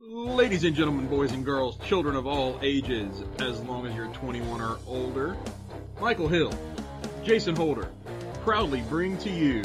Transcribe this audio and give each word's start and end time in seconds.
Ladies 0.00 0.62
and 0.62 0.76
gentlemen, 0.76 1.08
boys 1.08 1.32
and 1.32 1.44
girls, 1.44 1.76
children 1.78 2.14
of 2.14 2.24
all 2.24 2.56
ages, 2.62 3.24
as 3.40 3.60
long 3.62 3.84
as 3.84 3.96
you're 3.96 4.06
21 4.06 4.60
or 4.60 4.78
older, 4.86 5.36
Michael 6.00 6.28
Hill, 6.28 6.54
Jason 7.24 7.56
Holder, 7.56 7.90
proudly 8.44 8.80
bring 8.82 9.18
to 9.18 9.28
you 9.28 9.64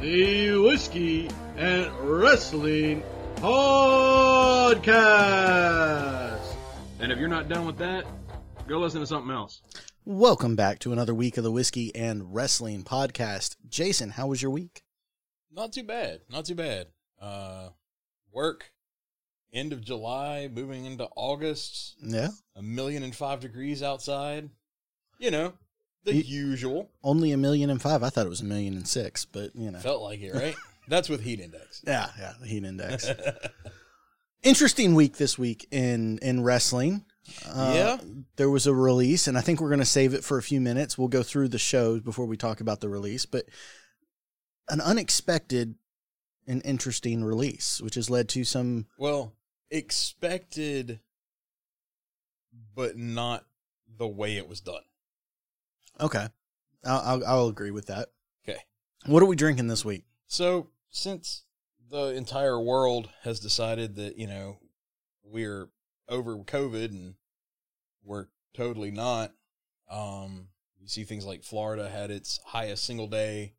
the 0.00 0.58
Whiskey 0.58 1.30
and 1.56 1.88
Wrestling 2.00 3.04
Podcast. 3.36 4.96
And 6.98 7.12
if 7.12 7.18
you're 7.20 7.28
not 7.28 7.48
done 7.48 7.64
with 7.64 7.78
that, 7.78 8.06
go 8.66 8.80
listen 8.80 8.98
to 9.02 9.06
something 9.06 9.30
else. 9.30 9.62
Welcome 10.04 10.56
back 10.56 10.80
to 10.80 10.92
another 10.92 11.14
week 11.14 11.36
of 11.36 11.44
the 11.44 11.52
Whiskey 11.52 11.94
and 11.94 12.34
Wrestling 12.34 12.82
Podcast. 12.82 13.54
Jason, 13.68 14.10
how 14.10 14.26
was 14.26 14.42
your 14.42 14.50
week? 14.50 14.82
Not 15.52 15.72
too 15.72 15.84
bad. 15.84 16.22
Not 16.28 16.44
too 16.44 16.56
bad. 16.56 16.88
Uh, 17.20 17.68
work, 18.32 18.72
end 19.54 19.72
of 19.72 19.80
July, 19.82 20.48
moving 20.52 20.84
into 20.84 21.08
August. 21.16 21.94
Yeah. 22.02 22.28
A 22.56 22.62
million 22.62 23.02
and 23.02 23.14
five 23.14 23.40
degrees 23.40 23.82
outside. 23.82 24.50
You 25.18 25.30
know, 25.30 25.52
the 26.04 26.14
You- 26.16 26.48
usual. 26.48 26.90
Only 27.02 27.32
a 27.32 27.36
million 27.36 27.70
and 27.70 27.80
five. 27.80 28.02
I 28.02 28.10
thought 28.10 28.26
it 28.26 28.30
was 28.30 28.40
a 28.42 28.44
million 28.44 28.74
and 28.74 28.86
six, 28.86 29.24
but 29.24 29.54
you 29.54 29.70
know. 29.70 29.78
Felt 29.78 30.02
like 30.02 30.20
it, 30.20 30.34
right? 30.34 30.54
That's 30.88 31.08
with 31.08 31.22
heat 31.22 31.40
index. 31.40 31.82
Yeah, 31.86 32.10
yeah, 32.18 32.34
the 32.40 32.46
heat 32.46 32.64
index. 32.64 33.08
Interesting 34.42 34.94
week 34.94 35.16
this 35.16 35.38
week 35.38 35.66
in 35.70 36.18
in 36.18 36.42
wrestling. 36.42 37.06
Uh, 37.46 37.72
Yeah. 37.74 37.98
there 38.36 38.50
was 38.50 38.66
a 38.66 38.74
release, 38.74 39.26
and 39.26 39.38
I 39.38 39.40
think 39.40 39.60
we're 39.62 39.70
going 39.70 39.78
to 39.80 39.86
save 39.86 40.12
it 40.12 40.22
for 40.22 40.36
a 40.36 40.42
few 40.42 40.60
minutes. 40.60 40.98
We'll 40.98 41.08
go 41.08 41.22
through 41.22 41.48
the 41.48 41.58
shows 41.58 42.02
before 42.02 42.26
we 42.26 42.36
talk 42.36 42.60
about 42.60 42.80
the 42.80 42.90
release, 42.90 43.24
but 43.24 43.46
an 44.68 44.82
unexpected 44.82 45.76
and 46.46 46.60
interesting 46.66 47.24
release, 47.24 47.80
which 47.80 47.94
has 47.94 48.10
led 48.10 48.28
to 48.30 48.44
some. 48.44 48.86
well, 48.98 49.32
expected, 49.74 51.00
but 52.74 52.96
not 52.96 53.44
the 53.98 54.06
way 54.06 54.36
it 54.36 54.48
was 54.48 54.60
done. 54.60 54.82
Okay, 56.00 56.28
I'll, 56.84 57.00
I'll, 57.00 57.26
I'll 57.26 57.48
agree 57.48 57.72
with 57.72 57.86
that. 57.86 58.08
Okay. 58.48 58.60
What 59.06 59.22
are 59.22 59.26
we 59.26 59.36
drinking 59.36 59.66
this 59.66 59.84
week? 59.84 60.04
So, 60.26 60.68
since 60.90 61.42
the 61.90 62.14
entire 62.14 62.60
world 62.60 63.10
has 63.22 63.40
decided 63.40 63.96
that, 63.96 64.16
you 64.16 64.26
know, 64.26 64.58
we're 65.24 65.68
over 66.08 66.36
COVID 66.36 66.90
and 66.90 67.14
we're 68.04 68.26
totally 68.54 68.90
not, 68.90 69.32
um, 69.90 70.48
you 70.80 70.88
see 70.88 71.04
things 71.04 71.26
like 71.26 71.42
Florida 71.42 71.88
had 71.88 72.10
its 72.10 72.38
highest 72.46 72.84
single 72.84 73.08
day, 73.08 73.54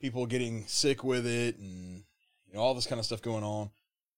people 0.00 0.26
getting 0.26 0.66
sick 0.66 1.02
with 1.02 1.26
it, 1.26 1.58
and, 1.58 2.04
you 2.46 2.54
know, 2.54 2.60
all 2.60 2.74
this 2.74 2.86
kind 2.86 2.98
of 2.98 3.06
stuff 3.06 3.22
going 3.22 3.44
on. 3.44 3.70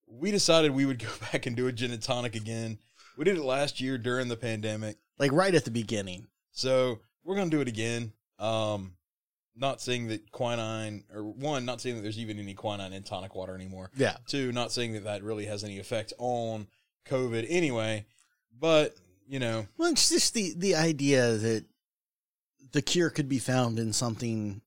We 0.07 0.31
decided 0.31 0.73
we 0.73 0.87
would 0.87 0.99
go 0.99 1.09
back 1.33 1.47
and 1.47 1.57
do 1.57 1.67
a 1.67 1.73
gin 1.73 1.91
and 1.93 2.03
tonic 2.03 2.35
again. 2.35 2.79
We 3.17 3.25
did 3.25 3.37
it 3.37 3.43
last 3.43 3.81
year 3.81 3.99
during 3.99 4.29
the 4.29 4.37
pandemic. 4.37 4.97
Like 5.19 5.33
right 5.33 5.55
at 5.55 5.65
the 5.65 5.71
beginning. 5.71 6.27
So 6.51 7.01
we're 7.25 7.37
gonna 7.37 7.51
do 7.51 7.61
it 7.61 7.69
again. 7.69 8.13
Um, 8.39 8.95
not 9.57 9.81
saying 9.81 10.09
that 10.09 10.33
quinine, 10.33 11.05
or 11.13 11.23
one, 11.23 11.65
not 11.65 11.81
saying 11.81 11.95
that 11.97 12.03
there's 12.03 12.19
even 12.19 12.39
any 12.41 12.55
quinine 12.55 12.93
in 12.93 13.05
tonic 13.05 13.35
water 13.37 13.55
anymore. 13.55 13.91
Yeah. 13.97 14.17
Two, 14.27 14.51
not 14.51 14.73
saying 14.73 14.95
that 14.95 15.05
that 15.05 15.23
really 15.23 15.47
has 15.47 15.63
any 15.63 15.79
effect 15.79 16.13
on 16.19 16.67
COVID 17.07 17.47
anyway. 17.49 18.07
But 18.59 18.97
you 19.29 19.39
know, 19.39 19.67
Well, 19.79 19.93
it's 19.93 20.09
just 20.09 20.35
the 20.35 20.55
the 20.57 20.75
idea 20.75 21.37
that 21.37 21.65
the 22.73 22.83
cure 22.83 23.11
could 23.11 23.29
be 23.29 23.39
found 23.39 23.79
in 23.79 23.93
something 23.93 24.61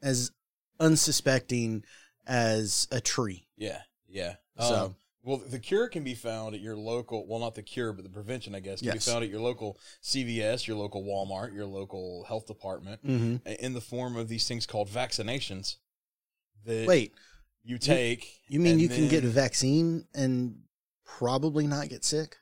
as 0.00 0.30
unsuspecting 0.78 1.84
as 2.26 2.86
a 2.92 3.00
tree. 3.00 3.46
yeah, 3.56 3.80
yeah. 4.10 4.34
So- 4.58 4.84
Um, 4.86 4.96
well, 5.22 5.36
the 5.36 5.58
cure 5.58 5.86
can 5.88 6.02
be 6.02 6.14
found 6.14 6.54
at 6.54 6.62
your 6.62 6.76
local. 6.78 7.26
Well, 7.26 7.40
not 7.40 7.54
the 7.54 7.62
cure, 7.62 7.92
but 7.92 8.04
the 8.04 8.10
prevention, 8.10 8.54
I 8.54 8.60
guess, 8.60 8.78
can 8.80 8.86
Yes. 8.86 9.04
be 9.04 9.10
found 9.12 9.22
at 9.22 9.28
your 9.30 9.40
local 9.40 9.78
CVS, 10.02 10.66
your 10.66 10.78
local 10.78 11.04
Walmart, 11.04 11.52
your 11.52 11.66
local 11.66 12.24
health 12.24 12.46
department, 12.46 13.04
Mm-hmm. 13.06 13.46
in 13.46 13.74
the 13.74 13.82
form 13.82 14.16
of 14.16 14.28
these 14.28 14.48
things 14.48 14.64
called 14.66 14.88
vaccinations. 14.88 15.76
That 16.64 16.86
Wait, 16.88 17.12
you 17.62 17.76
take. 17.76 18.40
you 18.48 18.60
mean 18.60 18.72
and 18.72 18.80
you 18.80 18.88
can 18.88 19.08
get 19.08 19.22
a 19.24 19.28
vaccine 19.28 20.06
and 20.14 20.62
probably 21.04 21.66
not 21.66 21.90
get 21.90 22.02
sick? 22.04 22.38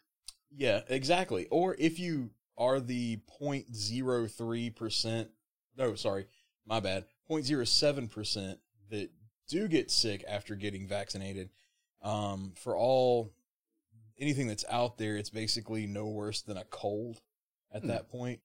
Yeah, 0.56 0.82
exactly. 0.88 1.46
Or 1.46 1.74
if 1.80 1.98
you 1.98 2.30
are 2.56 2.78
the 2.78 3.16
0.03%, 3.40 5.28
no, 5.76 5.94
sorry, 5.94 6.26
my 6.66 6.80
bad, 6.80 7.06
0.07% 7.28 8.58
that 8.90 9.10
do 9.48 9.68
get 9.68 9.90
sick 9.90 10.24
after 10.28 10.54
getting 10.54 10.86
vaccinated, 10.86 11.50
um, 12.02 12.52
for 12.56 12.76
all 12.76 13.32
anything 14.18 14.46
that's 14.46 14.64
out 14.68 14.98
there, 14.98 15.16
it's 15.16 15.30
basically 15.30 15.86
no 15.86 16.06
worse 16.06 16.42
than 16.42 16.56
a 16.56 16.64
cold 16.64 17.20
at 17.72 17.82
Hmm. 17.82 17.88
that 17.88 18.08
point. 18.08 18.40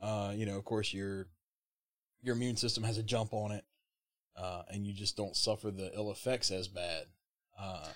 Uh, 0.00 0.32
you 0.36 0.46
know, 0.46 0.56
of 0.56 0.64
course, 0.64 0.92
your 0.92 1.26
your 2.22 2.34
immune 2.34 2.56
system 2.56 2.82
has 2.82 2.98
a 2.98 3.02
jump 3.02 3.32
on 3.32 3.52
it, 3.52 3.64
uh, 4.36 4.62
and 4.70 4.86
you 4.86 4.92
just 4.92 5.16
don't 5.16 5.36
suffer 5.36 5.70
the 5.70 5.92
ill 5.94 6.10
effects 6.10 6.50
as 6.50 6.66
bad. 6.68 7.06
Uh, 7.58 7.86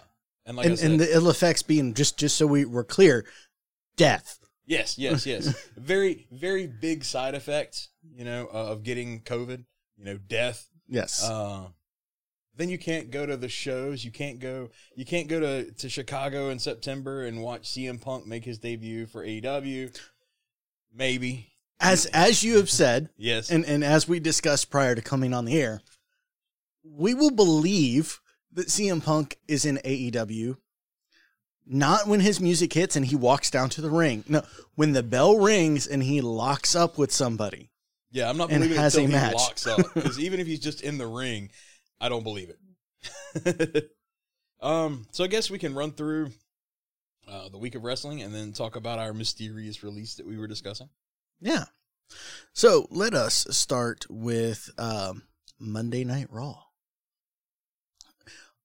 and 0.46 0.56
like 0.56 0.66
and, 0.66 0.78
said, 0.78 0.90
and 0.92 1.00
the 1.00 1.12
ill 1.14 1.28
effects 1.28 1.62
being 1.62 1.94
just 1.94 2.18
just 2.18 2.36
so 2.36 2.46
we 2.46 2.64
were 2.64 2.84
clear, 2.84 3.26
death. 3.96 4.38
Yes, 4.64 4.96
yes, 4.98 5.26
yes. 5.32 5.54
very, 5.76 6.26
very 6.30 6.66
big 6.66 7.04
side 7.04 7.34
effect, 7.34 7.88
you 8.14 8.24
know, 8.24 8.46
of 8.46 8.82
getting 8.84 9.20
COVID, 9.22 9.64
you 9.96 10.04
know, 10.04 10.18
death. 10.18 10.68
Yes. 10.88 11.22
Uh, 11.22 11.68
then 12.56 12.68
you 12.68 12.78
can't 12.78 13.10
go 13.10 13.24
to 13.26 13.36
the 13.36 13.48
shows. 13.48 14.04
You 14.04 14.10
can't 14.10 14.38
go. 14.38 14.68
You 14.94 15.04
can't 15.04 15.28
go 15.28 15.40
to, 15.40 15.70
to 15.72 15.88
Chicago 15.88 16.50
in 16.50 16.58
September 16.58 17.24
and 17.24 17.42
watch 17.42 17.62
CM 17.62 18.00
Punk 18.00 18.26
make 18.26 18.44
his 18.44 18.58
debut 18.58 19.06
for 19.06 19.24
AEW. 19.24 19.98
Maybe. 20.94 21.48
as 21.80 22.06
as 22.06 22.42
you 22.44 22.56
have 22.58 22.70
said, 22.70 23.08
Yes. 23.16 23.50
and 23.50 23.64
and 23.64 23.82
as 23.82 24.06
we 24.06 24.20
discussed 24.20 24.70
prior 24.70 24.94
to 24.94 25.00
coming 25.02 25.32
on 25.32 25.44
the 25.46 25.60
air, 25.60 25.80
we 26.84 27.14
will 27.14 27.30
believe 27.30 28.20
that 28.52 28.68
CM 28.68 29.02
Punk 29.02 29.36
is 29.48 29.64
in 29.64 29.78
AEW. 29.84 30.56
Not 31.64 32.06
when 32.08 32.20
his 32.20 32.40
music 32.40 32.72
hits 32.72 32.96
and 32.96 33.06
he 33.06 33.16
walks 33.16 33.48
down 33.50 33.70
to 33.70 33.80
the 33.80 33.88
ring. 33.90 34.24
No, 34.28 34.42
when 34.74 34.92
the 34.92 35.02
bell 35.02 35.38
rings 35.38 35.86
and 35.86 36.02
he 36.02 36.20
locks 36.20 36.74
up 36.74 36.98
with 36.98 37.12
somebody. 37.12 37.70
yeah, 38.10 38.28
I'm 38.28 38.36
not 38.36 38.48
believing 38.50 38.76
it 38.76 38.80
until 38.84 39.00
he 39.02 39.06
match. 39.06 39.34
locks 39.34 39.66
up 39.66 39.78
because 39.94 40.18
even 40.20 40.40
if 40.40 40.46
he's 40.46 40.58
just 40.60 40.82
in 40.82 40.98
the 40.98 41.06
ring, 41.06 41.50
I 42.02 42.08
don't 42.10 42.22
believe 42.24 42.50
it. 43.34 43.90
um. 44.60 45.06
So 45.12 45.24
I 45.24 45.28
guess 45.28 45.50
we 45.50 45.58
can 45.58 45.74
run 45.74 45.92
through 45.92 46.30
uh, 47.28 47.48
the 47.48 47.58
week 47.58 47.74
of 47.76 47.84
wrestling 47.84 48.20
and 48.22 48.34
then 48.34 48.52
talk 48.52 48.76
about 48.76 48.98
our 48.98 49.12
mysterious 49.14 49.82
release 49.82 50.16
that 50.16 50.26
we 50.26 50.36
were 50.36 50.46
discussing. 50.48 50.88
Yeah. 51.40 51.64
So 52.52 52.86
let 52.90 53.14
us 53.14 53.46
start 53.50 54.04
with 54.10 54.68
um, 54.78 55.22
Monday 55.58 56.04
Night 56.04 56.26
Raw. 56.28 56.56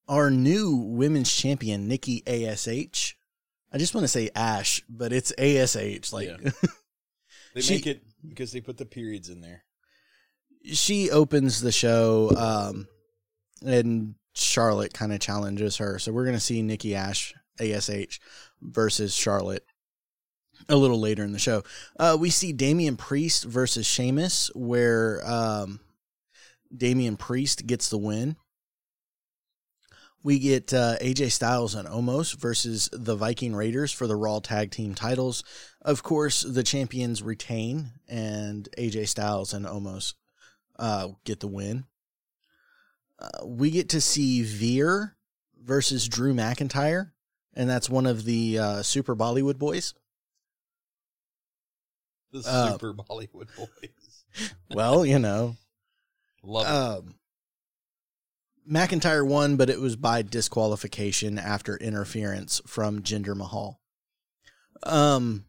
Our 0.08 0.30
new 0.30 0.74
women's 0.76 1.34
champion, 1.34 1.86
Nikki 1.88 2.22
ASH. 2.26 3.14
I 3.70 3.76
just 3.78 3.94
want 3.94 4.04
to 4.04 4.08
say 4.08 4.30
Ash, 4.34 4.82
but 4.88 5.12
it's 5.12 5.32
ASH. 5.32 6.12
Like 6.12 6.28
Yeah. 6.28 6.50
They 7.54 7.60
She- 7.62 7.74
make 7.74 7.86
it 7.86 8.02
because 8.28 8.52
they 8.52 8.60
put 8.60 8.76
the 8.76 8.84
periods 8.86 9.28
in 9.30 9.40
there. 9.40 9.64
she 10.72 11.10
opens 11.10 11.60
the 11.60 11.72
show, 11.72 12.30
um, 12.36 12.86
and 13.64 14.14
Charlotte 14.34 14.94
kind 14.94 15.12
of 15.12 15.20
challenges 15.20 15.76
her. 15.78 15.98
So 15.98 16.12
we're 16.12 16.24
gonna 16.24 16.40
see 16.40 16.62
Nikki 16.62 16.94
Ash 16.94 17.34
ASH 17.60 18.20
versus 18.60 19.14
Charlotte 19.14 19.64
a 20.68 20.76
little 20.76 21.00
later 21.00 21.24
in 21.24 21.32
the 21.32 21.38
show. 21.38 21.62
Uh, 21.98 22.16
we 22.18 22.30
see 22.30 22.52
Damian 22.52 22.96
Priest 22.96 23.44
versus 23.44 23.86
Sheamus, 23.86 24.50
where 24.54 25.22
um, 25.24 25.80
Damian 26.74 27.16
Priest 27.16 27.66
gets 27.66 27.88
the 27.88 27.98
win. 27.98 28.36
We 30.22 30.38
get 30.40 30.74
uh, 30.74 30.96
AJ 31.00 31.30
Styles 31.30 31.74
and 31.74 31.88
Omos 31.88 32.36
versus 32.36 32.90
the 32.92 33.14
Viking 33.14 33.54
Raiders 33.54 33.92
for 33.92 34.06
the 34.06 34.16
Raw 34.16 34.40
Tag 34.40 34.72
Team 34.72 34.94
titles. 34.94 35.44
Of 35.80 36.02
course, 36.02 36.42
the 36.42 36.64
champions 36.64 37.22
retain, 37.22 37.92
and 38.08 38.68
AJ 38.76 39.08
Styles 39.08 39.54
and 39.54 39.64
Omos 39.64 40.14
uh, 40.78 41.08
get 41.24 41.40
the 41.40 41.46
win. 41.46 41.84
Uh, 43.18 43.46
we 43.46 43.70
get 43.70 43.88
to 43.90 44.00
see 44.00 44.42
Veer 44.42 45.16
versus 45.62 46.08
Drew 46.08 46.34
McIntyre, 46.34 47.10
and 47.54 47.68
that's 47.68 47.90
one 47.90 48.06
of 48.06 48.24
the 48.24 48.58
uh, 48.58 48.82
Super 48.82 49.16
Bollywood 49.16 49.58
boys. 49.58 49.94
The 52.32 52.42
Uh, 52.46 52.72
super 52.72 52.94
Bollywood 52.94 53.48
boys. 53.56 53.90
Well, 54.72 55.04
you 55.06 55.18
know, 55.18 55.56
Love 56.44 56.66
it. 56.66 56.70
um, 56.70 57.14
McIntyre 58.70 59.26
won, 59.26 59.56
but 59.56 59.70
it 59.70 59.80
was 59.80 59.96
by 59.96 60.22
disqualification 60.22 61.38
after 61.38 61.76
interference 61.78 62.60
from 62.66 63.02
Jinder 63.02 63.34
Mahal. 63.34 63.80
Um, 64.84 65.46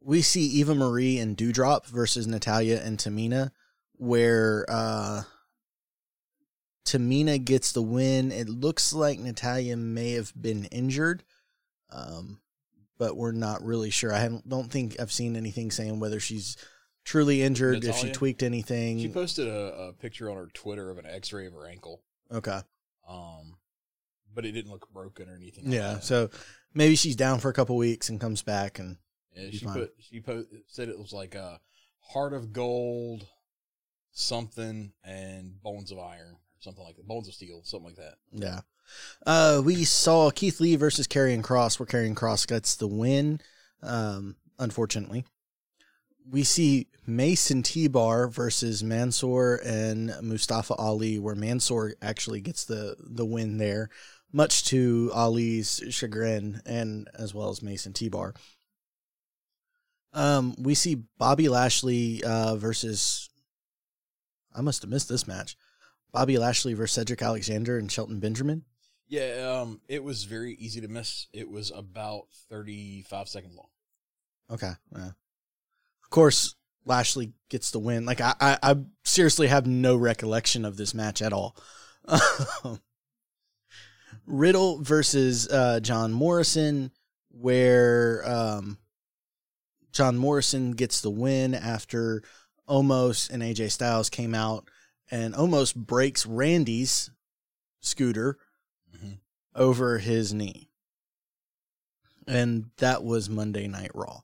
we 0.00 0.22
see 0.22 0.42
Eva 0.46 0.74
Marie 0.74 1.18
and 1.18 1.36
Dewdrop 1.36 1.86
versus 1.86 2.26
Natalya 2.28 2.80
and 2.84 2.98
Tamina, 2.98 3.50
where 3.94 4.66
uh, 4.68 5.22
Tamina 6.86 7.42
gets 7.44 7.72
the 7.72 7.82
win. 7.82 8.32
It 8.32 8.48
looks 8.48 8.92
like 8.92 9.18
Natalya 9.18 9.76
may 9.76 10.12
have 10.12 10.32
been 10.40 10.64
injured, 10.66 11.24
um, 11.90 12.40
but 12.96 13.16
we're 13.16 13.32
not 13.32 13.62
really 13.62 13.90
sure. 13.90 14.12
I 14.14 14.18
haven't, 14.20 14.48
don't 14.48 14.70
think 14.70 14.98
I've 14.98 15.12
seen 15.12 15.36
anything 15.36 15.70
saying 15.70 16.00
whether 16.00 16.20
she's 16.20 16.56
truly 17.04 17.42
injured, 17.42 17.84
if 17.84 17.96
she 17.96 18.10
tweaked 18.12 18.42
anything. 18.42 18.98
She 19.00 19.08
posted 19.08 19.48
a, 19.48 19.88
a 19.88 19.92
picture 19.92 20.30
on 20.30 20.36
her 20.36 20.46
Twitter 20.54 20.90
of 20.90 20.98
an 20.98 21.06
X-ray 21.06 21.46
of 21.46 21.52
her 21.52 21.66
ankle, 21.66 22.02
okay. 22.32 22.60
um, 23.08 23.56
but 24.34 24.44
it 24.46 24.52
didn't 24.52 24.70
look 24.70 24.90
broken 24.92 25.28
or 25.28 25.34
anything. 25.36 25.64
like 25.66 25.74
Yeah. 25.74 25.94
that. 25.94 26.04
So 26.04 26.30
maybe 26.72 26.94
she's 26.96 27.16
down 27.16 27.40
for 27.40 27.48
a 27.48 27.52
couple 27.52 27.76
weeks 27.76 28.08
and 28.08 28.20
comes 28.20 28.42
back 28.42 28.78
and 28.78 28.96
Yeah, 29.34 29.50
she 29.50 29.64
fine. 29.64 29.74
put 29.74 29.94
she 29.98 30.20
po- 30.20 30.46
said 30.68 30.88
it 30.88 30.98
was 30.98 31.12
like 31.12 31.34
a 31.34 31.60
heart 32.00 32.32
of 32.32 32.52
gold, 32.52 33.26
something, 34.12 34.92
and 35.04 35.60
bones 35.62 35.90
of 35.92 35.98
iron, 35.98 36.36
something 36.60 36.84
like 36.84 36.96
that. 36.96 37.06
Bones 37.06 37.28
of 37.28 37.34
steel, 37.34 37.60
something 37.64 37.86
like 37.86 37.96
that. 37.96 38.14
Yeah. 38.32 38.60
Uh, 39.26 39.60
we 39.64 39.84
saw 39.84 40.30
Keith 40.30 40.60
Lee 40.60 40.76
versus 40.76 41.06
Karrion 41.06 41.42
Kross, 41.42 41.78
where 41.78 41.86
Karrion 41.86 42.14
Kross 42.14 42.46
gets 42.46 42.76
the 42.76 42.86
win. 42.86 43.40
Um, 43.82 44.36
unfortunately, 44.58 45.24
we 46.28 46.42
see 46.44 46.88
Mace 47.06 47.50
and 47.50 47.64
T-Bar 47.64 48.28
versus 48.28 48.82
Mansoor 48.82 49.60
and 49.64 50.12
Mustafa 50.22 50.74
Ali, 50.74 51.18
where 51.18 51.34
Mansoor 51.34 51.94
actually 52.02 52.40
gets 52.40 52.64
the 52.64 52.96
the 52.98 53.24
win 53.24 53.58
there, 53.58 53.90
much 54.32 54.64
to 54.66 55.10
Ali's 55.14 55.82
chagrin, 55.90 56.62
and 56.66 57.08
as 57.18 57.34
well 57.34 57.50
as 57.50 57.62
Mace 57.62 57.86
and 57.86 57.94
T-Bar. 57.94 58.34
Um, 60.12 60.54
we 60.58 60.74
see 60.74 61.02
Bobby 61.18 61.48
Lashley 61.48 62.22
uh, 62.24 62.56
versus. 62.56 63.28
I 64.54 64.62
must 64.62 64.80
have 64.82 64.90
missed 64.90 65.10
this 65.10 65.28
match. 65.28 65.54
Bobby 66.12 66.38
Lashley 66.38 66.74
versus 66.74 66.94
Cedric 66.94 67.22
Alexander 67.22 67.78
and 67.78 67.90
Shelton 67.90 68.20
Benjamin. 68.20 68.64
Yeah, 69.08 69.60
um, 69.60 69.80
it 69.88 70.02
was 70.02 70.24
very 70.24 70.54
easy 70.54 70.80
to 70.80 70.88
miss. 70.88 71.28
It 71.32 71.48
was 71.48 71.70
about 71.70 72.24
thirty-five 72.50 73.28
seconds 73.28 73.54
long. 73.54 73.68
Okay. 74.50 74.72
Yeah. 74.94 75.10
Of 76.02 76.10
course, 76.10 76.54
Lashley 76.84 77.32
gets 77.48 77.70
the 77.70 77.78
win. 77.78 78.04
Like 78.04 78.20
I, 78.20 78.34
I, 78.40 78.58
I 78.62 78.76
seriously 79.04 79.48
have 79.48 79.66
no 79.66 79.96
recollection 79.96 80.64
of 80.64 80.76
this 80.76 80.94
match 80.94 81.22
at 81.22 81.32
all. 81.32 81.56
Riddle 84.26 84.82
versus 84.82 85.48
uh, 85.48 85.80
John 85.80 86.12
Morrison, 86.12 86.90
where 87.30 88.22
um, 88.28 88.78
John 89.92 90.16
Morrison 90.16 90.72
gets 90.72 91.00
the 91.00 91.10
win 91.10 91.54
after 91.54 92.22
Omos 92.68 93.30
and 93.30 93.42
AJ 93.42 93.70
Styles 93.70 94.10
came 94.10 94.34
out 94.34 94.68
and 95.10 95.34
almost 95.34 95.76
breaks 95.76 96.26
Randy's 96.26 97.10
scooter 97.80 98.38
Mhm. 98.94 99.20
over 99.54 99.98
his 99.98 100.32
knee. 100.32 100.70
And 102.26 102.70
that 102.78 103.04
was 103.04 103.28
Monday 103.28 103.68
Night 103.68 103.92
Raw. 103.94 104.22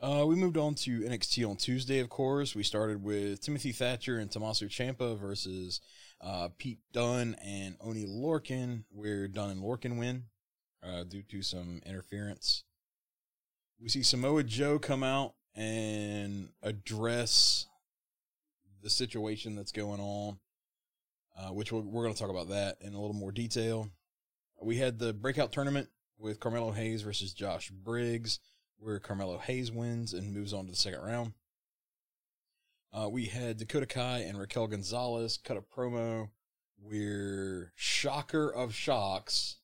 Uh, 0.00 0.24
we 0.26 0.34
moved 0.34 0.56
on 0.56 0.74
to 0.74 1.04
NXT 1.04 1.48
on 1.48 1.56
Tuesday. 1.56 2.00
Of 2.00 2.10
course, 2.10 2.54
we 2.54 2.62
started 2.62 3.02
with 3.02 3.40
Timothy 3.40 3.72
Thatcher 3.72 4.18
and 4.18 4.30
Tommaso 4.30 4.66
Ciampa 4.66 5.16
versus 5.18 5.80
uh, 6.20 6.48
Pete 6.58 6.80
Dunne 6.92 7.34
and 7.42 7.76
Oney 7.80 8.06
Lorcan, 8.06 8.84
where 8.90 9.28
Dunne 9.28 9.50
and 9.50 9.62
Lorcan 9.62 9.98
win 9.98 10.24
uh, 10.82 11.04
due 11.04 11.22
to 11.22 11.42
some 11.42 11.80
interference. 11.86 12.64
We 13.80 13.88
see 13.88 14.02
Samoa 14.02 14.42
Joe 14.42 14.78
come 14.78 15.02
out 15.02 15.34
and 15.54 16.50
address 16.62 17.66
the 18.86 18.90
situation 18.90 19.56
that's 19.56 19.72
going 19.72 19.98
on, 20.00 20.38
uh, 21.36 21.48
which 21.48 21.72
we're, 21.72 21.80
we're 21.80 22.04
going 22.04 22.14
to 22.14 22.20
talk 22.20 22.30
about 22.30 22.50
that 22.50 22.76
in 22.80 22.94
a 22.94 23.00
little 23.00 23.16
more 23.16 23.32
detail. 23.32 23.90
We 24.62 24.76
had 24.76 25.00
the 25.00 25.12
breakout 25.12 25.50
tournament 25.50 25.88
with 26.16 26.38
Carmelo 26.38 26.70
Hayes 26.70 27.02
versus 27.02 27.34
Josh 27.34 27.68
Briggs, 27.70 28.38
where 28.78 29.00
Carmelo 29.00 29.38
Hayes 29.38 29.72
wins 29.72 30.14
and 30.14 30.32
moves 30.32 30.52
on 30.52 30.66
to 30.66 30.70
the 30.70 30.76
second 30.76 31.00
round. 31.00 31.32
Uh, 32.92 33.08
we 33.08 33.24
had 33.24 33.56
Dakota 33.56 33.86
Kai 33.86 34.20
and 34.20 34.38
Raquel 34.38 34.68
Gonzalez 34.68 35.36
cut 35.36 35.56
a 35.56 35.62
promo 35.62 36.28
where, 36.80 37.72
shocker 37.74 38.48
of 38.48 38.72
shocks, 38.72 39.56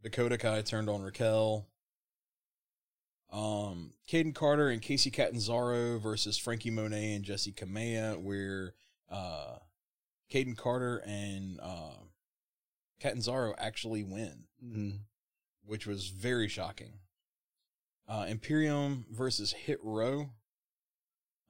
Dakota 0.00 0.38
Kai 0.38 0.62
turned 0.62 0.88
on 0.88 1.02
Raquel. 1.02 1.66
Um, 3.34 3.92
Kayden 4.08 4.32
Carter 4.34 4.68
and 4.68 4.80
Kacy 4.80 5.12
Catanzaro 5.12 5.98
versus 5.98 6.38
Frankie 6.38 6.70
Monet 6.70 7.14
and 7.14 7.24
Jessi 7.24 7.52
Kamea, 7.52 8.16
where 8.22 8.74
uh, 9.10 9.56
Kayden 10.32 10.56
Carter 10.56 10.98
and 11.04 11.58
uh, 11.60 11.96
Catanzaro 13.00 13.54
actually 13.58 14.04
win 14.04 14.44
Mm. 14.64 14.98
which 15.66 15.86
was 15.86 16.08
very 16.08 16.48
shocking. 16.48 16.92
Uh, 18.08 18.24
Imperium 18.28 19.04
versus 19.10 19.52
Hit 19.52 19.78
Row, 19.82 20.30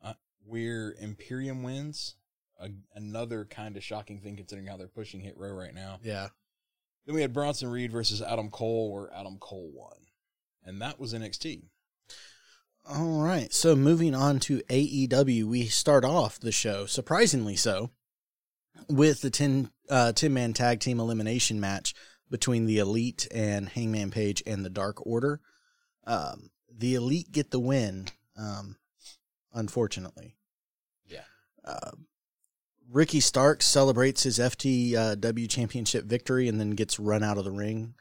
uh, 0.02 0.14
where 0.44 0.94
Imperium 0.98 1.62
wins. 1.62 2.16
A, 2.60 2.70
another 2.94 3.44
kind 3.44 3.76
of 3.76 3.84
shocking 3.84 4.20
thing 4.20 4.36
considering 4.36 4.66
how 4.68 4.76
they're 4.76 4.86
pushing 4.88 5.20
Hit 5.20 5.36
Row 5.36 5.52
right 5.52 5.74
now. 5.74 5.98
Yeah. 6.02 6.28
Then 7.04 7.14
we 7.14 7.20
had 7.20 7.32
Bronson 7.32 7.68
Reed 7.70 7.92
versus 7.92 8.22
Adam 8.22 8.48
Cole, 8.50 8.92
where 8.92 9.12
Adam 9.12 9.38
Cole 9.38 9.70
won. 9.74 9.96
And 10.64 10.80
that 10.80 10.98
was 10.98 11.12
NXT. 11.12 11.64
All 12.86 13.22
right. 13.22 13.52
So 13.52 13.74
moving 13.74 14.14
on 14.14 14.40
to 14.40 14.60
AEW, 14.68 15.44
we 15.44 15.66
start 15.66 16.04
off 16.04 16.38
the 16.38 16.52
show, 16.52 16.86
surprisingly 16.86 17.56
so, 17.56 17.90
with 18.88 19.22
the 19.22 19.30
10 19.30 19.70
uh 19.90 20.12
10 20.12 20.32
man 20.32 20.52
tag 20.52 20.80
team 20.80 20.98
elimination 20.98 21.60
match 21.60 21.94
between 22.30 22.66
the 22.66 22.78
Elite 22.78 23.28
and 23.32 23.68
Hangman 23.68 24.10
Page 24.10 24.42
and 24.46 24.64
the 24.64 24.70
Dark 24.70 25.06
Order. 25.06 25.40
Um, 26.06 26.50
the 26.70 26.94
Elite 26.94 27.32
get 27.32 27.50
the 27.50 27.60
win, 27.60 28.08
um, 28.36 28.76
unfortunately. 29.52 30.36
Yeah. 31.06 31.24
Uh, 31.64 31.92
Ricky 32.90 33.20
Stark 33.20 33.62
celebrates 33.62 34.24
his 34.24 34.38
FTW 34.38 35.48
championship 35.48 36.04
victory 36.04 36.48
and 36.48 36.60
then 36.60 36.70
gets 36.70 36.98
run 36.98 37.22
out 37.22 37.38
of 37.38 37.44
the 37.44 37.50
ring 37.50 37.94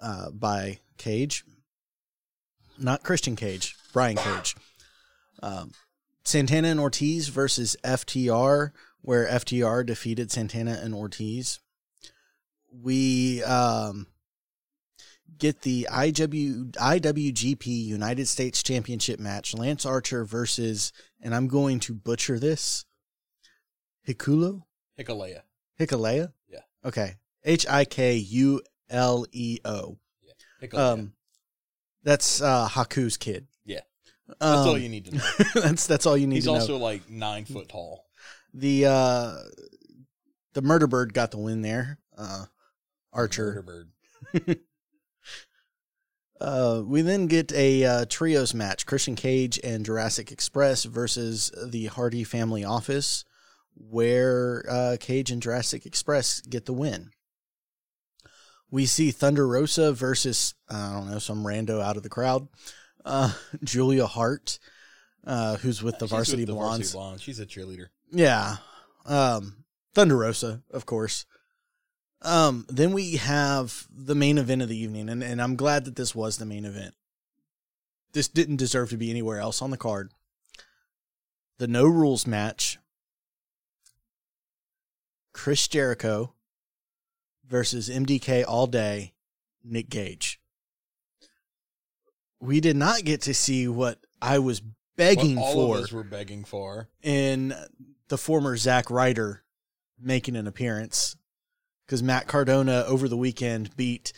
uh, 0.00 0.30
by 0.30 0.80
Cage. 0.98 1.44
Not 2.78 3.02
Christian 3.02 3.34
Cage, 3.34 3.76
Brian 3.98 4.16
Cage. 4.16 4.54
Um, 5.42 5.72
Santana 6.22 6.68
and 6.68 6.78
Ortiz 6.78 7.28
versus 7.28 7.76
FTR, 7.82 8.70
where 9.00 9.26
FTR 9.26 9.84
defeated 9.84 10.30
Santana 10.30 10.78
and 10.80 10.94
Ortiz. 10.94 11.58
We 12.70 13.42
um, 13.42 14.06
get 15.36 15.62
the 15.62 15.88
IW, 15.90 16.70
IWGP 16.72 17.66
United 17.66 18.28
States 18.28 18.62
Championship 18.62 19.18
match 19.18 19.52
Lance 19.52 19.84
Archer 19.84 20.24
versus, 20.24 20.92
and 21.20 21.34
I'm 21.34 21.48
going 21.48 21.80
to 21.80 21.94
butcher 21.94 22.38
this, 22.38 22.84
Hikulo? 24.06 24.62
Hikalea. 24.96 25.40
Hikalea? 25.80 26.32
Yeah. 26.48 26.60
Okay. 26.84 27.16
H 27.44 27.66
I 27.68 27.84
K 27.84 28.14
U 28.14 28.62
L 28.90 29.26
E 29.32 29.58
O. 29.64 29.98
Hikalea. 30.62 30.78
Um, 30.78 31.12
that's 32.04 32.40
uh, 32.40 32.68
Haku's 32.68 33.16
kid. 33.16 33.48
That's 34.28 34.40
all 34.66 34.78
you 34.78 34.88
need 34.88 35.06
to 35.06 35.14
know. 35.16 35.22
that's 35.62 35.86
that's 35.86 36.06
all 36.06 36.16
you 36.16 36.26
need 36.26 36.36
He's 36.36 36.44
to 36.44 36.52
know. 36.52 36.58
also 36.60 36.76
like 36.76 37.08
nine 37.10 37.44
foot 37.44 37.68
tall. 37.68 38.04
the 38.54 38.86
uh, 38.86 39.34
the 40.54 40.62
murder 40.62 40.86
bird 40.86 41.14
got 41.14 41.30
the 41.30 41.38
win 41.38 41.62
there. 41.62 41.98
Uh, 42.16 42.44
Archer. 43.12 43.62
Murder 43.64 43.90
bird. 44.44 44.58
Uh, 46.40 46.82
we 46.86 47.02
then 47.02 47.26
get 47.26 47.52
a 47.52 47.84
uh, 47.84 48.04
trios 48.08 48.54
match: 48.54 48.86
Christian 48.86 49.16
Cage 49.16 49.58
and 49.64 49.84
Jurassic 49.84 50.30
Express 50.30 50.84
versus 50.84 51.50
the 51.66 51.86
Hardy 51.86 52.22
Family 52.22 52.62
Office, 52.64 53.24
where 53.74 54.64
uh, 54.70 54.96
Cage 55.00 55.32
and 55.32 55.42
Jurassic 55.42 55.84
Express 55.84 56.40
get 56.42 56.64
the 56.66 56.72
win. 56.72 57.10
We 58.70 58.86
see 58.86 59.10
Thunder 59.10 59.48
Rosa 59.48 59.92
versus 59.92 60.54
I 60.68 60.92
don't 60.92 61.10
know 61.10 61.18
some 61.18 61.42
rando 61.42 61.82
out 61.82 61.96
of 61.96 62.04
the 62.04 62.08
crowd, 62.08 62.46
uh, 63.08 63.32
Julia 63.64 64.06
Hart, 64.06 64.58
uh, 65.26 65.56
who's 65.56 65.82
with 65.82 65.98
the 65.98 66.06
She's 66.06 66.10
Varsity 66.10 66.42
with 66.42 66.48
the 66.48 66.54
Blondes. 66.54 66.92
Varsity 66.92 66.98
Blondes. 66.98 67.22
She's 67.22 67.40
a 67.40 67.46
cheerleader. 67.46 67.86
Yeah. 68.10 68.56
Um, 69.04 69.64
Thunder 69.94 70.16
Rosa, 70.16 70.62
of 70.70 70.86
course. 70.86 71.26
Um, 72.22 72.66
then 72.68 72.92
we 72.92 73.16
have 73.16 73.86
the 73.90 74.14
main 74.14 74.38
event 74.38 74.62
of 74.62 74.68
the 74.68 74.76
evening, 74.76 75.08
and, 75.08 75.22
and 75.22 75.40
I'm 75.40 75.56
glad 75.56 75.84
that 75.84 75.96
this 75.96 76.14
was 76.14 76.36
the 76.36 76.46
main 76.46 76.64
event. 76.64 76.94
This 78.12 78.28
didn't 78.28 78.56
deserve 78.56 78.90
to 78.90 78.96
be 78.96 79.10
anywhere 79.10 79.38
else 79.38 79.62
on 79.62 79.70
the 79.70 79.76
card. 79.76 80.10
The 81.58 81.68
no 81.68 81.84
rules 81.86 82.26
match. 82.26 82.78
Chris 85.32 85.68
Jericho 85.68 86.34
versus 87.46 87.88
MDK 87.88 88.44
all 88.46 88.66
day, 88.66 89.14
Nick 89.62 89.88
Gage. 89.88 90.37
We 92.40 92.60
did 92.60 92.76
not 92.76 93.04
get 93.04 93.22
to 93.22 93.34
see 93.34 93.68
what 93.68 93.98
I 94.22 94.38
was 94.38 94.62
begging 94.96 95.36
what 95.36 95.44
all 95.44 95.54
for 95.54 95.78
of 95.78 95.84
us 95.84 95.92
were 95.92 96.04
begging 96.04 96.44
for. 96.44 96.88
in 97.02 97.54
the 98.08 98.18
former 98.18 98.56
Zack 98.56 98.90
Ryder 98.90 99.42
making 100.00 100.36
an 100.36 100.46
appearance 100.46 101.16
because 101.86 102.02
Matt 102.02 102.26
Cardona 102.26 102.84
over 102.86 103.08
the 103.08 103.16
weekend 103.16 103.76
beat 103.76 104.12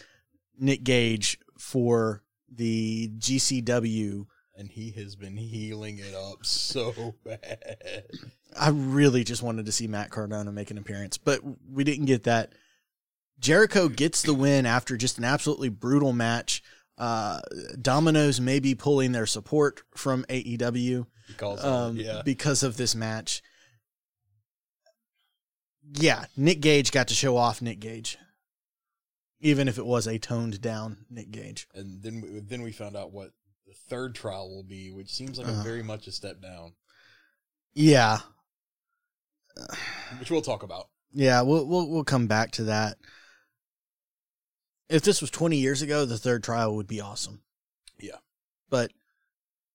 Nick 0.59 0.85
Gage 0.85 1.39
for 1.59 2.23
the 2.51 3.11
GCW. 3.19 4.27
And 4.55 4.71
he 4.71 4.91
has 4.91 5.17
been 5.17 5.37
healing 5.37 5.99
it 5.99 6.15
up 6.15 6.45
so 6.45 7.15
bad. 7.25 8.05
I 8.59 8.71
really 8.71 9.25
just 9.25 9.43
wanted 9.43 9.67
to 9.67 9.73
see 9.73 9.87
Matt 9.87 10.11
Cardona 10.11 10.53
make 10.53 10.71
an 10.71 10.77
appearance, 10.79 11.17
but 11.17 11.41
we 11.71 11.85
didn't 11.85 12.07
get 12.07 12.25
that. 12.25 12.53
Jericho 13.39 13.89
gets 13.89 14.21
the 14.21 14.35
win 14.35 14.67
after 14.67 14.99
just 14.99 15.17
an 15.17 15.25
absolutely 15.25 15.71
brutal 15.71 16.13
match. 16.13 16.63
Uh, 17.01 17.41
Domino's 17.81 18.41
may 18.43 18.61
be 18.61 18.75
pulling 18.75 19.13
their 19.13 19.25
support 19.27 19.83
from 19.97 20.25
AEW 20.29 21.07
calls 21.39 21.65
um, 21.65 21.97
yeah. 21.97 22.21
because 22.25 22.63
of 22.63 22.77
this 22.77 22.95
match. 22.95 23.43
Yeah, 25.95 26.27
Nick 26.37 26.61
Gage 26.61 26.93
got 26.93 27.09
to 27.09 27.15
show 27.15 27.37
off 27.39 27.63
Nick 27.63 27.81
Gage, 27.81 28.19
even 29.41 29.67
if 29.67 29.79
it 29.79 29.87
was 29.87 30.07
a 30.07 30.19
toned 30.19 30.61
down 30.61 30.99
Nick 31.11 31.31
Gage. 31.31 31.67
And 31.75 32.03
then 32.03 32.21
we, 32.21 32.41
then 32.41 32.63
we 32.63 32.71
found 32.71 32.97
out 32.97 33.13
what 33.13 33.31
the 33.67 33.73
third 33.89 34.15
trial 34.15 34.51
will 34.55 34.63
be, 34.63 34.91
which 34.91 35.09
seems 35.11 35.39
like 35.39 35.49
Uh. 35.49 35.53
a 35.59 35.63
very 35.65 35.83
much 35.83 36.07
a 36.07 36.13
step 36.13 36.41
down, 36.43 36.75
Yeah, 37.75 38.19
which 40.19 40.31
we'll 40.31 40.43
talk 40.43 40.63
about. 40.63 40.89
yeah, 41.13 41.41
we'll 41.43 41.67
we'll 41.67 41.89
we'll 41.89 42.05
come 42.05 42.27
back 42.27 42.51
to 42.53 42.65
that. 42.65 42.99
If 44.91 45.03
this 45.03 45.21
was 45.21 45.31
twenty 45.31 45.57
years 45.57 45.83
ago, 45.83 46.05
the 46.05 46.19
third 46.19 46.43
trial 46.43 46.75
would 46.77 46.89
be 46.89 47.01
awesome. 47.01 47.43
Yeah. 47.99 48.17
but 48.69 48.93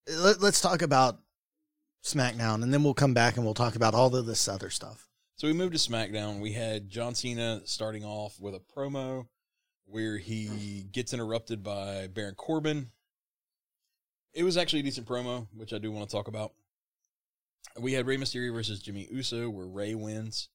let, 0.07 0.41
let's 0.41 0.61
talk 0.61 0.81
about 0.81 1.19
SmackDown, 2.03 2.63
and 2.63 2.73
then 2.73 2.83
we'll 2.83 2.93
come 2.93 3.13
back 3.13 3.35
and 3.35 3.45
we'll 3.45 3.53
talk 3.53 3.75
about 3.75 3.93
all 3.93 4.15
of 4.15 4.25
this 4.25 4.47
other 4.47 4.69
stuff. 4.69 5.07
So 5.37 5.47
we 5.47 5.53
moved 5.53 5.73
to 5.73 5.79
SmackDown. 5.79 6.39
We 6.39 6.53
had 6.53 6.89
John 6.89 7.15
Cena 7.15 7.61
starting 7.65 8.03
off 8.03 8.39
with 8.39 8.55
a 8.55 8.59
promo 8.59 9.27
where 9.85 10.17
he 10.17 10.85
gets 10.91 11.13
interrupted 11.13 11.63
by 11.63 12.07
Baron 12.07 12.35
Corbin. 12.35 12.91
It 14.33 14.43
was 14.43 14.57
actually 14.57 14.79
a 14.79 14.83
decent 14.83 15.07
promo, 15.07 15.47
which 15.53 15.73
I 15.73 15.77
do 15.77 15.91
want 15.91 16.09
to 16.09 16.15
talk 16.15 16.27
about. 16.27 16.53
We 17.79 17.93
had 17.93 18.05
Rey 18.07 18.17
Mysterio 18.17 18.53
versus 18.53 18.81
Jimmy 18.81 19.07
Uso, 19.11 19.49
where 19.49 19.65
Rey 19.65 19.95
wins. 19.95 20.49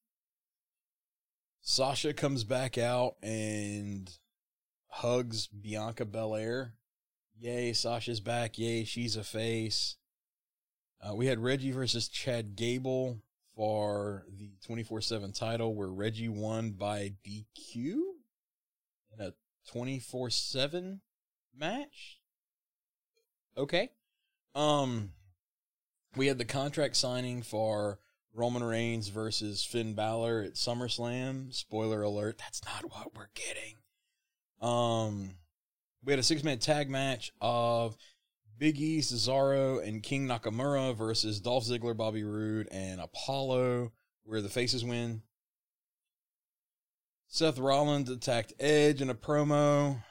Sasha 1.62 2.12
comes 2.12 2.44
back 2.44 2.78
out 2.78 3.16
and 3.22 4.10
hugs 4.90 5.46
Bianca 5.46 6.04
Belair. 6.04 6.74
Yay, 7.38 7.72
Sasha's 7.72 8.20
back. 8.20 8.58
Yay, 8.58 8.84
she's 8.84 9.16
a 9.16 9.24
face. 9.24 9.96
Uh, 11.00 11.14
we 11.14 11.26
had 11.26 11.38
Reggie 11.38 11.72
versus 11.72 12.08
Chad 12.08 12.56
Gable 12.56 13.22
for 13.56 14.26
the 14.36 14.50
24 14.66 15.00
7 15.00 15.32
title, 15.32 15.74
where 15.74 15.88
Reggie 15.88 16.28
won 16.28 16.72
by 16.72 17.14
DQ 17.26 17.76
in 17.76 19.20
a 19.20 19.32
24 19.70 20.30
7 20.30 21.00
match. 21.56 22.20
Okay. 23.56 23.90
Um, 24.54 25.12
we 26.16 26.26
had 26.26 26.38
the 26.38 26.44
contract 26.44 26.96
signing 26.96 27.42
for 27.42 27.98
Roman 28.34 28.62
Reigns 28.62 29.08
versus 29.08 29.64
Finn 29.64 29.94
Balor 29.94 30.42
at 30.42 30.54
SummerSlam. 30.54 31.54
Spoiler 31.54 32.02
alert, 32.02 32.38
that's 32.38 32.62
not 32.64 32.90
what 32.90 33.14
we're 33.14 33.30
getting. 33.34 33.79
Um, 34.60 35.30
we 36.04 36.12
had 36.12 36.20
a 36.20 36.24
six 36.24 36.42
man 36.42 36.58
tag 36.58 36.90
match 36.90 37.32
of 37.40 37.96
Big 38.58 38.78
E, 38.78 39.00
Cesaro, 39.00 39.82
and 39.86 40.02
King 40.02 40.26
Nakamura 40.26 40.94
versus 40.96 41.40
Dolph 41.40 41.64
Ziggler, 41.64 41.96
Bobby 41.96 42.24
Roode, 42.24 42.68
and 42.70 43.00
Apollo, 43.00 43.92
where 44.24 44.42
the 44.42 44.48
faces 44.48 44.84
win. 44.84 45.22
Seth 47.28 47.58
Rollins 47.58 48.10
attacked 48.10 48.52
Edge 48.58 49.00
in 49.00 49.08
a 49.08 49.14
promo. 49.14 50.02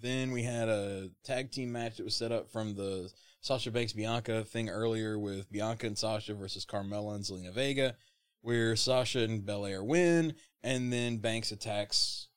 Then 0.00 0.30
we 0.30 0.42
had 0.42 0.68
a 0.68 1.10
tag 1.24 1.50
team 1.50 1.72
match 1.72 1.96
that 1.96 2.04
was 2.04 2.14
set 2.14 2.32
up 2.32 2.50
from 2.50 2.74
the 2.74 3.10
Sasha 3.40 3.70
Banks 3.70 3.92
Bianca 3.92 4.44
thing 4.44 4.68
earlier 4.68 5.18
with 5.18 5.50
Bianca 5.50 5.86
and 5.86 5.98
Sasha 5.98 6.34
versus 6.34 6.64
Carmella 6.64 7.14
and 7.14 7.24
Zelina 7.24 7.52
Vega, 7.52 7.96
where 8.40 8.76
Sasha 8.76 9.20
and 9.20 9.44
Belair 9.44 9.82
win, 9.82 10.34
and 10.62 10.92
then 10.92 11.16
Banks 11.16 11.50
attacks 11.50 12.28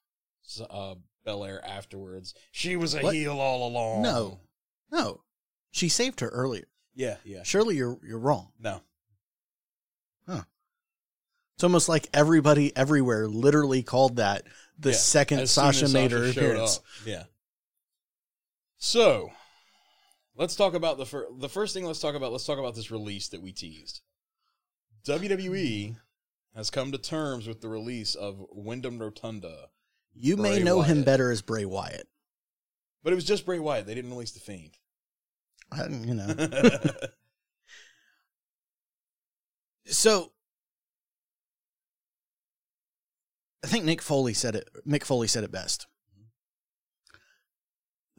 uh, 0.70 0.96
Belair 1.24 1.64
afterwards. 1.66 2.34
She 2.52 2.76
was 2.76 2.94
a 2.96 3.02
What? 3.02 3.14
heel 3.16 3.40
all 3.40 3.68
along. 3.68 4.02
No, 4.04 4.40
no, 4.92 5.22
she 5.72 5.90
saved 5.90 6.20
her 6.22 6.30
earlier. 6.30 6.68
Yeah, 6.94 7.18
yeah. 7.26 7.44
Surely 7.44 7.76
you're 7.76 7.98
you're 8.04 8.20
wrong. 8.20 8.50
No. 8.60 8.82
Huh. 10.28 10.44
It's 11.56 11.64
almost 11.64 11.88
like 11.90 12.08
everybody 12.14 12.76
everywhere 12.76 13.28
literally 13.28 13.82
called 13.84 14.18
that 14.18 14.44
the 14.78 14.90
Yeah, 14.92 14.96
second 14.98 15.48
Sasha 15.50 15.86
as 15.86 15.94
made 15.94 16.12
her 16.12 16.28
Sasha 16.28 16.34
showed 16.34 16.44
appearance. 16.52 16.78
up. 16.78 16.84
Yeah. 17.06 17.24
So, 18.78 19.32
let's 20.36 20.56
talk 20.56 20.74
about 20.74 20.98
the 20.98 21.06
fir- 21.06 21.28
the 21.38 21.50
first 21.50 21.74
thing. 21.74 21.86
Let's 21.86 22.00
talk 22.00 22.16
about. 22.16 22.32
Let's 22.32 22.46
talk 22.46 22.60
about 22.60 22.76
this 22.76 22.92
release 22.92 23.30
that 23.30 23.42
we 23.42 23.52
teased. 23.52 24.02
WWE 25.08 25.96
has 26.56 26.70
come 26.70 26.92
to 26.92 26.98
terms 26.98 27.48
with 27.48 27.62
the 27.62 27.70
release 27.70 28.16
of 28.16 28.44
Wyndham 28.52 29.00
Rotunda, 29.00 29.70
You 30.16 30.38
may 30.38 30.56
Bray 30.56 30.64
know 30.64 30.82
him 30.82 31.04
better 31.04 31.32
as 31.32 31.42
Bray 31.42 31.66
Wyatt. 31.66 32.08
but 33.04 33.12
it 33.12 33.16
was 33.16 33.26
just 33.26 33.46
Bray 33.46 33.60
Wyatt. 33.60 33.86
They 33.86 33.96
didn't 33.96 34.12
release 34.12 34.32
the 34.32 34.40
Fiend. 34.40 34.78
I, 35.72 35.88
you 35.88 36.14
know. 36.14 36.34
so 39.86 40.32
I 43.64 43.68
think 43.68 43.84
Nick 43.84 44.02
Foley 44.02 44.34
said 44.34 44.56
it. 44.56 44.70
Mick 44.88 45.04
Foley 45.04 45.28
said 45.28 45.44
it 45.44 45.52
best. 45.52 45.88
Mm-hmm. 46.14 47.16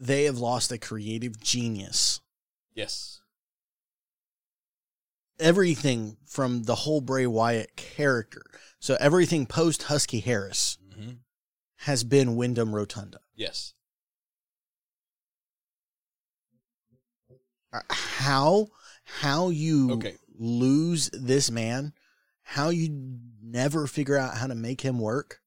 They 0.04 0.24
have 0.24 0.38
lost 0.38 0.72
a 0.72 0.78
creative 0.78 1.40
genius. 1.40 2.20
yes. 2.74 3.20
Everything 5.38 6.16
from 6.26 6.62
the 6.62 6.74
whole 6.74 7.02
Bray 7.02 7.26
Wyatt 7.26 7.76
character. 7.76 8.42
So 8.80 8.96
everything 8.98 9.44
post 9.44 9.82
Husky 9.84 10.20
Harris 10.20 10.78
has 11.76 12.04
been 12.04 12.36
Wyndham 12.36 12.74
Rotunda. 12.74 13.20
Yes. 13.34 13.74
Uh, 17.72 17.80
How 17.90 18.68
how 19.04 19.50
you 19.50 19.92
Okay. 19.92 20.16
lose 20.36 21.10
this 21.12 21.50
man, 21.50 21.92
how 22.42 22.70
you 22.70 22.88
never 23.40 23.86
figure 23.86 24.16
out 24.16 24.36
how 24.36 24.46
to 24.46 24.54
make 24.54 24.80
him 24.80 24.98
work. 24.98 25.40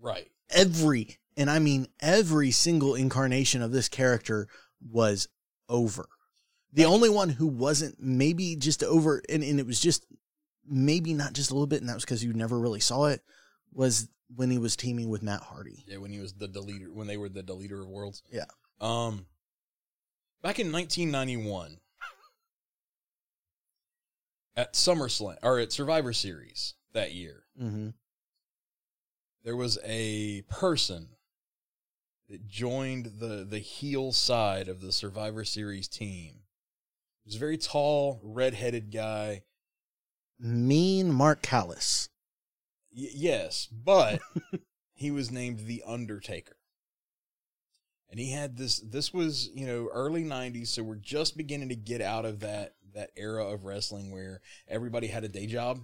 Right. 0.00 0.30
Every 0.50 1.18
and 1.36 1.50
I 1.50 1.58
mean 1.58 1.88
every 2.00 2.50
single 2.50 2.94
incarnation 2.94 3.62
of 3.62 3.72
this 3.72 3.88
character 3.88 4.48
was 4.80 5.28
over. 5.68 6.08
The 6.72 6.84
only 6.84 7.08
one 7.08 7.30
who 7.30 7.46
wasn't 7.46 7.96
maybe 7.98 8.54
just 8.56 8.82
over 8.82 9.22
and, 9.30 9.42
and 9.42 9.58
it 9.58 9.66
was 9.66 9.80
just 9.80 10.04
maybe 10.68 11.14
not 11.14 11.32
just 11.32 11.50
a 11.50 11.54
little 11.54 11.66
bit, 11.66 11.80
and 11.80 11.88
that 11.88 11.94
was 11.94 12.04
because 12.04 12.22
you 12.24 12.32
never 12.34 12.58
really 12.58 12.80
saw 12.80 13.06
it, 13.06 13.22
was 13.76 14.08
when 14.34 14.50
he 14.50 14.58
was 14.58 14.74
teaming 14.76 15.08
with 15.08 15.22
Matt 15.22 15.42
Hardy. 15.42 15.84
Yeah, 15.86 15.98
when 15.98 16.10
he 16.12 16.18
was 16.18 16.32
the 16.34 16.48
deleter, 16.48 16.92
when 16.92 17.06
they 17.06 17.16
were 17.16 17.28
the 17.28 17.42
deleter 17.42 17.82
of 17.82 17.88
worlds. 17.88 18.22
Yeah. 18.32 18.44
Um, 18.80 19.26
back 20.42 20.58
in 20.58 20.72
1991, 20.72 21.78
at 24.56 24.72
SummerSlam 24.74 25.36
or 25.42 25.58
at 25.58 25.72
Survivor 25.72 26.12
Series 26.12 26.74
that 26.92 27.12
year, 27.12 27.42
Mm-hmm. 27.60 27.88
there 29.44 29.56
was 29.56 29.78
a 29.84 30.42
person 30.42 31.08
that 32.28 32.46
joined 32.46 33.12
the 33.18 33.46
the 33.48 33.58
heel 33.60 34.12
side 34.12 34.68
of 34.68 34.80
the 34.82 34.92
Survivor 34.92 35.44
Series 35.44 35.88
team. 35.88 36.40
He 37.24 37.28
was 37.28 37.36
a 37.36 37.38
very 37.38 37.56
tall, 37.56 38.20
red-headed 38.22 38.92
guy. 38.92 39.42
Mean 40.38 41.12
Mark 41.12 41.40
Callous. 41.42 42.08
Y- 42.96 43.08
yes, 43.14 43.66
but 43.66 44.20
he 44.94 45.10
was 45.10 45.30
named 45.30 45.60
the 45.60 45.82
Undertaker. 45.86 46.56
And 48.08 48.20
he 48.20 48.30
had 48.30 48.56
this 48.56 48.78
this 48.78 49.12
was, 49.12 49.50
you 49.54 49.66
know, 49.66 49.88
early 49.92 50.24
90s, 50.24 50.68
so 50.68 50.82
we're 50.82 50.94
just 50.96 51.36
beginning 51.36 51.68
to 51.70 51.76
get 51.76 52.00
out 52.00 52.24
of 52.24 52.40
that 52.40 52.74
that 52.94 53.10
era 53.16 53.44
of 53.46 53.64
wrestling 53.64 54.10
where 54.10 54.40
everybody 54.68 55.08
had 55.08 55.24
a 55.24 55.28
day 55.28 55.46
job, 55.46 55.80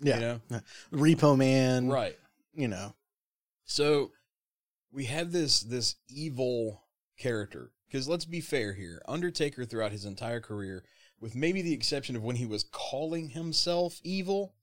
Yeah. 0.00 0.14
you 0.16 0.20
know. 0.20 0.60
Repo 0.92 1.36
Man. 1.38 1.88
Right. 1.88 2.18
You 2.52 2.68
know. 2.68 2.94
So 3.64 4.10
we 4.92 5.04
have 5.04 5.30
this 5.32 5.60
this 5.60 5.94
evil 6.08 6.82
character 7.16 7.70
because 7.86 8.08
let's 8.08 8.24
be 8.24 8.40
fair 8.40 8.72
here, 8.74 9.00
Undertaker 9.06 9.64
throughout 9.64 9.92
his 9.92 10.04
entire 10.04 10.40
career, 10.40 10.84
with 11.20 11.34
maybe 11.36 11.62
the 11.62 11.72
exception 11.72 12.16
of 12.16 12.22
when 12.22 12.36
he 12.36 12.46
was 12.46 12.64
calling 12.64 13.30
himself 13.30 14.00
evil, 14.02 14.54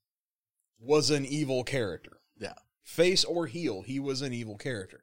was 0.78 1.10
an 1.10 1.24
evil 1.24 1.64
character. 1.64 2.20
Yeah. 2.38 2.54
face 2.82 3.24
or 3.24 3.46
heel, 3.46 3.82
he 3.82 3.98
was 3.98 4.22
an 4.22 4.32
evil 4.32 4.56
character. 4.56 5.02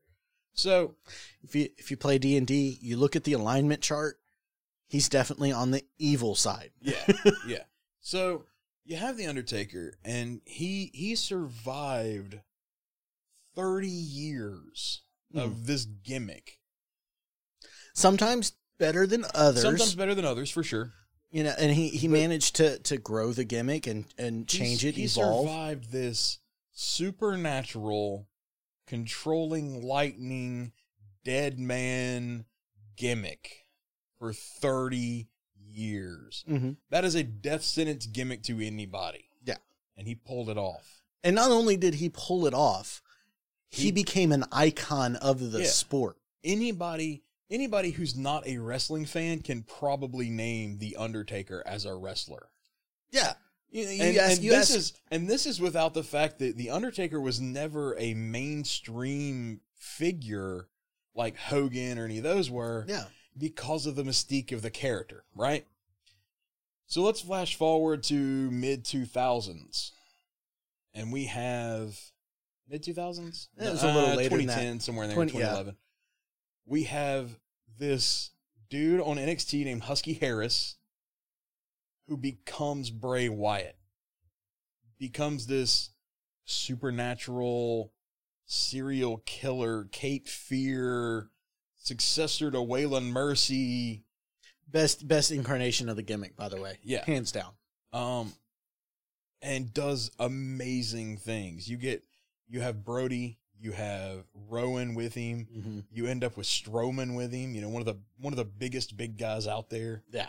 So 0.54 0.96
If 1.44 1.54
you 1.54 1.70
if 1.78 1.92
you 1.92 1.98
play 1.98 2.18
D 2.18 2.38
and 2.38 2.48
D, 2.48 2.80
you 2.82 2.98
look 2.98 3.16
at 3.16 3.26
the 3.26 3.34
alignment 3.34 3.82
chart. 3.82 4.18
He's 4.88 5.10
definitely 5.10 5.52
on 5.52 5.72
the 5.72 5.84
evil 5.98 6.36
side. 6.36 6.72
yeah, 6.82 7.06
yeah. 7.48 7.64
So 8.00 8.46
you 8.86 8.96
have 8.96 9.18
the 9.18 9.28
Undertaker, 9.28 9.96
and 10.06 10.42
he 10.46 10.92
he 10.94 11.16
survived 11.16 12.40
thirty 13.56 13.88
years 13.88 15.02
of 15.34 15.52
hmm. 15.52 15.66
this 15.66 15.86
gimmick. 15.86 16.60
Sometimes 17.94 18.54
better 18.78 19.08
than 19.08 19.26
others. 19.34 19.64
Sometimes 19.64 19.96
better 19.96 20.16
than 20.16 20.26
others, 20.26 20.50
for 20.50 20.64
sure. 20.64 20.94
You 21.36 21.44
know, 21.44 21.54
and 21.60 21.70
he, 21.74 21.90
he 21.90 22.08
managed 22.08 22.56
to 22.56 22.80
to 22.80 22.98
grow 22.98 23.34
the 23.34 23.44
gimmick 23.44 23.88
and 23.88 24.06
and 24.18 24.48
change 24.48 24.86
it, 24.86 24.96
He 24.96 25.04
evolve. 25.04 25.46
survived 25.48 25.92
this 25.92 26.40
supernatural, 26.72 28.28
controlling 28.88 29.82
lightning, 29.84 30.72
dead 31.24 31.60
man 31.60 32.46
gimmick 32.96 33.66
for 34.18 34.32
thirty 34.32 35.28
years. 35.68 36.44
hmm 36.48 36.72
That 36.90 37.04
is 37.04 37.16
a 37.16 37.24
death 37.24 37.64
sentence 37.64 38.06
gimmick 38.06 38.44
to 38.44 38.66
anybody. 38.66 39.26
Yeah. 39.44 39.58
and 39.98 40.08
he 40.08 40.16
pulled 40.16 40.50
it 40.50 40.58
off. 40.58 41.02
And 41.24 41.36
not 41.36 41.52
only 41.52 41.76
did 41.76 41.96
he 41.96 42.08
pull 42.10 42.46
it 42.48 42.54
off, 42.54 43.02
he, 43.70 43.84
He- 43.86 43.92
became 43.92 44.32
an 44.32 44.46
icon 44.54 45.18
of 45.18 45.52
the 45.52 45.60
Yeah. 45.64 45.68
sport. 45.68 46.18
Anybody, 46.46 47.24
anybody 47.50 47.92
who's 47.92 48.16
not 48.16 48.48
a 48.48 48.58
wrestling 48.58 49.06
fan 49.06 49.42
can 49.42 49.64
probably 49.64 50.30
name 50.30 50.78
the 50.78 50.96
Undertaker 50.98 51.64
as 51.66 51.86
a 51.86 51.96
wrestler. 51.96 52.50
Yeah. 53.12 53.34
You, 53.70 53.84
you 53.88 54.04
and, 54.04 54.18
ask, 54.18 54.42
and 54.42 54.50
this 54.50 54.72
ask- 54.72 54.78
is 54.78 54.94
and 55.12 55.28
this 55.28 55.46
is 55.46 55.60
without 55.60 55.94
the 55.94 56.04
fact 56.04 56.40
that 56.40 56.58
the 56.58 56.70
Undertaker 56.70 57.20
was 57.20 57.42
never 57.42 57.98
a 58.00 58.14
mainstream 58.14 59.62
figure 59.78 60.68
like 61.14 61.38
Hogan 61.38 61.98
or 61.98 62.06
any 62.06 62.18
of 62.18 62.24
those 62.24 62.50
were 62.50 62.86
yeah. 62.88 63.06
because 63.38 63.86
of 63.86 63.96
the 63.96 64.04
mystique 64.04 64.52
of 64.52 64.62
the 64.62 64.70
character, 64.70 65.24
right? 65.36 65.66
So 66.88 67.02
let's 67.02 67.22
flash 67.22 67.56
forward 67.56 68.04
to 68.04 68.16
mid 68.16 68.86
two 68.86 69.06
thousands, 69.06 69.92
and 70.94 71.12
we 71.12 71.26
have 71.26 72.00
mid 72.70 72.84
two 72.84 72.94
thousands. 72.94 73.50
It 73.58 73.72
was 73.72 73.84
a 73.84 73.90
uh, 73.90 73.96
little 73.96 74.16
later 74.16 74.38
than 74.38 74.46
that. 74.48 74.56
ten, 74.60 74.80
somewhere 74.80 75.06
in 75.06 75.10
there, 75.10 75.16
20 75.16 75.32
twenty 75.32 75.46
eleven. 75.48 75.76
We 76.66 76.84
have 76.84 77.38
this 77.78 78.32
dude 78.70 79.02
on 79.02 79.18
NXT 79.18 79.64
named 79.66 79.84
Husky 79.84 80.14
Harris, 80.14 80.78
who 82.08 82.18
becomes 82.18 82.90
Bray 82.90 83.30
Wyatt, 83.30 83.78
becomes 85.00 85.48
this 85.48 85.92
supernatural 86.46 87.92
serial 88.46 89.18
killer, 89.26 89.86
Cape 89.92 90.28
Fear, 90.28 91.30
successor 91.76 92.52
to 92.52 92.58
Waylon 92.58 93.12
Mercy. 93.12 94.04
Best 94.68 95.08
best 95.08 95.32
incarnation 95.32 95.90
of 95.90 95.96
the 95.96 96.02
gimmick, 96.02 96.36
by 96.36 96.50
the 96.50 96.60
way. 96.60 96.80
Yeah. 96.84 97.06
Hands 97.06 97.32
down. 97.32 97.54
Um, 97.94 98.34
and 99.42 99.74
does 99.74 100.12
amazing 100.20 101.18
things. 101.18 101.70
You 101.70 101.78
get, 101.78 102.04
you 102.48 102.62
have 102.62 102.84
Brody, 102.84 103.38
you 103.66 103.72
have 103.72 104.26
Rowan 104.48 104.94
with 104.94 105.16
him. 105.16 105.48
Mm-hmm. 105.52 105.80
You 105.92 106.06
end 106.06 106.24
up 106.24 106.38
with 106.38 106.46
Strowman 106.46 107.16
with 107.16 107.34
him. 107.34 107.56
You 107.56 107.62
know, 107.62 107.70
one 107.70 107.82
of 107.82 107.88
the 107.88 107.98
one 108.20 108.32
of 108.32 108.38
the 108.38 108.46
biggest 108.46 108.96
big 108.96 109.18
guys 109.18 109.48
out 109.48 109.72
there. 109.72 110.04
Yeah. 110.12 110.28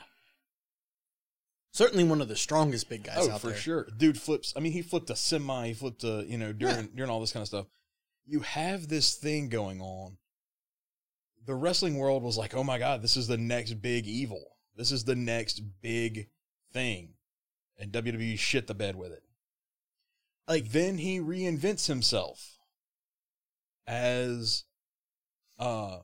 Certainly 1.70 2.04
one 2.04 2.22
of 2.22 2.28
the 2.28 2.36
strongest 2.36 2.88
big 2.88 3.04
guys 3.04 3.28
oh, 3.28 3.32
out 3.32 3.42
for 3.42 3.48
there. 3.48 3.56
sure. 3.58 3.88
Dude 3.94 4.18
flips. 4.18 4.54
I 4.56 4.60
mean, 4.60 4.72
he 4.72 4.80
flipped 4.80 5.10
a 5.10 5.16
semi. 5.16 5.68
He 5.68 5.74
flipped 5.74 6.02
a 6.02 6.24
you 6.26 6.38
know 6.38 6.54
during 6.54 6.86
during 6.96 7.10
all 7.10 7.20
this 7.20 7.32
kind 7.32 7.42
of 7.42 7.48
stuff. 7.48 7.66
You 8.24 8.40
have 8.40 8.88
this 8.88 9.14
thing 9.14 9.50
going 9.50 9.82
on. 9.82 10.16
The 11.44 11.54
wrestling 11.54 11.98
world 11.98 12.22
was 12.22 12.38
like, 12.38 12.56
oh 12.56 12.64
my 12.64 12.78
god, 12.78 13.02
this 13.02 13.18
is 13.18 13.28
the 13.28 13.36
next 13.36 13.74
big 13.74 14.06
evil. 14.06 14.42
This 14.76 14.90
is 14.90 15.04
the 15.04 15.14
next 15.14 15.60
big 15.82 16.28
thing, 16.72 17.10
and 17.78 17.92
WWE 17.92 18.38
shit 18.38 18.66
the 18.66 18.74
bed 18.74 18.96
with 18.96 19.12
it. 19.12 19.22
Like 20.48 20.70
then 20.70 20.96
he 20.96 21.20
reinvents 21.20 21.86
himself 21.86 22.55
as 23.86 24.64
uh 25.58 25.98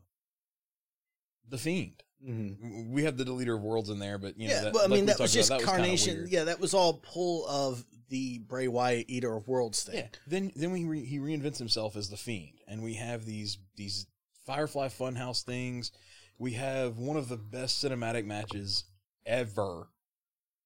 the 1.49 1.59
fiend. 1.59 2.03
mhm. 2.27 2.91
We 2.91 3.05
have 3.05 3.17
the 3.17 3.25
deleter 3.25 3.57
of 3.57 3.63
worlds 3.63 3.91
in 3.91 3.99
there, 3.99 4.19
but 4.19 4.39
you 4.39 4.49
know, 4.49 4.55
yeah, 4.55 4.61
that, 4.63 4.73
well, 4.75 4.83
I 4.85 4.87
like 4.87 4.97
mean 4.97 5.07
that 5.07 5.19
was 5.19 5.33
talked 5.35 5.49
about, 5.49 5.61
just 5.61 5.67
that 5.67 5.75
carnation. 5.77 6.17
weird. 6.19 6.31
Yeah, 6.31 6.45
that 6.45 6.61
was 6.61 6.73
all 6.75 6.95
pull 6.95 7.47
of 7.47 7.85
the 8.09 8.39
Bray 8.41 8.69
Wyatt 8.69 9.07
Eater 9.09 9.35
of 9.37 9.49
Worlds 9.49 9.83
thing. 9.85 9.97
Yeah. 9.97 10.07
Then 10.27 10.53
then 10.55 10.71
we 10.71 10.85
re, 10.85 11.05
he 11.05 11.19
reinvents 11.19 11.59
himself 11.59 11.97
as 11.97 12.09
the 12.09 12.17
fiend, 12.17 12.61
and 12.69 12.83
we 12.83 12.95
have 12.95 13.25
these 13.25 13.59
these 13.77 14.07
Firefly 14.47 14.89
Funhouse 14.89 15.43
things. 15.43 15.93
We 16.39 16.53
have 16.53 16.99
one 16.99 17.17
of 17.17 17.29
the 17.29 17.37
best 17.37 17.85
cinematic 17.85 18.25
matches 18.25 18.85
ever 19.27 19.89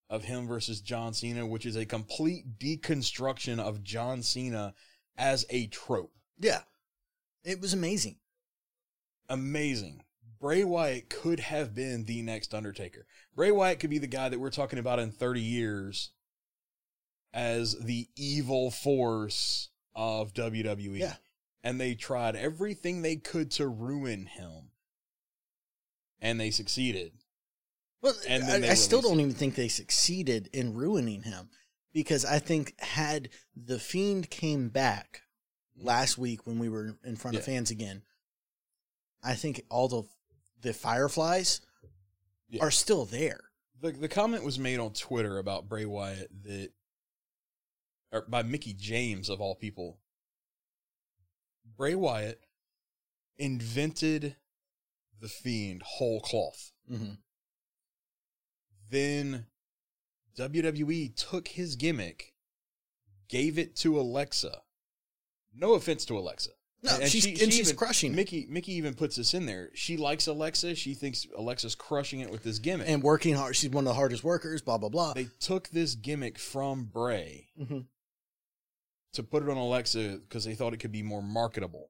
of 0.08 0.24
him 0.24 0.46
versus 0.46 0.80
John 0.80 1.12
Cena, 1.12 1.44
which 1.46 1.66
is 1.66 1.76
a 1.76 1.84
complete 1.84 2.58
deconstruction 2.58 3.58
of 3.58 3.82
John 3.82 4.22
Cena 4.22 4.72
as 5.18 5.44
a 5.50 5.66
trope. 5.66 6.12
Yeah. 6.38 6.60
It 7.46 7.60
was 7.60 7.72
amazing. 7.72 8.16
amazing. 9.28 10.02
Bray 10.40 10.64
Wyatt 10.64 11.08
could 11.08 11.40
have 11.40 11.74
been 11.74 12.04
the 12.04 12.20
next 12.22 12.52
Undertaker. 12.52 13.06
Bray 13.34 13.50
Wyatt 13.50 13.80
could 13.80 13.88
be 13.88 13.98
the 13.98 14.06
guy 14.06 14.28
that 14.28 14.38
we're 14.38 14.50
talking 14.50 14.78
about 14.78 14.98
in 14.98 15.10
30 15.10 15.40
years 15.40 16.10
as 17.32 17.76
the 17.78 18.08
evil 18.16 18.70
force 18.70 19.70
of 19.94 20.34
WWE. 20.34 20.98
Yeah. 20.98 21.14
And 21.62 21.80
they 21.80 21.94
tried 21.94 22.36
everything 22.36 23.00
they 23.00 23.16
could 23.16 23.50
to 23.52 23.68
ruin 23.68 24.26
him. 24.26 24.70
And 26.20 26.40
they 26.40 26.50
succeeded. 26.50 27.12
Well, 28.02 28.14
And 28.28 28.44
I, 28.44 28.70
I 28.70 28.74
still 28.74 29.00
don't 29.00 29.20
even 29.20 29.34
think 29.34 29.54
they 29.54 29.68
succeeded 29.68 30.50
in 30.52 30.74
ruining 30.74 31.22
him 31.22 31.48
because 31.92 32.24
I 32.24 32.40
think 32.40 32.78
had 32.80 33.30
the 33.54 33.78
Fiend 33.78 34.30
came 34.30 34.68
back 34.68 35.22
last 35.78 36.18
week 36.18 36.46
when 36.46 36.58
we 36.58 36.68
were 36.68 36.96
in 37.04 37.16
front 37.16 37.36
of 37.36 37.44
fans 37.44 37.70
again, 37.70 38.02
I 39.22 39.34
think 39.34 39.62
all 39.70 39.88
the 39.88 40.02
the 40.62 40.72
Fireflies 40.72 41.60
Yeah. 42.48 42.62
are 42.64 42.70
still 42.70 43.04
there. 43.04 43.40
The 43.80 43.92
the 43.92 44.08
comment 44.08 44.44
was 44.44 44.58
made 44.58 44.78
on 44.78 44.92
Twitter 44.92 45.38
about 45.38 45.68
Bray 45.68 45.84
Wyatt 45.84 46.30
that 46.44 46.70
or 48.12 48.22
by 48.22 48.42
Mickie 48.42 48.72
James 48.74 49.28
of 49.28 49.40
all 49.40 49.54
people. 49.54 49.98
Bray 51.76 51.94
Wyatt 51.94 52.40
invented 53.36 54.36
the 55.20 55.28
fiend 55.28 55.82
whole 55.82 56.20
cloth. 56.20 56.72
Mm-hmm. 56.90 57.14
Then 58.88 59.46
WWE 60.38 61.14
took 61.16 61.48
his 61.48 61.76
gimmick, 61.76 62.34
gave 63.28 63.58
it 63.58 63.74
to 63.76 63.98
Alexa. 63.98 64.62
No 65.58 65.74
offense 65.74 66.04
to 66.06 66.18
Alexa. 66.18 66.50
No, 66.82 67.00
she's 67.06 67.24
and 67.42 67.52
she's 67.52 67.72
crushing 67.72 68.12
it. 68.12 68.16
Mickie 68.16 68.46
Mickie 68.48 68.74
even 68.74 68.94
puts 68.94 69.16
this 69.16 69.34
in 69.34 69.46
there. 69.46 69.70
She 69.74 69.96
likes 69.96 70.26
Alexa. 70.26 70.74
She 70.74 70.94
thinks 70.94 71.26
Alexa's 71.36 71.74
crushing 71.74 72.20
it 72.20 72.30
with 72.30 72.42
this 72.42 72.58
gimmick. 72.58 72.88
and 72.88 73.02
working 73.02 73.34
hard. 73.34 73.56
She's 73.56 73.70
one 73.70 73.84
of 73.84 73.88
the 73.88 73.94
hardest 73.94 74.22
workers. 74.22 74.60
Blah 74.62 74.78
blah 74.78 74.90
blah. 74.90 75.14
they 75.14 75.28
took 75.40 75.68
this 75.70 75.94
gimmick 75.94 76.38
from 76.38 76.84
Bray 76.84 77.48
hmm 77.56 77.80
to 79.14 79.22
put 79.22 79.42
it 79.42 79.48
on 79.48 79.56
Alexa 79.56 80.18
because 80.28 80.44
they 80.44 80.54
thought 80.54 80.74
it 80.74 80.76
could 80.80 80.92
be 80.92 81.02
more 81.02 81.22
marketable. 81.22 81.88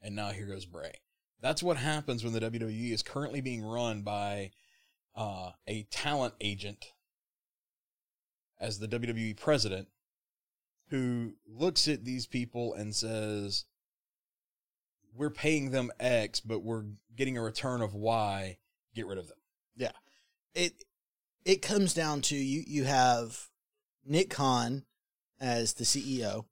And 0.00 0.14
now 0.14 0.30
here 0.30 0.46
goes 0.46 0.64
Bray. 0.64 0.92
That's 1.40 1.60
what 1.60 1.76
happens 1.76 2.22
when 2.22 2.32
the 2.32 2.40
WWE 2.40 2.92
is 2.92 3.02
currently 3.02 3.40
being 3.40 3.64
run 3.64 4.02
by 4.02 4.52
uh, 5.16 5.50
a 5.66 5.82
talent 5.90 6.34
agent 6.40 6.92
as 8.60 8.78
the 8.78 8.86
WWE 8.86 9.36
president 9.36 9.88
who 10.90 11.32
looks 11.46 11.88
at 11.88 12.04
these 12.04 12.26
people 12.26 12.74
and 12.74 12.94
says, 12.94 13.64
We're 15.14 15.30
paying 15.30 15.70
them 15.70 15.90
X, 15.98 16.40
but 16.40 16.62
we're 16.62 16.84
getting 17.14 17.36
a 17.36 17.42
return 17.42 17.80
of 17.82 17.94
Y. 17.94 18.58
Get 18.94 19.06
rid 19.06 19.18
of 19.18 19.28
them. 19.28 19.38
Yeah. 19.76 19.92
It 20.54 20.84
it 21.44 21.62
comes 21.62 21.94
down 21.94 22.22
to 22.22 22.36
you. 22.36 22.64
You 22.66 22.84
have 22.84 23.48
Nick 24.04 24.30
Khan 24.30 24.84
as 25.40 25.74
the 25.74 25.84
CEO. 25.84 26.44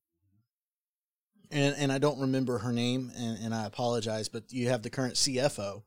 And, 1.51 1.75
and 1.79 1.92
I 1.92 1.99
don't 1.99 2.20
remember 2.20 2.59
her 2.59 2.73
name, 2.73 3.12
and, 3.16 3.38
and 3.44 3.55
I 3.55 3.66
apologize, 3.66 4.29
but 4.29 4.53
you 4.53 4.70
have 4.70 4.83
the 4.83 4.90
current 4.90 5.14
CFO 5.14 5.83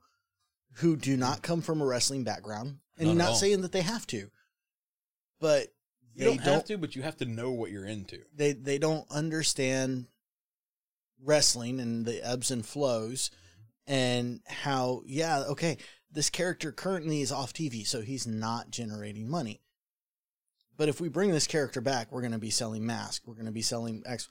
who 0.76 0.96
do 0.96 1.18
not 1.18 1.42
come 1.42 1.62
from 1.62 1.82
a 1.82 1.86
wrestling 1.86 2.24
background. 2.24 2.78
And 2.98 3.10
Not 3.10 3.18
not 3.18 3.38
saying 3.38 3.62
that 3.62 3.72
they 3.72 3.82
have 3.82 4.08
to, 4.08 4.30
but 5.40 5.68
You 6.18 6.24
they 6.24 6.38
don't, 6.38 6.46
don't, 6.46 6.54
have 6.56 6.66
to, 6.66 6.78
but 6.80 6.96
you 6.96 7.04
have 7.04 7.18
to 7.18 7.26
know 7.26 7.52
what 7.52 7.70
you're 7.70 7.86
into. 7.86 8.20
they 8.36 8.54
they 8.54 8.80
don't 8.80 9.06
understand 9.12 10.08
wrestling 11.24 11.80
and 11.80 12.06
the 12.08 12.28
ebbs 12.28 12.50
and 12.50 12.66
flows 12.66 13.30
and 13.86 14.42
how 14.48 15.02
yeah 15.06 15.44
okay 15.50 15.78
this 16.12 16.30
character 16.30 16.72
currently 16.72 17.22
is 17.22 17.32
off 17.32 17.54
TV 17.54 17.86
so 17.86 18.02
he's 18.02 18.26
not 18.26 18.72
generating 18.72 19.30
money. 19.30 19.62
But 20.76 20.90
if 20.90 21.00
we 21.00 21.08
bring 21.08 21.32
this 21.32 21.46
character 21.46 21.82
back 21.82 22.12
we're 22.12 22.22
going 22.22 22.32
to 22.32 22.40
be 22.40 22.50
selling 22.50 22.84
masks 22.84 23.26
we're 23.28 23.36
going 23.36 23.46
to 23.46 23.52
be 23.52 23.62
selling 23.62 24.02
X. 24.06 24.28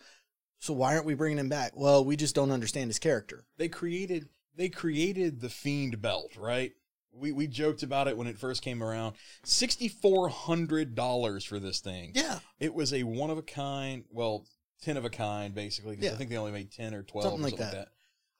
So 0.58 0.72
why 0.72 0.94
aren't 0.94 1.06
we 1.06 1.14
bringing 1.14 1.38
him 1.38 1.48
back? 1.48 1.76
Well 1.76 2.04
we 2.04 2.16
just 2.16 2.34
don't 2.34 2.50
understand 2.50 2.90
his 2.90 2.98
character. 2.98 3.44
They 3.58 3.68
created 3.68 4.28
they 4.56 4.70
created 4.70 5.40
the 5.40 5.50
fiend 5.50 6.02
belt 6.02 6.36
right 6.36 6.72
We 7.18 7.32
we 7.32 7.46
joked 7.46 7.82
about 7.82 8.08
it 8.08 8.16
when 8.16 8.26
it 8.26 8.38
first 8.38 8.62
came 8.62 8.82
around. 8.82 9.16
Sixty 9.44 9.88
four 9.88 10.28
hundred 10.28 10.94
dollars 10.94 11.44
for 11.44 11.58
this 11.58 11.80
thing. 11.80 12.12
Yeah, 12.14 12.38
It 12.60 12.74
was 12.74 12.92
a 12.92 13.02
one 13.04 13.30
of 13.30 13.38
a 13.38 13.42
kind, 13.42 14.04
well, 14.10 14.44
ten 14.82 14.96
of 14.96 15.04
a 15.04 15.10
kind, 15.10 15.54
basically. 15.54 15.96
'cause 15.96 16.04
Yeah. 16.04 16.12
I 16.12 16.16
think 16.16 16.30
they 16.30 16.36
only 16.36 16.52
made 16.52 16.70
ten 16.72 16.94
or 16.94 17.02
twelve, 17.02 17.24
Something 17.24 17.40
or 17.40 17.44
like 17.44 17.50
something 17.52 17.66
like 17.66 17.72
that. 17.86 17.92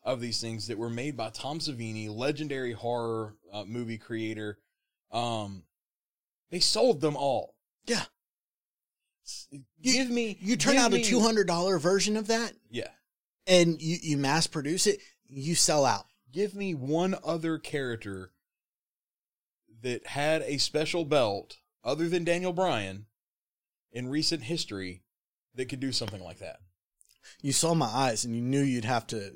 that. 0.04 0.10
of 0.10 0.20
these 0.20 0.40
things 0.40 0.66
that 0.68 0.78
were 0.78 0.90
made 0.90 1.16
by 1.16 1.30
Tom 1.30 1.58
Savini, 1.58 2.08
legendary 2.08 2.72
horror 2.72 3.34
uh, 3.52 3.64
movie 3.64 3.98
creator. 3.98 4.58
Um, 5.10 5.64
they 6.50 6.60
sold 6.60 7.00
them 7.00 7.16
all. 7.16 7.54
Yeah. 7.86 8.04
S- 9.24 9.48
Give 9.82 10.08
me, 10.10 10.38
you 10.40 10.56
turn 10.56 10.76
out 10.76 10.92
a 10.94 11.02
two 11.02 11.20
hundred 11.20 11.46
dollar 11.48 11.78
version 11.78 12.16
of 12.16 12.26
that, 12.28 12.52
Yeah, 12.70 12.90
and 13.46 13.80
you 13.82 13.96
you 14.02 14.16
mass 14.16 14.46
produce 14.46 14.86
it, 14.86 15.00
you 15.26 15.54
sell 15.56 15.84
out. 15.84 16.06
give 16.32 16.54
me 16.54 16.74
one 16.74 17.16
other 17.24 17.58
character 17.58 18.30
that 19.82 20.06
had 20.06 20.42
a 20.42 20.58
special 20.58 21.04
belt 21.04 21.58
other 21.84 22.08
than 22.08 22.24
Daniel 22.24 22.52
Bryan 22.52 23.06
in 23.92 24.08
recent 24.08 24.42
history 24.44 25.02
that 25.54 25.68
could 25.68 25.80
do 25.80 25.92
something 25.92 26.22
like 26.22 26.38
that. 26.38 26.58
You 27.42 27.52
saw 27.52 27.74
my 27.74 27.86
eyes, 27.86 28.24
and 28.24 28.34
you 28.34 28.42
knew 28.42 28.62
you'd 28.62 28.84
have 28.84 29.06
to. 29.08 29.32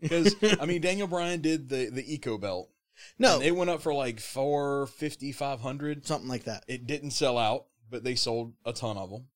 Because 0.00 0.34
I 0.60 0.66
mean, 0.66 0.80
Daniel 0.80 1.08
Bryan 1.08 1.40
did 1.40 1.68
the 1.68 1.90
the 1.90 2.14
Eco 2.14 2.38
Belt. 2.38 2.70
No, 3.18 3.36
and 3.36 3.44
it 3.44 3.54
went 3.54 3.70
up 3.70 3.82
for 3.82 3.94
like 3.94 4.20
four 4.20 4.86
fifty, 4.86 5.32
five 5.32 5.60
hundred. 5.60 6.06
something 6.06 6.28
like 6.28 6.44
that. 6.44 6.64
It 6.68 6.86
didn't 6.86 7.10
sell 7.12 7.38
out, 7.38 7.66
but 7.90 8.04
they 8.04 8.14
sold 8.14 8.54
a 8.64 8.72
ton 8.72 8.96
of 8.96 9.10
them. 9.10 9.26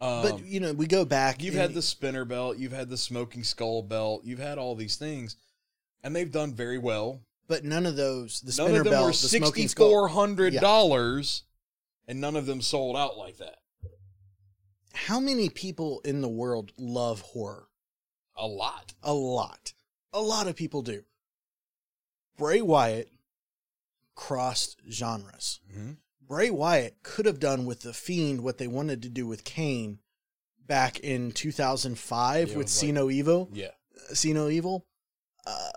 Um, 0.00 0.22
but 0.22 0.44
you 0.44 0.60
know, 0.60 0.72
we 0.72 0.86
go 0.86 1.04
back. 1.04 1.42
you've 1.42 1.54
and- 1.54 1.62
had 1.62 1.74
the 1.74 1.82
spinner 1.82 2.24
belt, 2.24 2.58
you've 2.58 2.72
had 2.72 2.88
the 2.88 2.96
smoking 2.96 3.44
skull 3.44 3.82
belt, 3.82 4.24
you've 4.24 4.38
had 4.38 4.58
all 4.58 4.74
these 4.74 4.96
things, 4.96 5.36
and 6.02 6.14
they've 6.14 6.30
done 6.30 6.54
very 6.54 6.78
well. 6.78 7.22
But 7.48 7.64
none 7.64 7.86
of 7.86 7.96
those. 7.96 8.40
The 8.40 8.46
none 8.62 8.68
spinner 8.68 8.78
of 8.80 8.84
them 8.84 8.92
belt, 8.92 9.04
were 9.06 9.10
the 9.12 9.16
sixty 9.16 9.38
smoking 9.38 9.68
skull. 9.68 9.90
four 9.90 10.08
hundred 10.08 10.54
dollars, 10.54 11.44
and 12.06 12.20
none 12.20 12.36
of 12.36 12.46
them 12.46 12.60
sold 12.62 12.96
out 12.96 13.16
like 13.18 13.38
that. 13.38 13.58
How 14.94 15.20
many 15.20 15.48
people 15.48 16.00
in 16.04 16.20
the 16.20 16.28
world 16.28 16.72
love 16.76 17.20
horror? 17.20 17.68
A 18.36 18.46
lot. 18.46 18.94
A 19.02 19.12
lot. 19.14 19.72
A 20.12 20.20
lot 20.20 20.46
of 20.48 20.56
people 20.56 20.82
do. 20.82 21.02
Bray 22.36 22.60
Wyatt 22.60 23.10
crossed 24.14 24.80
genres. 24.90 25.60
Mm-hmm. 25.70 25.92
Bray 26.26 26.50
Wyatt 26.50 27.02
could 27.02 27.26
have 27.26 27.40
done 27.40 27.64
with 27.64 27.80
the 27.80 27.92
Fiend 27.92 28.42
what 28.42 28.58
they 28.58 28.66
wanted 28.66 29.02
to 29.02 29.08
do 29.08 29.26
with 29.26 29.44
Kane 29.44 29.98
back 30.66 30.98
in 31.00 31.32
2005 31.32 32.48
Yeah, 32.50 32.56
with 32.56 32.66
like- 32.66 32.68
See 32.68 32.92
No 32.92 33.10
Evil. 33.10 33.48
Yeah. 33.52 33.70
See 34.12 34.32
No 34.32 34.48
Evil. 34.48 34.86
Uh, 35.46 35.70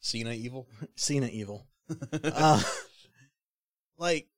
Cena 0.00 0.32
evil. 0.32 0.66
Cena 0.96 1.26
Evil. 1.26 1.66
Uh, 2.22 2.62
like, 3.98 4.28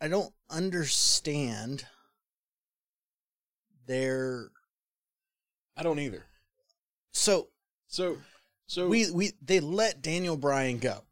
I 0.00 0.08
don't 0.08 0.32
understand 0.50 1.84
their. 3.86 4.48
I 5.76 5.82
don't 5.82 5.98
either. 5.98 6.24
So 7.12 7.48
So, 7.88 8.18
so 8.66 8.88
we 8.88 9.10
we 9.10 9.32
they 9.42 9.60
let 9.60 10.02
Daniel 10.02 10.36
Bryan 10.36 10.78
go. 10.78 11.02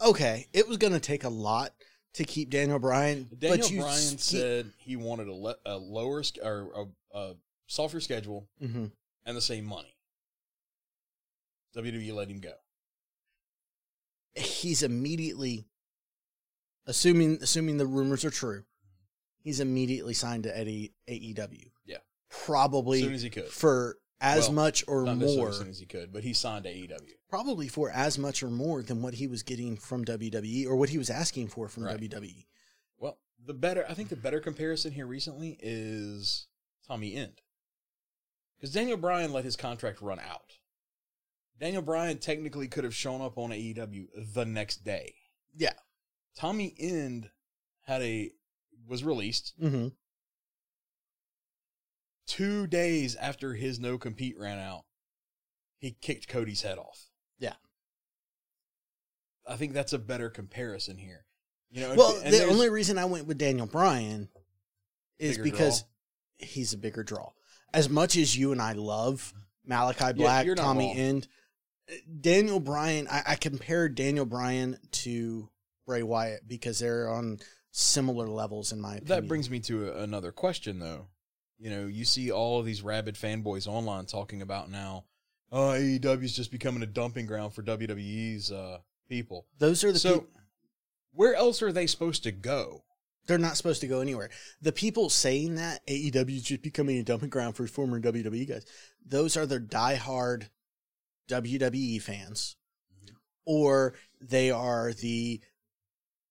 Okay, 0.00 0.46
it 0.52 0.66
was 0.68 0.76
going 0.78 0.92
to 0.92 1.00
take 1.00 1.24
a 1.24 1.28
lot 1.28 1.72
to 2.14 2.24
keep 2.24 2.50
Daniel 2.50 2.78
Bryan. 2.78 3.28
Daniel 3.38 3.58
but 3.58 3.70
you 3.70 3.80
Bryan 3.80 4.14
s- 4.14 4.30
he- 4.30 4.38
said 4.38 4.70
he 4.78 4.96
wanted 4.96 5.28
a, 5.28 5.32
le- 5.34 5.56
a 5.66 5.76
lower 5.76 6.22
sch- 6.22 6.38
or 6.42 6.68
a, 7.14 7.18
a 7.18 7.34
softer 7.66 8.00
schedule 8.00 8.48
Mhm. 8.62 8.90
and 9.24 9.36
the 9.36 9.40
same 9.40 9.64
money. 9.64 9.93
WWE 11.76 12.12
let 12.14 12.28
him 12.28 12.40
go. 12.40 12.52
he's 14.34 14.82
immediately 14.82 15.66
assuming 16.86 17.38
assuming 17.40 17.76
the 17.76 17.86
rumors 17.86 18.24
are 18.24 18.30
true. 18.30 18.64
He's 19.38 19.60
immediately 19.60 20.14
signed 20.14 20.44
to 20.44 20.56
Eddie 20.56 20.94
AEW. 21.08 21.70
Yeah. 21.84 21.98
probably 22.30 22.98
As 23.00 23.04
soon 23.04 23.14
as 23.14 23.22
he 23.22 23.30
could. 23.30 23.48
for 23.48 23.98
as 24.20 24.44
Well, 24.46 24.52
much 24.54 24.84
or 24.88 25.04
more. 25.14 25.50
as 25.50 25.58
soon 25.58 25.68
as 25.68 25.78
he 25.78 25.86
could, 25.86 26.12
but 26.12 26.22
he 26.24 26.32
signed 26.32 26.64
to 26.64 26.70
AEW. 26.70 27.10
probably 27.28 27.68
for 27.68 27.90
as 27.90 28.18
much 28.18 28.42
or 28.42 28.48
more 28.50 28.82
than 28.82 29.02
what 29.02 29.14
he 29.14 29.26
was 29.26 29.42
getting 29.42 29.76
from 29.76 30.04
WWE 30.04 30.66
or 30.66 30.76
what 30.76 30.88
he 30.88 30.98
was 30.98 31.10
asking 31.10 31.48
for 31.48 31.68
from. 31.68 31.84
Right. 31.84 32.00
WWE. 32.00 32.46
Well, 32.98 33.18
the 33.44 33.52
better, 33.54 33.84
I 33.88 33.94
think 33.94 34.08
the 34.08 34.16
better 34.16 34.40
comparison 34.40 34.92
here 34.92 35.06
recently 35.06 35.58
is 35.60 36.46
Tommy 36.86 37.14
End. 37.14 37.40
Because 38.56 38.72
Daniel 38.72 38.96
Bryan 38.96 39.32
let 39.32 39.44
his 39.44 39.56
contract 39.56 40.00
run 40.00 40.18
out. 40.20 40.58
Daniel 41.60 41.82
Bryan 41.82 42.18
technically 42.18 42.68
could 42.68 42.84
have 42.84 42.94
shown 42.94 43.20
up 43.20 43.38
on 43.38 43.50
AEW 43.50 44.06
the 44.34 44.44
next 44.44 44.84
day. 44.84 45.14
Yeah. 45.56 45.72
Tommy 46.36 46.74
End 46.78 47.30
had 47.82 48.02
a, 48.02 48.32
was 48.88 49.04
released 49.04 49.54
Mm-hmm. 49.62 49.88
two 52.26 52.66
days 52.66 53.14
after 53.16 53.54
his 53.54 53.78
no 53.78 53.98
compete 53.98 54.38
ran 54.38 54.58
out. 54.58 54.84
He 55.78 55.92
kicked 56.00 56.28
Cody's 56.28 56.62
head 56.62 56.78
off. 56.78 57.08
Yeah. 57.38 57.54
I 59.46 59.56
think 59.56 59.74
that's 59.74 59.92
a 59.92 59.98
better 59.98 60.30
comparison 60.30 60.96
here. 60.96 61.24
You 61.70 61.82
know, 61.82 61.94
Well, 61.96 62.20
and 62.24 62.32
the 62.32 62.46
only 62.46 62.70
reason 62.70 62.98
I 62.98 63.04
went 63.04 63.26
with 63.26 63.36
Daniel 63.38 63.66
Bryan 63.66 64.28
is 65.18 65.38
because 65.38 65.82
draw. 65.82 65.88
he's 66.48 66.72
a 66.72 66.78
bigger 66.78 67.02
draw. 67.02 67.30
As 67.72 67.88
much 67.88 68.16
as 68.16 68.36
you 68.36 68.52
and 68.52 68.62
I 68.62 68.72
love 68.72 69.34
Malachi 69.66 70.12
Black, 70.14 70.46
you're 70.46 70.54
Tommy 70.54 70.86
wrong. 70.86 70.96
End, 70.96 71.28
Daniel 72.20 72.60
Bryan, 72.60 73.08
I, 73.08 73.22
I 73.28 73.34
compared 73.36 73.94
Daniel 73.94 74.24
Bryan 74.24 74.78
to 74.90 75.48
Bray 75.86 76.02
Wyatt 76.02 76.48
because 76.48 76.78
they're 76.78 77.08
on 77.08 77.38
similar 77.70 78.26
levels 78.26 78.72
in 78.72 78.80
my 78.80 78.96
opinion. 78.96 79.08
That 79.08 79.28
brings 79.28 79.50
me 79.50 79.60
to 79.60 79.88
a, 79.88 80.02
another 80.02 80.32
question, 80.32 80.78
though. 80.78 81.08
You 81.58 81.70
know, 81.70 81.86
you 81.86 82.04
see 82.04 82.30
all 82.30 82.58
of 82.58 82.66
these 82.66 82.82
rabid 82.82 83.14
fanboys 83.14 83.66
online 83.66 84.06
talking 84.06 84.42
about 84.42 84.70
now, 84.70 85.04
oh, 85.52 85.68
AEW 85.68 86.24
is 86.24 86.36
just 86.36 86.50
becoming 86.50 86.82
a 86.82 86.86
dumping 86.86 87.26
ground 87.26 87.54
for 87.54 87.62
WWE's 87.62 88.50
uh, 88.50 88.78
people. 89.08 89.46
those 89.58 89.84
are 89.84 89.92
the 89.92 89.98
so, 89.98 90.20
peop- 90.20 90.30
where 91.12 91.34
else 91.34 91.62
are 91.62 91.72
they 91.72 91.86
supposed 91.86 92.22
to 92.24 92.32
go? 92.32 92.82
they're 93.26 93.38
not 93.38 93.56
supposed 93.56 93.80
to 93.80 93.86
go 93.86 94.00
anywhere. 94.00 94.30
The 94.60 94.72
people 94.72 95.08
saying 95.08 95.54
that 95.56 95.86
AEW 95.86 96.36
is 96.36 96.42
just 96.42 96.62
becoming 96.62 96.98
a 96.98 97.02
dumping 97.02 97.30
ground 97.30 97.56
for 97.56 97.66
former 97.66 98.00
WWE 98.00 98.48
guys, 98.48 98.66
those 99.04 99.36
are 99.36 99.46
their 99.46 99.60
diehard 99.60 100.48
WWE 101.28 102.00
fans, 102.02 102.56
mm-hmm. 102.92 103.14
or 103.46 103.94
they 104.20 104.50
are 104.50 104.92
the 104.92 105.40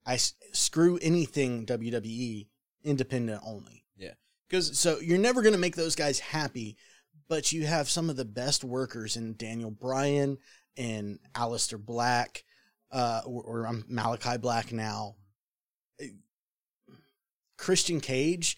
I 0.06 0.18
screw 0.18 1.00
anything 1.02 1.66
WWE 1.66 2.48
independent 2.84 3.42
only. 3.46 3.86
Yeah. 3.96 4.14
Because 4.50 4.78
So 4.78 5.00
you're 5.00 5.18
never 5.18 5.42
going 5.42 5.54
to 5.54 5.60
make 5.60 5.76
those 5.76 5.96
guys 5.96 6.20
happy, 6.20 6.78
but 7.30 7.52
you 7.52 7.66
have 7.66 7.90
some 7.90 8.10
of 8.10 8.16
the 8.16 8.26
best 8.26 8.64
workers 8.64 9.16
in 9.16 9.36
Daniel 9.38 9.72
Bryan 9.72 10.38
and 10.76 11.20
Aleister 11.36 11.84
Black, 11.84 12.44
uh, 12.92 13.22
or, 13.26 13.44
or 13.44 13.68
I'm 13.68 13.86
Malachi 13.88 14.38
Black 14.38 14.72
now. 14.72 15.16
Mm-hmm. 16.02 16.18
Christian 17.58 18.02
Cage, 18.02 18.58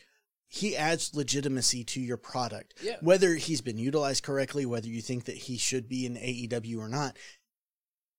he 0.55 0.75
adds 0.77 1.13
legitimacy 1.13 1.83
to 1.83 1.99
your 1.99 2.17
product. 2.17 2.75
yeah, 2.81 2.95
Whether 3.01 3.35
he's 3.35 3.59
been 3.61 3.77
utilized 3.77 4.23
correctly, 4.23 4.65
whether 4.65 4.87
you 4.87 5.01
think 5.01 5.25
that 5.25 5.35
he 5.35 5.57
should 5.57 5.89
be 5.89 6.05
in 6.05 6.15
AEW 6.15 6.77
or 6.79 6.87
not, 6.87 7.17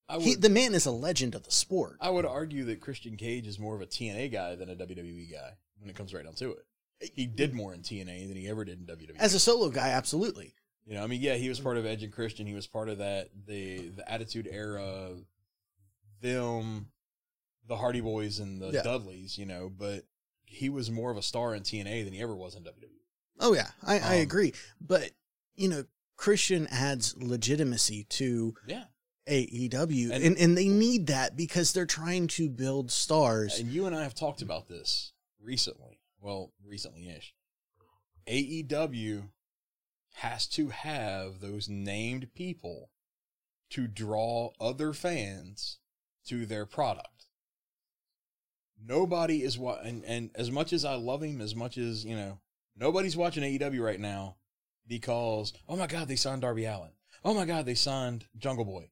I 0.09 0.16
would, 0.18 0.25
he, 0.27 0.35
the 0.35 0.51
man 0.51 0.75
is 0.75 0.85
a 0.87 0.90
legend 0.90 1.35
of 1.35 1.44
the 1.44 1.51
sport. 1.51 1.96
I 2.01 2.11
would 2.11 2.27
argue 2.27 2.64
that 2.66 2.81
Christian 2.83 3.16
Cage 3.16 3.46
is 3.46 3.59
more 3.59 3.75
of 3.75 3.81
a 3.81 3.87
TNA 3.87 4.31
guy 4.33 4.55
than 4.55 4.68
a 4.68 4.77
WWE 4.77 5.33
guy 5.33 5.53
when 5.79 5.88
it 5.88 5.96
comes 5.96 6.12
right 6.12 6.25
down 6.25 6.35
to 6.35 6.53
it. 6.53 6.66
He 7.14 7.27
did 7.27 7.55
more 7.55 7.72
in 7.75 7.81
TNA 7.81 8.29
than 8.29 8.37
he 8.37 8.49
ever 8.49 8.64
did 8.64 8.79
in 8.81 8.87
WWE. 8.87 9.16
As 9.18 9.35
a 9.35 9.40
solo 9.40 9.68
guy, 9.70 9.88
absolutely. 9.88 10.55
You 10.85 10.94
know, 10.94 11.03
I 11.03 11.07
mean, 11.07 11.20
yeah, 11.22 11.35
he 11.35 11.49
was 11.49 11.59
part 11.59 11.77
of 11.79 11.87
Edge 11.87 12.03
and 12.03 12.12
Christian. 12.12 12.46
He 12.46 12.55
was 12.55 12.66
part 12.66 12.88
of 12.88 12.99
that 12.99 13.31
the 13.46 13.88
the 13.88 14.11
Attitude 14.11 14.46
Era, 14.51 15.11
them, 16.20 16.87
the 17.66 17.77
Hardy 17.77 18.01
Boys 18.01 18.38
and 18.38 18.61
the 18.61 18.70
Yeah. 18.70 18.83
Dudleys. 18.83 19.37
You 19.38 19.46
know, 19.46 19.70
but 19.77 20.05
he 20.46 20.68
was 20.68 20.90
more 20.90 21.11
of 21.11 21.16
a 21.16 21.22
star 21.22 21.54
in 21.54 21.62
TNA 21.62 22.04
than 22.04 22.12
he 22.14 22.20
ever 22.22 22.35
was 22.35 22.54
in. 22.54 22.62
WWE. 22.62 23.00
Oh 23.40 23.52
yeah, 23.54 23.70
I, 23.82 23.98
I 23.98 24.16
Um, 24.16 24.22
agree. 24.22 24.54
But 24.80 25.11
you 25.54 25.68
know, 25.68 25.85
Christian 26.16 26.66
adds 26.70 27.14
legitimacy 27.18 28.04
to 28.04 28.54
Yeah, 28.66 28.85
AEW, 29.28 30.11
And- 30.12 30.24
and, 30.24 30.38
and 30.38 30.56
they 30.56 30.68
need 30.68 31.09
that 31.09 31.37
because 31.37 31.72
they're 31.72 31.85
trying 31.87 32.26
to 32.28 32.48
build 32.48 32.90
stars. 32.90 33.59
and 33.59 33.70
you 33.70 33.87
and 33.87 33.94
I 33.94 34.02
have 34.02 34.14
talked 34.14 34.40
about 34.42 34.68
this 34.68 35.12
recently. 35.40 36.00
Well, 36.20 36.52
recently-ish. 36.64 37.35
AEW 38.26 39.28
has 40.14 40.46
to 40.48 40.68
have 40.70 41.40
those 41.40 41.68
named 41.68 42.32
people 42.35 42.90
to 43.70 43.87
draw 43.87 44.50
other 44.61 44.92
fans 44.92 45.78
to 46.26 46.46
their 46.46 46.66
product. 46.66 47.15
Nobody 48.84 49.42
is 49.42 49.58
what, 49.58 49.84
and, 49.84 50.04
and 50.04 50.30
as 50.34 50.50
much 50.50 50.72
as 50.72 50.84
I 50.84 50.94
love 50.94 51.22
him, 51.22 51.40
as 51.40 51.54
much 51.54 51.78
as, 51.78 52.04
you 52.04 52.14
know, 52.16 52.38
nobody's 52.76 53.16
watching 53.16 53.42
AEW 53.42 53.82
right 53.82 53.98
now 54.00 54.36
because, 54.86 55.52
oh 55.68 55.76
my 55.76 55.86
God, 55.86 56.08
they 56.08 56.16
signed 56.16 56.42
Darby 56.42 56.64
Allin. 56.66 56.90
Oh 57.24 57.34
my 57.34 57.44
God, 57.46 57.66
they 57.66 57.74
signed 57.74 58.26
Jungle 58.38 58.64
Boy. 58.64 58.90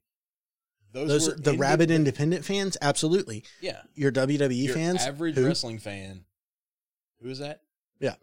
Those, 0.93 1.09
Those 1.09 1.29
were 1.29 1.35
the 1.35 1.59
rabid 1.59 1.91
independent 1.91 2.45
fans, 2.45 2.77
absolutely. 2.81 3.45
Yeah. 3.61 3.83
Your 3.95 4.13
WWE 4.13 4.65
Your 4.67 4.75
fans, 4.75 5.03
average 5.05 5.35
who? 5.35 5.47
wrestling 5.47 5.79
fan. 5.79 6.25
Who 7.21 7.29
is 7.29 7.41
that? 7.41 7.63
Yeah. 8.01 8.15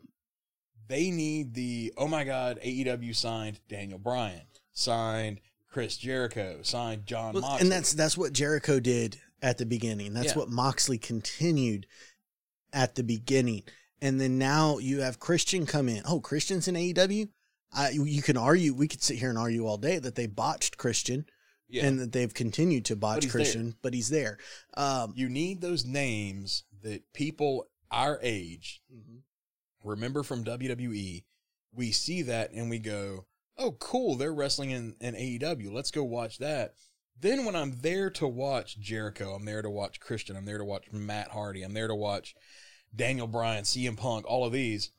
They 0.88 1.12
need 1.12 1.54
the 1.54 1.94
oh 1.98 2.08
my 2.08 2.24
god, 2.24 2.60
AEW 2.64 3.16
signed 3.16 3.60
Daniel 3.70 4.00
Bryan, 4.00 4.42
signed 4.74 5.40
Chris 5.70 5.96
Jericho, 5.98 6.60
signed 6.64 7.06
John 7.06 7.34
Well, 7.34 7.42
Moxley. 7.44 7.62
and 7.62 7.72
that's 7.72 7.94
that's 7.94 8.18
what 8.18 8.34
Jericho 8.34 8.80
did 8.80 9.20
at 9.42 9.58
the 9.58 9.66
beginning. 9.66 10.14
That's 10.14 10.30
Yeah. 10.30 10.40
what 10.40 10.50
Moxley 10.50 10.98
continued 10.98 11.88
at 12.74 12.96
the 12.96 13.04
beginning. 13.04 13.64
And 14.02 14.20
then 14.20 14.38
now 14.38 14.78
you 14.78 15.02
have 15.02 15.20
Christian 15.20 15.66
come 15.66 15.90
in. 15.90 16.02
Oh, 16.06 16.20
Christian's 16.20 16.68
in 16.68 16.76
AEW. 16.76 17.30
I, 17.74 17.90
you 17.92 18.22
can 18.22 18.38
argue. 18.38 18.74
We 18.74 18.88
could 18.88 19.02
sit 19.02 19.18
here 19.18 19.30
and 19.30 19.38
argue 19.38 19.66
all 19.66 19.78
day 19.78 20.00
that 20.00 20.16
they 20.16 20.28
botched 20.28 20.78
Christian 20.78 21.26
yeah. 21.70 21.86
and 21.86 22.00
that 22.00 22.12
they've 22.12 22.34
continued 22.34 22.86
to 22.86 22.96
botch 22.96 23.24
he's 23.24 23.34
there. 23.34 23.40
Christian, 23.40 23.76
but 23.82 23.94
he's 23.94 24.10
there. 24.10 24.38
Um, 24.76 25.14
you 25.16 25.30
need 25.30 25.62
those 25.62 25.86
names 25.86 26.64
that 26.84 27.14
people 27.14 27.68
our 27.92 28.20
age 28.22 28.82
remember 29.84 30.24
from 30.24 30.44
WWE. 30.44 31.24
We 31.74 31.92
see 31.92 32.24
that 32.24 32.52
and 32.52 32.70
we 32.70 32.80
go, 32.80 33.26
"Oh, 33.58 33.72
cool! 33.74 34.16
They're 34.16 34.34
wrestling 34.34 34.72
in, 34.72 34.96
in 35.00 35.16
AEW. 35.16 35.72
Let's 35.72 35.92
go 35.92 36.04
watch 36.04 36.40
that." 36.40 36.74
Then 37.22 37.46
when 37.46 37.56
I'm 37.56 37.78
there 37.82 38.10
to 38.12 38.28
watch 38.28 38.80
Jericho, 38.80 39.34
I'm 39.34 39.46
there 39.46 39.62
to 39.62 39.70
watch 39.70 40.00
Christian, 40.00 40.36
I'm 40.36 40.46
there 40.46 40.58
to 40.58 40.66
watch 40.66 40.92
Matt 40.92 41.30
Hardy, 41.30 41.62
I'm 41.62 41.74
there 41.74 41.88
to 41.88 41.96
watch 41.96 42.36
Daniel 42.96 43.28
Bryan, 43.28 43.64
CM 43.64 43.96
Punk, 43.96 44.26
all 44.28 44.44
of 44.44 44.52
these. 44.52 44.92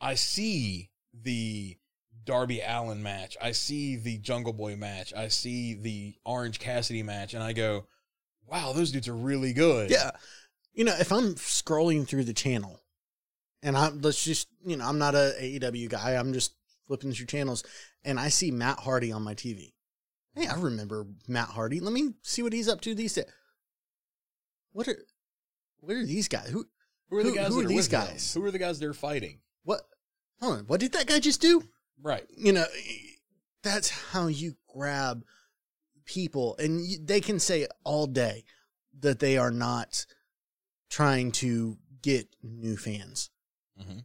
I 0.00 0.14
see 0.14 0.90
the 1.12 1.76
Darby 2.24 2.60
Allin 2.60 3.02
match. 3.02 3.36
I 3.40 3.52
see 3.52 3.96
the 3.96 4.18
Jungle 4.18 4.52
Boy 4.52 4.76
match. 4.76 5.12
I 5.14 5.28
see 5.28 5.74
the 5.74 6.14
Orange 6.24 6.58
Cassidy 6.58 7.02
match, 7.02 7.34
and 7.34 7.42
I 7.42 7.52
go, 7.52 7.86
"Wow, 8.46 8.72
those 8.72 8.90
dudes 8.90 9.08
are 9.08 9.16
really 9.16 9.52
good." 9.52 9.90
Yeah. 9.90 10.12
You 10.74 10.84
know, 10.84 10.96
if 10.98 11.12
I'm 11.12 11.34
scrolling 11.36 12.06
through 12.06 12.24
the 12.24 12.34
channel 12.34 12.80
and 13.62 13.76
I'm 13.76 14.00
let's 14.02 14.22
just 14.22 14.48
you 14.64 14.76
know, 14.76 14.86
I'm 14.86 14.98
not 14.98 15.14
a 15.14 15.34
AEW 15.40 15.88
guy, 15.88 16.12
I'm 16.12 16.32
just 16.32 16.54
flipping 16.86 17.12
through 17.12 17.26
channels 17.26 17.64
and 18.04 18.20
I 18.20 18.28
see 18.28 18.50
Matt 18.50 18.80
Hardy 18.80 19.10
on 19.10 19.22
my 19.22 19.34
TV. 19.34 19.72
Hey, 20.36 20.46
I 20.46 20.54
remember 20.60 21.06
Matt 21.26 21.48
Hardy. 21.48 21.80
Let 21.80 21.92
me 21.94 22.10
see 22.22 22.42
what 22.42 22.52
he's 22.52 22.68
up 22.68 22.80
to 22.82 22.94
these 22.94 23.14
days. 23.14 23.24
What 24.72 24.86
are 24.88 24.98
what 25.80 25.96
are 25.96 26.04
these 26.06 26.28
guys? 26.28 26.48
Who 26.50 26.66
Who 27.08 27.16
are 27.18 27.22
the 27.24 27.32
guys? 27.32 27.48
who 27.48 27.56
that 27.60 27.64
are 27.64 27.68
these 27.68 27.88
with 27.88 27.92
him? 27.92 28.00
guys? 28.06 28.34
Who 28.34 28.44
are 28.44 28.50
the 28.50 28.58
guys 28.58 28.78
they're 28.78 28.92
fighting? 28.94 29.40
what 29.64 29.82
hold 30.40 30.58
on, 30.58 30.64
what 30.66 30.78
did 30.80 30.92
that 30.92 31.06
guy 31.06 31.18
just 31.18 31.40
do? 31.40 31.62
Right. 32.00 32.26
you 32.36 32.52
know 32.52 32.66
that's 33.62 33.88
how 33.88 34.26
you 34.26 34.54
grab 34.68 35.24
people 36.04 36.54
and 36.58 36.84
you, 36.86 36.98
they 37.02 37.20
can 37.22 37.40
say 37.40 37.66
all 37.84 38.06
day 38.06 38.44
that 39.00 39.18
they 39.18 39.38
are 39.38 39.50
not 39.50 40.04
trying 40.90 41.32
to 41.32 41.78
get 42.02 42.28
new 42.42 42.76
fans 42.76 43.30
Mhm. 43.80 44.04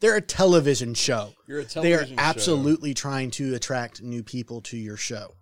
they're 0.00 0.16
a 0.16 0.20
television 0.22 0.94
show 0.94 1.34
You're 1.46 1.60
a 1.60 1.64
they 1.64 1.68
television 1.68 2.18
are 2.18 2.22
show. 2.22 2.28
absolutely 2.28 2.94
trying 2.94 3.30
to 3.32 3.54
attract 3.54 4.02
new 4.02 4.22
people 4.24 4.62
to 4.62 4.76
your 4.78 4.96
show 4.96 5.36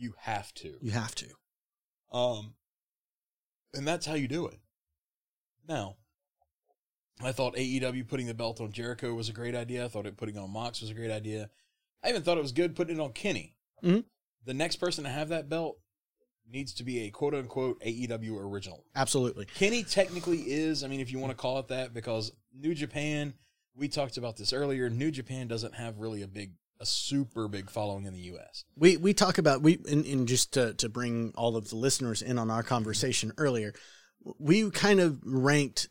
You 0.00 0.14
have 0.18 0.52
to. 0.54 0.76
you 0.80 0.92
have 0.92 1.14
to 1.16 1.26
Um, 2.10 2.54
and 3.74 3.86
that's 3.86 4.06
how 4.06 4.14
you 4.14 4.26
do 4.28 4.46
it. 4.46 4.58
Now, 5.68 5.96
I 7.22 7.32
thought 7.32 7.54
AEW 7.54 8.08
putting 8.08 8.26
the 8.26 8.34
belt 8.34 8.60
on 8.60 8.72
Jericho 8.72 9.14
was 9.14 9.28
a 9.28 9.32
great 9.32 9.54
idea. 9.54 9.84
I 9.84 9.88
thought 9.88 10.06
it 10.06 10.16
putting 10.16 10.38
on 10.38 10.50
Mox 10.50 10.80
was 10.80 10.90
a 10.90 10.94
great 10.94 11.10
idea. 11.10 11.50
I 12.02 12.08
even 12.08 12.22
thought 12.22 12.38
it 12.38 12.42
was 12.42 12.52
good 12.52 12.74
putting 12.74 12.96
it 12.96 13.00
on 13.00 13.12
Kenny. 13.12 13.54
Mhm. 13.82 14.04
The 14.46 14.54
next 14.54 14.76
person 14.76 15.04
to 15.04 15.10
have 15.10 15.28
that 15.28 15.48
belt 15.50 15.78
needs 16.48 16.72
to 16.74 16.82
be 16.82 17.00
a 17.00 17.10
quote 17.10 17.34
unquote 17.34 17.80
AEW 17.82 18.38
original. 18.38 18.84
absolutely 18.96 19.44
Kenny 19.44 19.84
technically 19.84 20.50
is, 20.50 20.82
I 20.82 20.88
mean, 20.88 21.00
if 21.00 21.12
you 21.12 21.18
want 21.18 21.30
to 21.30 21.36
call 21.36 21.58
it 21.58 21.68
that, 21.68 21.92
because 21.92 22.32
New 22.52 22.74
Japan, 22.74 23.34
we 23.74 23.86
talked 23.86 24.16
about 24.16 24.36
this 24.36 24.52
earlier, 24.52 24.88
New 24.90 25.10
Japan 25.10 25.46
doesn't 25.46 25.74
have 25.74 25.98
really 25.98 26.22
a 26.22 26.26
big, 26.26 26.54
a 26.80 26.86
super 26.86 27.46
big 27.48 27.70
following 27.70 28.06
in 28.06 28.12
the 28.14 28.20
U.S. 28.20 28.64
we 28.76 28.96
we 28.96 29.12
talk 29.12 29.38
about 29.38 29.60
we 29.62 29.78
and, 29.90 30.04
and 30.06 30.26
just 30.26 30.54
to, 30.54 30.72
to 30.74 30.88
bring 30.88 31.32
all 31.36 31.56
of 31.56 31.68
the 31.70 31.76
listeners 31.76 32.22
in 32.22 32.38
on 32.38 32.50
our 32.50 32.62
conversation 32.62 33.32
earlier 33.38 33.72
we 34.38 34.70
kind 34.70 34.98
of 35.00 35.18
ranked 35.24 35.88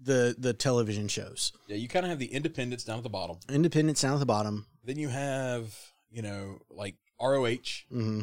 the 0.00 0.34
the 0.38 0.52
television 0.52 1.08
shows 1.08 1.52
Yeah, 1.68 1.76
you 1.76 1.88
kind 1.88 2.04
of 2.04 2.10
have 2.10 2.18
the 2.18 2.26
independents 2.32 2.84
down 2.84 2.98
at 2.98 3.02
the 3.02 3.08
bottom. 3.10 3.38
independence 3.48 4.00
down 4.02 4.12
at 4.14 4.20
the 4.20 4.26
bottom 4.26 4.66
Then 4.84 4.96
you 4.98 5.08
have, 5.08 5.74
you 6.10 6.22
know, 6.22 6.58
like 6.70 6.96
ROH. 7.20 7.84
hmm 7.90 8.22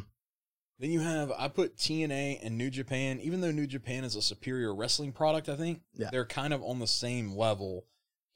Then 0.80 0.92
you 0.92 1.00
have, 1.02 1.32
I 1.38 1.48
put 1.48 1.78
TNA 1.78 2.40
and 2.46 2.58
New 2.58 2.70
Japan, 2.70 3.20
even 3.22 3.42
though 3.42 3.52
New 3.52 3.68
Japan 3.68 4.04
is 4.04 4.16
a 4.16 4.22
superior 4.22 4.74
wrestling 4.74 5.12
product, 5.14 5.50
I 5.50 5.56
think, 5.56 5.82
Yeah. 5.96 6.10
they're 6.12 6.26
kind 6.26 6.54
of 6.54 6.62
on 6.64 6.80
the 6.80 6.88
same 6.88 7.36
level 7.36 7.86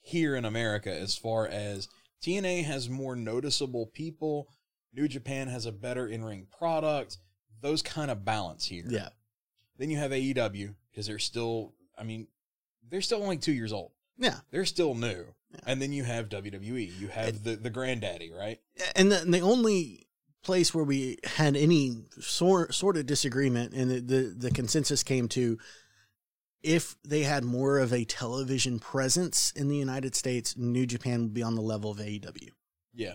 here 0.00 0.34
in 0.34 0.44
America 0.44 0.92
as 0.92 1.16
far 1.16 1.46
as 1.46 1.88
TNA 2.22 2.64
has 2.64 2.88
more 2.88 3.16
noticeable 3.16 3.86
people, 3.86 4.48
New 4.92 5.08
Japan 5.08 5.48
has 5.48 5.66
a 5.66 5.72
better 5.72 6.06
in 6.06 6.24
ring 6.24 6.46
product, 6.58 7.18
those 7.60 7.82
kind 7.82 8.10
of 8.10 8.24
balance 8.24 8.66
here. 8.66 8.84
Yeah. 8.88 9.08
Then 9.78 9.90
you 9.90 9.98
have 9.98 10.10
AEW, 10.10 10.74
because 10.90 11.06
they're 11.06 11.18
still, 11.18 11.74
I 11.96 12.02
mean, 12.02 12.26
they're 12.88 13.00
still 13.00 13.22
only 13.22 13.38
two 13.38 13.52
years 13.52 13.72
old. 13.72 13.92
Yeah. 14.16 14.36
They're 14.50 14.64
still 14.64 14.94
new. 14.94 15.24
Yeah. 15.50 15.60
And 15.66 15.80
then 15.80 15.92
you 15.92 16.04
have 16.04 16.28
WWE. 16.28 16.98
You 16.98 17.08
have 17.08 17.42
the, 17.44 17.56
the 17.56 17.70
granddaddy, 17.70 18.32
right? 18.32 18.58
And 18.96 19.10
the, 19.10 19.22
and 19.22 19.32
the 19.32 19.40
only 19.40 20.08
place 20.42 20.74
where 20.74 20.84
we 20.84 21.18
had 21.24 21.56
any 21.56 22.04
sort 22.20 22.74
sort 22.74 22.96
of 22.96 23.06
disagreement 23.06 23.72
and 23.74 23.90
the, 23.90 24.00
the 24.00 24.34
the 24.38 24.50
consensus 24.50 25.02
came 25.02 25.28
to 25.28 25.58
if 26.62 26.96
they 27.04 27.22
had 27.22 27.44
more 27.44 27.78
of 27.78 27.92
a 27.92 28.04
television 28.04 28.78
presence 28.78 29.52
in 29.54 29.68
the 29.68 29.76
United 29.76 30.14
States, 30.14 30.56
New 30.56 30.86
Japan 30.86 31.22
would 31.22 31.34
be 31.34 31.42
on 31.42 31.54
the 31.54 31.62
level 31.62 31.90
of 31.90 31.98
AEW. 31.98 32.50
Yeah. 32.92 33.14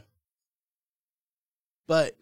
But 1.88 2.16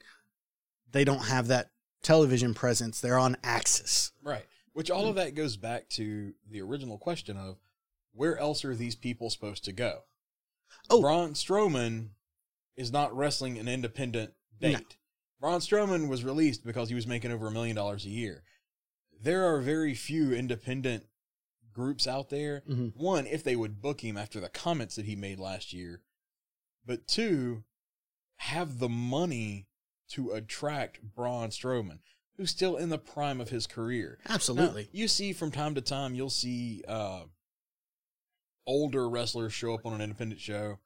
they 0.92 1.04
don't 1.04 1.28
have 1.28 1.48
that 1.48 1.70
television 2.02 2.54
presence. 2.54 3.00
They're 3.00 3.20
on 3.20 3.38
Axis. 3.44 4.12
Right. 4.24 4.46
Which 4.74 4.90
all 4.90 5.08
of 5.08 5.16
that 5.16 5.36
goes 5.36 5.58
back 5.58 5.90
to 5.90 6.34
the 6.50 6.62
original 6.62 6.98
question 6.98 7.38
of 7.38 7.58
where 8.14 8.38
else 8.38 8.66
are 8.66 8.76
these 8.76 8.96
people 8.96 9.30
supposed 9.30 9.64
to 9.66 9.72
go? 9.72 10.00
Oh. 10.90 11.02
Braun 11.02 11.34
Strowman 11.34 12.10
is 12.76 12.92
not 12.92 13.16
wrestling 13.16 13.60
an 13.60 13.68
independent 13.68 14.34
date. 14.60 14.74
No. 14.74 14.80
Braun 15.40 15.60
Strowman 15.60 16.08
was 16.08 16.24
released 16.24 16.66
because 16.66 16.90
he 16.90 16.96
was 16.96 17.08
making 17.08 17.32
over 17.32 17.48
a 17.48 17.52
million 17.52 17.76
dollars 17.76 18.06
a 18.06 18.10
year. 18.10 18.44
There 19.22 19.54
are 19.54 19.60
very 19.60 19.94
few 19.94 20.34
independent 20.34 21.06
groups 21.74 22.08
out 22.08 22.30
there. 22.30 22.64
Mhm. 22.68 22.96
One, 22.96 23.28
if 23.28 23.44
they 23.44 23.56
would 23.56 23.82
book 23.82 24.02
him 24.02 24.18
after 24.18 24.40
the 24.40 24.50
comments 24.50 24.96
that 24.96 25.06
he 25.06 25.16
made 25.16 25.40
last 25.40 25.74
year, 25.74 26.02
but 26.86 27.08
two, 27.08 27.64
have 28.38 28.80
the 28.80 28.90
money 28.90 29.68
to 30.10 30.32
attract 30.32 31.02
Braun 31.16 31.50
Strowman, 31.50 32.00
who's 32.36 32.50
still 32.52 32.76
in 32.76 32.90
the 32.90 32.98
prime 32.98 33.40
of 33.40 33.50
his 33.50 33.68
career. 33.68 34.20
Now, 34.28 34.36
Absolutely. 34.36 34.90
you 34.92 35.08
see 35.08 35.32
from 35.32 35.52
time 35.52 35.76
to 35.76 35.82
time, 35.82 36.16
you'll 36.16 36.30
see 36.30 36.84
uh, 36.88 37.26
older 38.66 39.08
wrestlers 39.10 39.54
show 39.54 39.74
up 39.74 39.86
on 39.86 39.94
an 39.94 40.02
independent 40.02 40.42
show. 40.42 40.80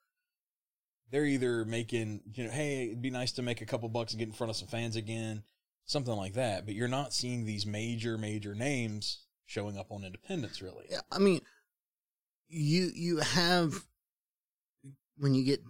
They're 1.12 1.26
either 1.26 1.65
making, 1.65 2.21
you 2.34 2.45
know, 2.45 2.52
hey, 2.52 2.88
it'd 2.88 3.02
be 3.02 3.10
nice 3.10 3.32
to 3.34 3.41
make 3.41 3.62
a 3.62 3.65
couple 3.65 3.88
bucks 3.89 4.12
and 4.13 4.19
get 4.19 4.28
in 4.28 4.34
front 4.34 4.50
of 4.50 4.58
some 4.58 4.67
fans 4.67 4.95
again, 4.95 5.43
something 5.86 6.15
like 6.15 6.34
that. 6.34 6.65
But 6.65 6.76
you're 6.76 6.88
not 6.88 7.13
seeing 7.13 7.45
these 7.45 7.65
major, 7.65 8.17
major 8.17 8.54
names 8.56 9.24
showing 9.45 9.77
up 9.77 9.91
on 9.91 10.03
independence 10.03 10.62
really. 10.62 10.86
Yeah, 10.89 11.01
I 11.12 11.19
mean, 11.19 11.41
you 12.47 12.91
you 12.93 13.17
have 13.17 13.86
when 15.17 15.34
you 15.34 15.43
get 15.43 15.62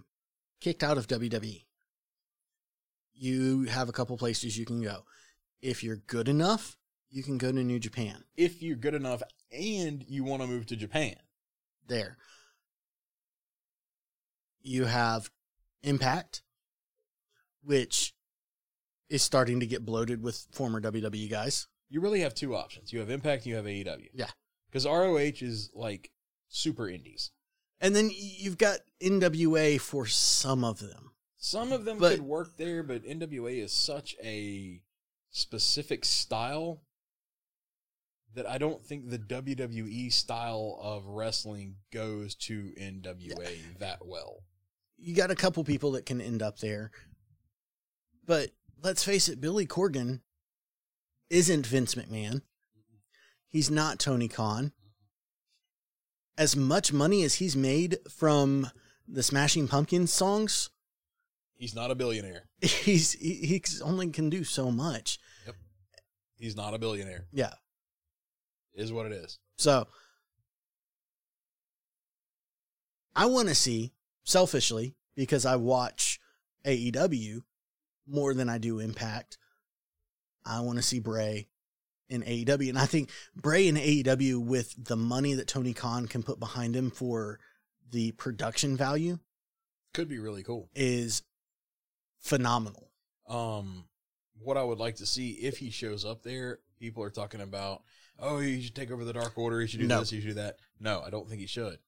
kicked 0.61 0.83
out 0.83 0.97
of 0.97 1.07
WWE, 1.07 1.63
you 3.13 3.63
have 3.65 3.89
a 3.89 3.93
couple 3.93 4.17
places 4.17 4.57
you 4.57 4.65
can 4.65 4.81
go. 4.81 5.05
If 5.61 5.83
you're 5.83 5.97
good 6.07 6.27
enough, 6.27 6.77
you 7.09 7.23
can 7.23 7.37
go 7.37 7.51
to 7.51 7.63
New 7.63 7.79
Japan. 7.79 8.23
If 8.35 8.61
you're 8.61 8.75
good 8.75 8.93
enough 8.93 9.23
and 9.51 10.03
you 10.07 10.23
want 10.23 10.41
to 10.41 10.47
move 10.47 10.65
to 10.67 10.75
Japan, 10.75 11.15
There, 11.87 12.17
you 14.61 14.85
have 14.85 15.29
Impact, 15.83 16.41
which 17.63 18.13
is 19.09 19.21
starting 19.21 19.59
to 19.59 19.67
get 19.67 19.85
bloated 19.85 20.21
with 20.21 20.47
former 20.51 20.81
WWE 20.81 21.29
guys. 21.29 21.67
You 21.95 22.01
really 22.01 22.19
have 22.19 22.33
two 22.33 22.53
options. 22.53 22.91
You 22.91 22.99
have 22.99 23.09
Impact 23.09 23.43
and 23.45 23.51
you 23.51 23.55
have 23.55 23.63
AEW. 23.63 24.09
Yeah. 24.13 24.27
Because 24.69 24.85
ROH 24.85 25.41
is 25.41 25.71
like 25.73 26.11
super 26.49 26.89
indies. 26.89 27.31
And 27.79 27.95
then 27.95 28.11
you've 28.13 28.57
got 28.57 28.79
NWA 29.01 29.79
for 29.79 30.05
some 30.05 30.65
of 30.65 30.79
them. 30.79 31.11
Some 31.37 31.71
of 31.71 31.85
them 31.85 31.97
But- 31.97 32.17
could 32.17 32.25
work 32.25 32.57
there, 32.57 32.83
but 32.83 33.05
NWA 33.05 33.59
is 33.63 33.71
such 33.71 34.13
a 34.21 34.81
specific 35.29 36.03
style 36.03 36.81
that 38.33 38.45
I 38.45 38.57
don't 38.57 38.85
think 38.85 39.09
the 39.09 39.17
WWE 39.17 40.11
style 40.11 40.77
of 40.81 41.05
wrestling 41.05 41.77
goes 41.93 42.35
to 42.35 42.73
NWA 42.77 43.77
that 43.79 44.05
well. 44.05 44.43
you 44.97 45.15
got 45.15 45.31
a 45.31 45.35
couple 45.35 45.63
people 45.63 45.91
that 45.91 46.05
can 46.05 46.19
end 46.19 46.41
up 46.41 46.59
there. 46.59 46.91
But 48.25 48.51
let's 48.83 49.03
face 49.05 49.29
it, 49.29 49.39
Billy 49.39 49.65
Corgan 49.65 50.19
isn't 51.29 51.67
Vince 51.67 51.95
McMahon. 51.95 52.41
He's 53.47 53.71
not 53.71 53.99
Tony 53.99 54.27
Khan. 54.27 54.71
As 56.37 56.55
much 56.55 56.91
money 56.91 57.23
as 57.23 57.35
he's 57.35 57.55
made 57.55 57.97
from 58.09 58.69
the 59.07 59.23
Smashing 59.23 59.67
Pumpkins 59.67 60.11
songs, 60.11 60.69
He's 61.57 61.75
not 61.75 61.91
a 61.91 61.95
billionaire. 61.95 62.43
he's 62.61 63.13
he, 63.13 63.35
he 63.35 63.63
only 63.83 64.09
can 64.09 64.29
do 64.29 64.43
so 64.43 64.71
much. 64.71 65.19
Yep. 65.45 65.55
He's 66.37 66.55
not 66.55 66.73
a 66.73 66.79
billionaire. 66.79 67.25
Yeah. 67.31 67.53
Is 68.73 68.91
what 68.91 69.05
it 69.05 69.13
is. 69.13 69.39
So 69.57 69.87
I 73.15 73.27
want 73.27 73.47
to 73.47 73.55
see 73.55 73.93
selfishly 74.23 74.95
because 75.15 75.45
I 75.45 75.55
watch 75.55 76.19
AEW 76.65 77.41
more 78.05 78.33
than 78.33 78.49
I 78.49 78.57
do 78.57 78.79
Impact. 78.79 79.37
I 80.45 80.59
want 80.61 80.77
to 80.77 80.83
see 80.83 80.99
Bray 80.99 81.47
in 82.09 82.21
AEW, 82.21 82.69
and 82.69 82.77
I 82.77 82.85
think 82.85 83.09
Bray 83.35 83.67
in 83.67 83.75
AEW 83.75 84.45
with 84.45 84.73
the 84.77 84.95
money 84.95 85.33
that 85.33 85.47
Tony 85.47 85.73
Khan 85.73 86.07
can 86.07 86.21
put 86.23 86.39
behind 86.39 86.75
him 86.75 86.91
for 86.91 87.39
the 87.91 88.11
production 88.13 88.77
value 88.77 89.17
Could 89.93 90.07
be 90.09 90.19
really 90.19 90.43
cool. 90.43 90.69
is 90.75 91.23
phenomenal. 92.19 92.89
Um, 93.27 93.85
what 94.39 94.57
I 94.57 94.63
would 94.63 94.77
like 94.79 94.95
to 94.97 95.05
see 95.05 95.31
if 95.31 95.57
he 95.57 95.69
shows 95.71 96.05
up 96.05 96.21
there, 96.23 96.59
people 96.79 97.03
are 97.03 97.09
talking 97.09 97.41
about, 97.41 97.81
oh, 98.19 98.39
he 98.39 98.61
should 98.61 98.75
take 98.75 98.91
over 98.91 99.03
the 99.05 99.13
Dark 99.13 99.37
Order. 99.37 99.61
He 99.61 99.67
should 99.67 99.79
do 99.79 99.87
No. 99.87 99.99
this. 99.99 100.09
He 100.11 100.19
should 100.21 100.29
do 100.29 100.33
that. 100.35 100.57
No, 100.79 101.01
I 101.01 101.09
don't 101.09 101.27
think 101.27 101.41
he 101.41 101.47
should. 101.47 101.79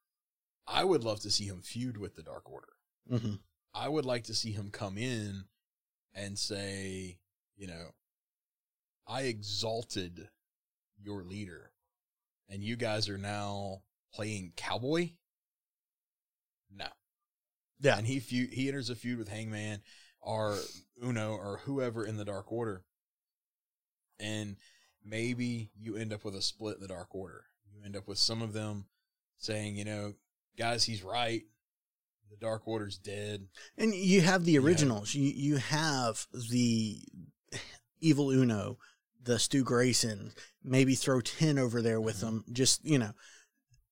I 0.65 0.83
would 0.83 1.03
love 1.03 1.19
to 1.21 1.31
see 1.31 1.45
him 1.45 1.61
feud 1.61 1.97
with 1.97 2.15
the 2.15 2.23
Dark 2.23 2.49
Order. 2.49 2.73
hmm 3.09 3.35
I 3.73 3.87
would 3.89 4.05
like 4.05 4.23
to 4.23 4.33
see 4.33 4.51
him 4.51 4.71
come 4.71 4.97
in 4.97 5.43
and 6.15 6.39
say, 6.39 7.19
you 7.55 7.67
know, 7.67 7.89
I 9.07 9.23
exalted 9.23 10.29
your 11.01 11.23
leader, 11.23 11.71
and 12.49 12.63
you 12.63 12.75
guys 12.75 13.09
are 13.09 13.17
now 13.17 13.81
playing 14.13 14.53
cowboy. 14.55 15.11
No, 16.75 16.87
Yeah, 17.79 17.97
and 17.97 18.05
he 18.05 18.19
feud, 18.19 18.51
he 18.51 18.67
enters 18.67 18.89
a 18.89 18.95
feud 18.95 19.19
with 19.19 19.29
Hangman 19.29 19.81
or 20.21 20.57
Uno 21.03 21.33
or 21.33 21.61
whoever 21.63 22.05
in 22.05 22.17
the 22.17 22.25
Dark 22.25 22.51
Order, 22.51 22.83
and 24.19 24.57
maybe 25.03 25.71
you 25.79 25.95
end 25.95 26.11
up 26.11 26.25
with 26.25 26.35
a 26.35 26.41
split 26.41 26.75
in 26.75 26.81
the 26.81 26.87
Dark 26.87 27.15
Order. 27.15 27.45
You 27.73 27.85
end 27.85 27.95
up 27.95 28.07
with 28.07 28.17
some 28.17 28.41
of 28.41 28.53
them 28.53 28.85
saying, 29.37 29.75
you 29.77 29.85
know, 29.85 30.13
guys, 30.57 30.83
he's 30.83 31.03
right. 31.03 31.43
The 32.29 32.37
Dark 32.37 32.67
Order's 32.67 32.97
dead. 32.97 33.47
And 33.77 33.93
you 33.95 34.19
have 34.19 34.43
the 34.43 34.57
originals. 34.57 35.15
You 35.15 35.31
you 35.31 35.57
have 35.57 36.27
the 36.51 37.01
Evil 38.01 38.31
Uno, 38.31 38.77
the 39.27 39.37
Stu 39.37 39.63
Grayson. 39.63 40.31
Maybe 40.63 40.95
throw 40.95 41.21
ten 41.21 41.59
over 41.59 41.81
there 41.81 42.01
with 42.01 42.17
Mhm. 42.17 42.21
them. 42.21 42.45
Just 42.51 42.83
you 42.83 42.97
know, 42.97 43.13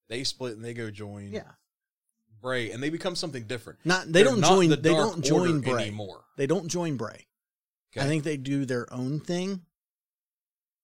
They 0.07 0.23
split 0.23 0.55
and 0.55 0.63
they 0.65 0.73
go 0.73 0.89
join 0.89 1.31
Yeah. 1.31 1.51
Bray, 2.41 2.71
and 2.71 2.81
they 2.81 2.89
become 2.89 3.15
something 3.15 3.45
different. 3.47 3.79
Not 3.85 4.05
they 4.07 4.11
They're 4.11 4.25
don't 4.25 4.39
not 4.39 4.49
join. 4.49 4.69
the 4.69 4.75
They 4.77 4.89
don't 4.93 5.23
join 5.23 5.61
Bray. 5.61 5.83
anymore. 5.83 6.25
They 6.37 6.47
don't 6.47 6.67
join 6.67 6.97
Bray. 6.97 7.27
I 7.97 8.07
think 8.07 8.23
they 8.25 8.35
do 8.37 8.65
their 8.65 8.91
own 8.91 9.19
thing. 9.21 9.65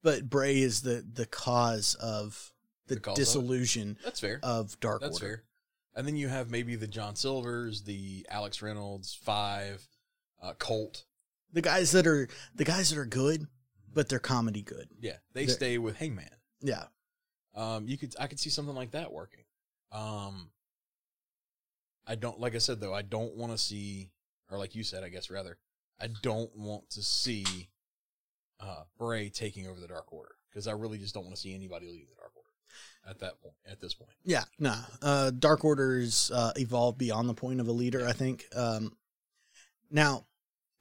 But 0.03 0.29
Bray 0.29 0.59
is 0.59 0.81
the 0.81 1.05
the 1.13 1.25
cause 1.25 1.95
of 1.95 2.53
the, 2.87 2.95
The 2.95 3.01
cause 3.01 3.35
of 3.35 3.97
That's 4.03 4.19
fair. 4.19 4.39
of 4.43 4.79
Dark 4.79 5.01
That's 5.01 5.15
Order. 5.21 5.25
fair. 5.37 5.43
And 5.93 6.07
then 6.07 6.15
you 6.15 6.29
have 6.29 6.49
maybe 6.49 6.75
the 6.75 6.87
John 6.87 7.15
Silvers, 7.15 7.83
the 7.83 8.25
Alex 8.29 8.61
Reynolds, 8.61 9.13
Five, 9.13 9.87
uh, 10.41 10.53
Colt. 10.53 11.05
The 11.53 11.61
guys 11.61 11.91
that 11.91 12.07
are 12.07 12.27
the 12.55 12.63
guys 12.63 12.89
that 12.89 12.97
are 12.97 13.05
good, 13.05 13.47
but 13.93 14.09
they're 14.09 14.19
comedy 14.19 14.61
good. 14.61 14.87
Yeah, 14.99 15.17
they 15.33 15.45
They're- 15.45 15.55
stay 15.55 15.77
with 15.77 15.97
Hangman. 15.97 16.29
Yeah. 16.61 16.85
Um, 17.53 17.87
you 17.87 17.97
could 17.97 18.15
I 18.19 18.27
could 18.27 18.39
see 18.39 18.49
something 18.49 18.75
like 18.75 18.91
that 18.91 19.11
working. 19.11 19.43
Um, 19.91 20.51
I 22.07 22.15
don't 22.15 22.39
like 22.39 22.55
I 22.55 22.59
said 22.59 22.79
though 22.79 22.93
I 22.93 23.01
don't 23.01 23.35
want 23.35 23.51
to 23.51 23.57
see 23.57 24.11
or 24.49 24.57
like 24.57 24.73
you 24.75 24.83
said 24.83 25.03
I 25.03 25.09
guess 25.09 25.29
rather 25.29 25.57
I 25.99 26.07
don't 26.21 26.55
want 26.55 26.89
to 26.91 27.03
see 27.03 27.69
uh 28.59 28.83
Bray 28.97 29.29
taking 29.29 29.67
over 29.67 29.79
the 29.79 29.87
Dark 29.87 30.11
Order 30.13 30.35
because 30.49 30.67
I 30.67 30.71
really 30.71 30.97
just 30.97 31.13
don't 31.13 31.23
want 31.23 31.35
to 31.35 31.41
see 31.41 31.53
anybody 31.53 31.87
leave 31.87 32.07
the 32.09 32.15
Dark 32.15 32.31
Order 32.35 32.47
at 33.09 33.19
that 33.19 33.41
point 33.41 33.55
at 33.69 33.79
this 33.81 33.93
point. 33.93 34.11
Yeah, 34.23 34.43
no. 34.59 34.75
Uh, 35.01 35.31
Dark 35.31 35.65
Order's 35.65 36.31
uh, 36.33 36.53
evolved 36.55 36.97
beyond 36.97 37.27
the 37.27 37.33
point 37.33 37.59
of 37.59 37.67
a 37.67 37.71
leader, 37.71 38.07
I 38.07 38.11
think. 38.13 38.45
Um, 38.55 38.93
now, 39.89 40.25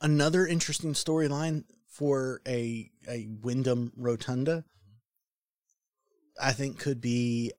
another 0.01 0.47
interesting 0.47 0.93
storyline 0.93 1.65
for 2.01 2.41
a 2.49 2.91
a 3.07 3.27
Windham 3.43 3.93
Rotunda, 3.95 4.65
I 6.41 6.53
think, 6.53 6.79
could 6.79 6.99
be 7.03 7.53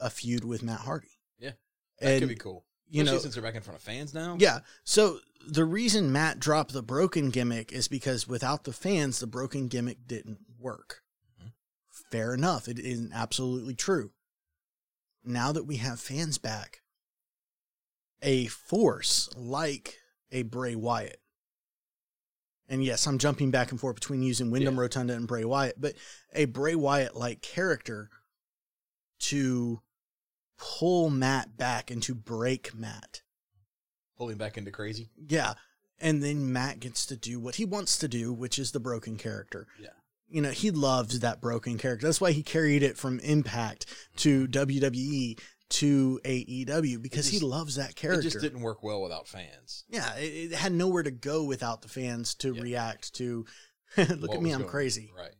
a 0.00 0.10
feud 0.10 0.44
with 0.44 0.64
Matt 0.64 0.80
Hardy. 0.80 1.20
Yeah, 1.38 1.52
That 2.00 2.10
and 2.14 2.20
could 2.22 2.28
be 2.28 2.34
cool. 2.34 2.64
you 2.88 3.02
Especially 3.02 3.16
know, 3.18 3.22
since 3.22 3.34
they're 3.34 3.42
back 3.44 3.54
in 3.54 3.62
front 3.62 3.78
of 3.78 3.82
fans 3.84 4.12
now. 4.12 4.36
yeah. 4.40 4.60
So 4.82 5.20
the 5.46 5.64
reason 5.64 6.10
Matt 6.10 6.40
dropped 6.40 6.72
the 6.72 6.82
broken 6.82 7.30
gimmick 7.30 7.70
is 7.72 7.86
because 7.86 8.26
without 8.26 8.64
the 8.64 8.72
fans, 8.72 9.20
the 9.20 9.28
broken 9.28 9.68
gimmick 9.68 10.08
didn't 10.08 10.38
work. 10.58 11.02
Mhm. 11.40 11.52
Fair 12.10 12.34
enough. 12.34 12.66
It 12.66 12.80
is 12.80 13.08
absolutely 13.12 13.76
true. 13.76 14.12
Now 15.22 15.52
that 15.52 15.64
we 15.64 15.76
have 15.76 16.00
fans 16.00 16.38
back, 16.38 16.82
a 18.22 18.46
force 18.48 19.28
like 19.36 19.98
a 20.32 20.42
Bray 20.42 20.74
Wyatt, 20.74 21.20
and 22.68 22.84
yes, 22.84 23.06
I'm 23.06 23.18
jumping 23.18 23.50
back 23.50 23.70
and 23.70 23.80
forth 23.80 23.96
between 23.96 24.22
using 24.22 24.50
Windham 24.50 24.74
Yeah. 24.74 24.80
Rotunda 24.80 25.14
and 25.14 25.26
Bray 25.26 25.44
Wyatt, 25.44 25.80
but 25.80 25.94
a 26.34 26.44
Bray 26.46 26.74
Wyatt 26.74 27.16
like 27.16 27.40
character 27.42 28.10
to 29.20 29.80
pull 30.58 31.10
Matt 31.10 31.56
back 31.56 31.90
and 31.90 32.02
to 32.04 32.14
break 32.14 32.74
Matt. 32.74 33.22
pulling 34.16 34.36
back 34.36 34.58
into 34.58 34.70
crazy. 34.72 35.08
Yeah. 35.28 35.54
And 36.00 36.22
then 36.22 36.52
Matt 36.52 36.80
gets 36.80 37.06
to 37.06 37.16
do 37.16 37.38
what 37.40 37.54
he 37.56 37.64
wants 37.64 37.98
to 37.98 38.08
do, 38.08 38.32
which 38.32 38.58
is 38.58 38.72
the 38.72 38.80
broken 38.80 39.16
character. 39.16 39.66
Yeah. 39.80 39.90
You 40.28 40.42
know, 40.42 40.50
he 40.50 40.70
loves 40.70 41.20
that 41.20 41.40
broken 41.40 41.78
character. 41.78 42.06
That's 42.06 42.20
why 42.20 42.32
he 42.32 42.42
carried 42.42 42.82
it 42.82 42.98
from 42.98 43.18
Impact 43.20 43.86
to 44.16 44.46
WWE 44.48 45.38
to 45.70 46.18
AEW 46.24 47.02
because 47.02 47.28
he 47.28 47.40
loves 47.40 47.76
that 47.76 47.94
character. 47.94 48.20
It 48.20 48.30
just 48.30 48.40
didn't 48.40 48.60
work 48.62 48.82
well 48.82 49.02
without 49.02 49.28
fans. 49.28 49.84
yeah, 49.88 50.14
it, 50.16 50.52
it 50.52 50.54
had 50.54 50.72
nowhere 50.72 51.02
to 51.02 51.10
go 51.10 51.44
without 51.44 51.82
the 51.82 51.88
fans 51.88 52.34
to 52.36 52.54
Yeah. 52.54 52.62
react 52.62 53.14
to. 53.14 53.44
Look 53.96 54.20
what 54.30 54.34
at 54.36 54.42
me, 54.42 54.50
I'm 54.52 54.64
crazy. 54.64 55.10
Right. 55.16 55.34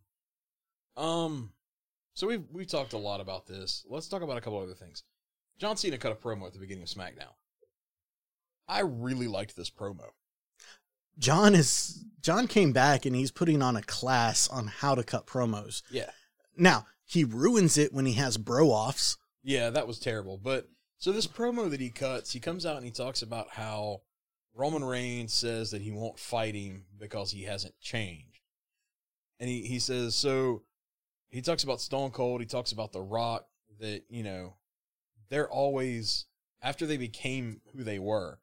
Um. 0.96 1.52
So 2.14 2.26
we've 2.26 2.44
we've 2.50 2.66
talked 2.66 2.92
a 2.92 2.98
lot 2.98 3.20
about 3.20 3.46
this. 3.46 3.84
Let's 3.88 4.08
talk 4.08 4.22
about 4.22 4.36
a 4.36 4.40
couple 4.40 4.60
other 4.60 4.74
things. 4.74 5.02
John 5.58 5.76
Cena 5.76 5.98
cut 5.98 6.12
a 6.12 6.14
promo 6.14 6.46
at 6.46 6.52
the 6.52 6.58
beginning 6.58 6.82
of 6.84 6.88
SmackDown. 6.88 7.32
I 8.68 8.80
really 8.80 9.28
liked 9.28 9.56
this 9.56 9.70
promo. 9.70 10.06
John 11.18 11.54
is 11.54 12.04
John 12.20 12.46
came 12.46 12.72
back 12.72 13.06
and 13.06 13.14
he's 13.16 13.30
putting 13.30 13.62
on 13.62 13.76
a 13.76 13.82
class 13.82 14.48
on 14.48 14.66
how 14.66 14.94
to 14.94 15.02
cut 15.02 15.26
promos. 15.26 15.82
Yeah. 15.90 16.10
Now 16.56 16.86
he 17.04 17.24
ruins 17.24 17.78
it 17.78 17.92
when 17.92 18.06
he 18.06 18.14
has 18.14 18.36
bro 18.36 18.68
offs. 18.68 19.16
Yeah, 19.42 19.70
that 19.70 19.86
was 19.86 19.98
terrible. 19.98 20.36
But 20.36 20.68
so 20.98 21.12
this 21.12 21.26
promo 21.26 21.70
that 21.70 21.80
he 21.80 21.90
cuts, 21.90 22.32
he 22.32 22.40
comes 22.40 22.66
out 22.66 22.76
and 22.76 22.84
he 22.84 22.90
talks 22.90 23.22
about 23.22 23.50
how 23.50 24.02
Roman 24.54 24.84
Reigns 24.84 25.32
says 25.32 25.70
that 25.70 25.82
he 25.82 25.92
won't 25.92 26.18
fight 26.18 26.54
him 26.54 26.84
because 26.98 27.30
he 27.30 27.44
hasn't 27.44 27.78
changed. 27.80 28.40
And 29.38 29.48
he, 29.48 29.62
he 29.62 29.78
says, 29.78 30.16
so 30.16 30.62
he 31.28 31.40
talks 31.40 31.62
about 31.62 31.80
Stone 31.80 32.10
Cold, 32.10 32.40
he 32.40 32.46
talks 32.46 32.72
about 32.72 32.92
The 32.92 33.00
Rock, 33.00 33.46
that, 33.80 34.02
you 34.08 34.24
know, 34.24 34.56
they're 35.28 35.48
always 35.48 36.26
after 36.60 36.86
they 36.86 36.96
became 36.96 37.60
who 37.72 37.84
they 37.84 37.98
were, 37.98 38.40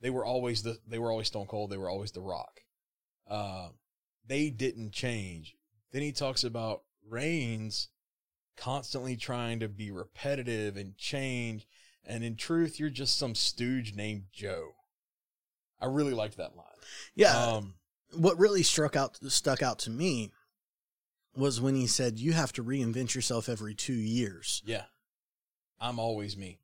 they 0.00 0.10
were 0.10 0.24
always 0.24 0.62
the 0.62 0.78
they 0.88 0.98
were 0.98 1.10
always 1.10 1.28
Stone 1.28 1.46
Cold, 1.46 1.70
they 1.70 1.76
were 1.76 1.90
always 1.90 2.12
The 2.12 2.20
Rock. 2.20 2.60
Uh 3.28 3.68
they 4.26 4.50
didn't 4.50 4.92
change. 4.92 5.54
Then 5.92 6.02
he 6.02 6.12
talks 6.12 6.42
about 6.42 6.82
Reigns 7.08 7.90
constantly 8.56 9.16
trying 9.16 9.60
to 9.60 9.68
be 9.68 9.90
repetitive 9.90 10.76
and 10.76 10.96
change. 10.96 11.66
And 12.04 12.22
in 12.22 12.36
truth, 12.36 12.78
you're 12.78 12.90
just 12.90 13.18
some 13.18 13.34
stooge 13.34 13.94
named 13.94 14.24
Joe. 14.32 14.74
I 15.80 15.86
really 15.86 16.12
liked 16.12 16.36
that 16.36 16.56
line. 16.56 16.66
Yeah. 17.14 17.36
Um, 17.36 17.74
what 18.12 18.38
really 18.38 18.62
struck 18.62 18.96
out 18.96 19.18
stuck 19.28 19.62
out 19.62 19.78
to 19.80 19.90
me 19.90 20.30
was 21.36 21.60
when 21.60 21.74
he 21.74 21.86
said 21.86 22.18
you 22.18 22.32
have 22.32 22.52
to 22.52 22.62
reinvent 22.62 23.14
yourself 23.14 23.48
every 23.48 23.74
two 23.74 23.92
years 23.92 24.62
yeah. 24.64 24.84
I'm 25.80 25.98
always 25.98 26.36
me. 26.36 26.58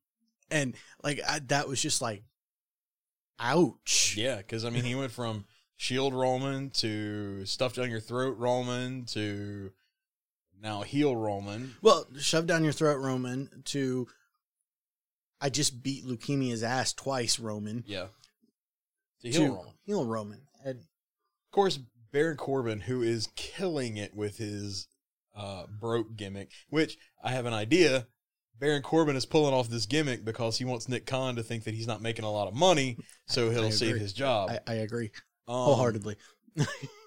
and 0.51 0.74
like 1.03 1.20
I, 1.26 1.41
that 1.49 1.68
was 1.68 1.82
just 1.82 2.01
like 2.01 2.22
ouch 3.38 4.14
Yeah, 4.16 4.36
because 4.36 4.64
I 4.64 4.70
mean, 4.70 4.84
he 4.84 4.95
went 4.95 5.12
from 5.12 5.45
Shield 5.76 6.14
Roman 6.14 6.70
to 6.70 7.45
stuff 7.47 7.74
down 7.74 7.91
your 7.91 8.01
throat 8.01 8.36
Roman 8.38 9.07
to 9.07 9.72
now 10.62 10.82
heel 10.82 11.14
Roman. 11.16 11.74
well 11.82 12.06
shove 12.18 12.46
down 12.46 12.64
your 12.64 12.72
throat 12.72 12.98
roman 12.98 13.62
to 13.66 14.06
i 15.40 15.48
just 15.48 15.82
beat 15.82 16.04
leukemia's 16.06 16.62
ass 16.62 16.92
twice 16.92 17.38
roman 17.38 17.84
Yeah. 17.86 18.06
To 19.22 19.32
to 19.32 19.40
Roman. 19.48 19.72
heel 19.84 20.04
roman 20.06 20.40
and 20.64 20.78
Of 20.80 21.52
course, 21.52 21.78
Baron 22.12 22.36
Corbin, 22.36 22.80
who 22.80 23.02
is 23.02 23.28
killing 23.36 23.96
it 23.96 24.14
with 24.14 24.36
his 24.38 24.86
uh, 25.36 25.64
broke 25.68 26.16
gimmick, 26.16 26.50
which 26.68 26.96
I 27.22 27.30
have 27.32 27.46
an 27.46 27.54
idea. 27.54 28.06
Baron 28.58 28.82
Corbin 28.82 29.16
is 29.16 29.24
pulling 29.26 29.54
off 29.54 29.68
this 29.68 29.86
gimmick 29.86 30.24
because 30.24 30.58
he 30.58 30.64
wants 30.64 30.88
Nick 30.88 31.06
Khan 31.06 31.36
to 31.36 31.42
think 31.42 31.64
that 31.64 31.74
he's 31.74 31.86
not 31.86 32.02
making 32.02 32.24
a 32.24 32.30
lot 32.30 32.48
of 32.48 32.54
money, 32.54 32.98
so 33.26 33.48
he'll 33.50 33.70
save 33.70 33.96
his 33.96 34.12
job. 34.12 34.50
I, 34.50 34.72
I 34.72 34.74
agree 34.76 35.11
Um, 35.48 35.54
wholeheartedly. 35.54 36.16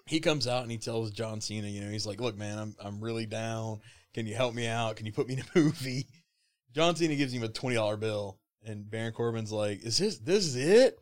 he 0.06 0.20
comes 0.20 0.47
out 0.47 0.64
and 0.64 0.72
he 0.72 0.78
tells 0.78 1.12
John 1.12 1.39
Cena, 1.41 1.68
you 1.68 1.82
know, 1.82 1.89
he's 1.89 2.06
like, 2.06 2.20
"Look, 2.22 2.38
man, 2.38 2.58
I'm 2.60 2.76
I'm 2.84 2.99
really 3.01 3.26
down. 3.26 3.80
Can 4.14 4.28
you 4.28 4.36
help 4.36 4.54
me 4.54 4.68
out? 4.68 4.95
Can 4.95 5.06
you 5.06 5.12
put 5.14 5.28
me 5.28 5.36
in 5.36 5.39
a 5.41 5.45
movie?" 5.60 6.08
John 6.74 6.95
Cena 6.95 7.16
gives 7.16 7.34
him 7.34 7.43
a 7.43 7.47
twenty 7.47 7.76
dollar 7.76 7.97
bill, 7.97 8.39
and 8.66 8.89
Baron 8.89 9.14
Corbin's 9.14 9.51
like, 9.51 9.84
"Is 9.84 9.97
this 9.97 10.18
this 10.20 10.45
is 10.45 10.56
it?" 10.56 10.97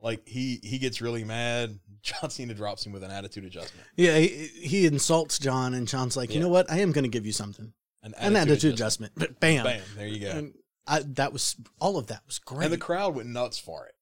Like 0.00 0.26
he 0.26 0.60
he 0.62 0.78
gets 0.78 1.00
really 1.00 1.24
mad. 1.24 1.78
John 2.02 2.30
Cena 2.30 2.54
drops 2.54 2.86
him 2.86 2.92
with 2.92 3.02
an 3.02 3.10
attitude 3.10 3.44
adjustment. 3.44 3.86
Yeah, 3.96 4.16
he, 4.18 4.28
he 4.28 4.86
insults 4.86 5.38
John, 5.40 5.74
and 5.74 5.88
John's 5.88 6.16
like, 6.16 6.30
you 6.30 6.36
Yeah. 6.36 6.42
know 6.42 6.48
what? 6.48 6.70
I 6.70 6.78
am 6.78 6.92
going 6.92 7.02
to 7.02 7.08
give 7.10 7.26
you 7.26 7.32
something. 7.32 7.72
An 8.04 8.14
An 8.16 8.36
attitude 8.36 8.72
adjustment. 8.72 9.12
But 9.16 9.40
bam. 9.40 9.64
Bam! 9.64 9.82
There 9.96 10.06
you 10.06 10.20
go. 10.20 10.30
And 10.30 10.54
I, 10.86 11.00
that 11.00 11.32
was 11.32 11.56
all 11.80 11.98
of 11.98 12.06
that 12.06 12.22
was 12.24 12.38
great. 12.38 12.64
And 12.66 12.72
the 12.72 12.78
crowd 12.78 13.16
went 13.16 13.28
nuts 13.28 13.58
for 13.58 13.86
it. 13.86 13.94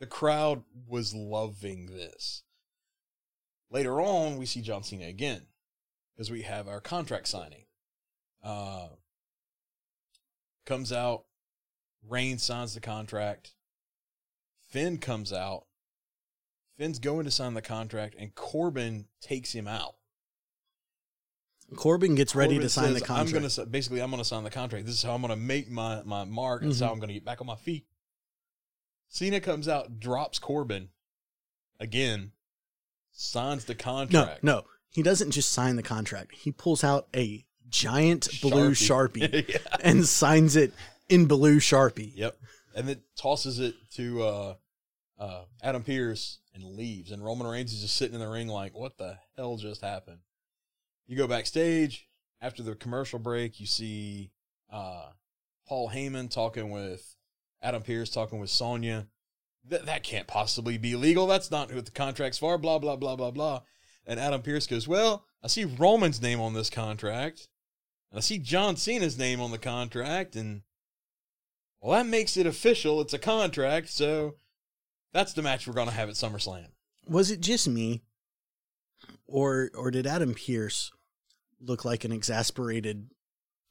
The 0.00 0.06
crowd 0.06 0.64
was 0.88 1.14
loving 1.14 1.86
this. 1.86 2.42
Later 3.70 4.00
on, 4.00 4.36
we 4.38 4.46
see 4.46 4.60
John 4.60 4.82
Cena 4.82 5.06
again 5.06 5.42
because 6.14 6.30
we 6.30 6.42
have 6.42 6.68
our 6.68 6.80
contract 6.80 7.28
signing. 7.28 7.64
Uh, 8.42 8.88
comes 10.66 10.92
out, 10.92 11.24
Reigns 12.08 12.42
signs 12.42 12.74
the 12.74 12.80
contract. 12.80 13.52
Finn 14.70 14.98
comes 14.98 15.32
out. 15.32 15.64
Finn's 16.76 16.98
going 16.98 17.24
to 17.24 17.30
sign 17.30 17.54
the 17.54 17.62
contract, 17.62 18.14
and 18.18 18.34
Corbin 18.34 19.06
takes 19.20 19.52
him 19.52 19.66
out. 19.68 19.94
Corbin 21.76 22.14
gets 22.14 22.34
ready 22.34 22.54
Corbin 22.54 22.62
to 22.62 22.68
sign 22.68 22.92
the 22.92 23.00
contract. 23.00 23.34
I'm 23.36 23.56
gonna 23.56 23.66
basically 23.70 24.02
I'm 24.02 24.10
gonna 24.10 24.24
sign 24.24 24.44
the 24.44 24.50
contract. 24.50 24.84
This 24.84 24.96
is 24.96 25.02
how 25.02 25.14
I'm 25.14 25.22
gonna 25.22 25.34
make 25.36 25.70
my 25.70 26.02
my 26.02 26.24
mark. 26.24 26.62
This 26.62 26.74
is 26.74 26.80
how 26.80 26.88
Mhm. 26.88 26.92
I'm 26.92 27.00
gonna 27.00 27.12
get 27.14 27.24
back 27.24 27.40
on 27.40 27.46
my 27.46 27.56
feet. 27.56 27.86
Cena 29.08 29.40
comes 29.40 29.66
out, 29.66 29.98
drops 29.98 30.38
Corbin 30.38 30.90
again, 31.80 32.32
signs 33.14 33.64
the 33.64 33.74
contract. 33.74 34.42
no, 34.42 34.56
no, 34.56 34.64
he 34.90 35.02
doesn't 35.02 35.30
just 35.30 35.52
sign 35.52 35.76
the 35.76 35.82
contract. 35.82 36.34
He 36.34 36.52
pulls 36.52 36.84
out 36.84 37.08
a 37.14 37.44
giant 37.68 38.28
blue 38.40 38.70
sharpie, 38.72 39.48
yeah. 39.48 39.58
and 39.82 40.06
signs 40.06 40.56
it 40.56 40.72
in 41.08 41.26
blue 41.26 41.58
sharpie. 41.58 42.12
Yep. 42.14 42.36
And 42.76 42.88
then 42.88 43.00
tosses 43.16 43.60
it 43.60 43.74
to 43.92 44.22
uh, 44.22 44.54
uh, 45.18 45.44
Adam 45.62 45.82
Pearce 45.82 46.38
and 46.54 46.64
leaves. 46.64 47.10
And 47.10 47.24
Roman 47.24 47.46
Reigns 47.46 47.72
is 47.72 47.82
just 47.82 47.96
sitting 47.96 48.14
in 48.14 48.20
the 48.20 48.28
ring 48.28 48.48
like, 48.48 48.76
what 48.76 48.98
the 48.98 49.18
hell 49.36 49.56
just 49.56 49.80
happened? 49.80 50.18
You 51.06 51.16
go 51.16 51.26
backstage 51.26 52.08
after 52.40 52.62
the 52.62 52.74
commercial 52.74 53.18
break. 53.18 53.60
You 53.60 53.66
see 53.66 54.32
uh, 54.70 55.06
Paul 55.68 55.90
Heyman 55.90 56.30
talking 56.30 56.70
with 56.70 57.16
Adam 57.62 57.82
Pearce, 57.82 58.10
talking 58.10 58.38
with 58.38 58.50
Sonya. 58.50 59.06
That 59.68 59.86
that 59.86 60.02
can't 60.02 60.26
possibly 60.26 60.78
be 60.78 60.94
legal. 60.94 61.26
That's 61.26 61.50
not 61.50 61.72
what 61.72 61.86
the 61.86 61.90
contract's 61.90 62.38
for. 62.38 62.58
Blah 62.58 62.78
blah 62.78 62.96
blah 62.96 63.16
blah 63.16 63.30
blah. 63.30 63.62
And 64.06 64.20
Adam 64.20 64.42
Pearce 64.42 64.66
goes, 64.66 64.86
"Well, 64.86 65.24
I 65.42 65.48
see 65.48 65.64
Roman's 65.64 66.20
name 66.20 66.40
on 66.40 66.52
this 66.52 66.68
contract, 66.68 67.48
I 68.14 68.20
see 68.20 68.38
John 68.38 68.76
Cena's 68.76 69.18
name 69.18 69.40
on 69.40 69.50
the 69.50 69.58
contract, 69.58 70.36
and 70.36 70.62
well, 71.80 71.98
that 71.98 72.08
makes 72.08 72.36
it 72.36 72.46
official. 72.46 73.00
It's 73.00 73.12
a 73.12 73.18
contract, 73.18 73.88
so 73.88 74.36
that's 75.12 75.32
the 75.32 75.42
match 75.42 75.66
we're 75.66 75.74
gonna 75.74 75.90
have 75.90 76.08
at 76.08 76.14
SummerSlam." 76.14 76.68
Was 77.06 77.30
it 77.30 77.40
just 77.40 77.66
me, 77.66 78.02
or 79.26 79.70
or 79.74 79.90
did 79.90 80.06
Adam 80.06 80.34
Pearce 80.34 80.92
look 81.60 81.84
like 81.84 82.04
an 82.04 82.12
exasperated 82.12 83.10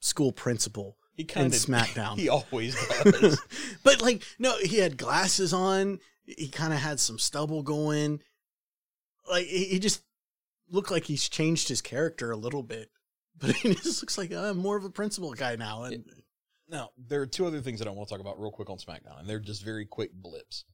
school 0.00 0.32
principal 0.32 0.98
He 1.14 1.22
in 1.22 1.28
kind 1.28 1.46
of 1.46 1.52
SmackDown? 1.52 2.18
He 2.18 2.28
always 2.28 2.74
does. 3.02 3.40
but 3.84 4.02
like, 4.02 4.22
no, 4.38 4.56
he 4.58 4.78
had 4.78 4.96
glasses 4.96 5.52
on. 5.52 6.00
He 6.24 6.48
kind 6.48 6.72
of 6.72 6.80
had 6.80 7.00
some 7.00 7.18
stubble 7.18 7.62
going. 7.62 8.20
Like 9.30 9.46
he, 9.46 9.64
he 9.64 9.78
just 9.78 10.02
looked 10.68 10.90
like 10.90 11.04
he's 11.04 11.28
changed 11.28 11.68
his 11.68 11.80
character 11.80 12.30
a 12.30 12.36
little 12.36 12.62
bit. 12.62 12.90
But 13.36 13.56
he 13.56 13.74
just 13.74 14.00
looks 14.00 14.16
like 14.16 14.32
uh, 14.32 14.54
more 14.54 14.76
of 14.76 14.84
a 14.84 14.90
principal 14.90 15.32
guy 15.32 15.56
now. 15.56 15.82
And 15.82 16.04
Now, 16.68 16.90
there 16.96 17.20
are 17.20 17.26
two 17.26 17.46
other 17.46 17.60
things 17.60 17.80
that 17.80 17.88
I 17.88 17.90
want 17.90 18.08
to 18.08 18.14
talk 18.14 18.20
about 18.20 18.40
real 18.40 18.52
quick 18.52 18.70
on 18.70 18.76
SmackDown, 18.76 19.18
and 19.18 19.28
they're 19.28 19.40
just 19.40 19.64
very 19.64 19.84
quick 19.84 20.12
blips. 20.14 20.64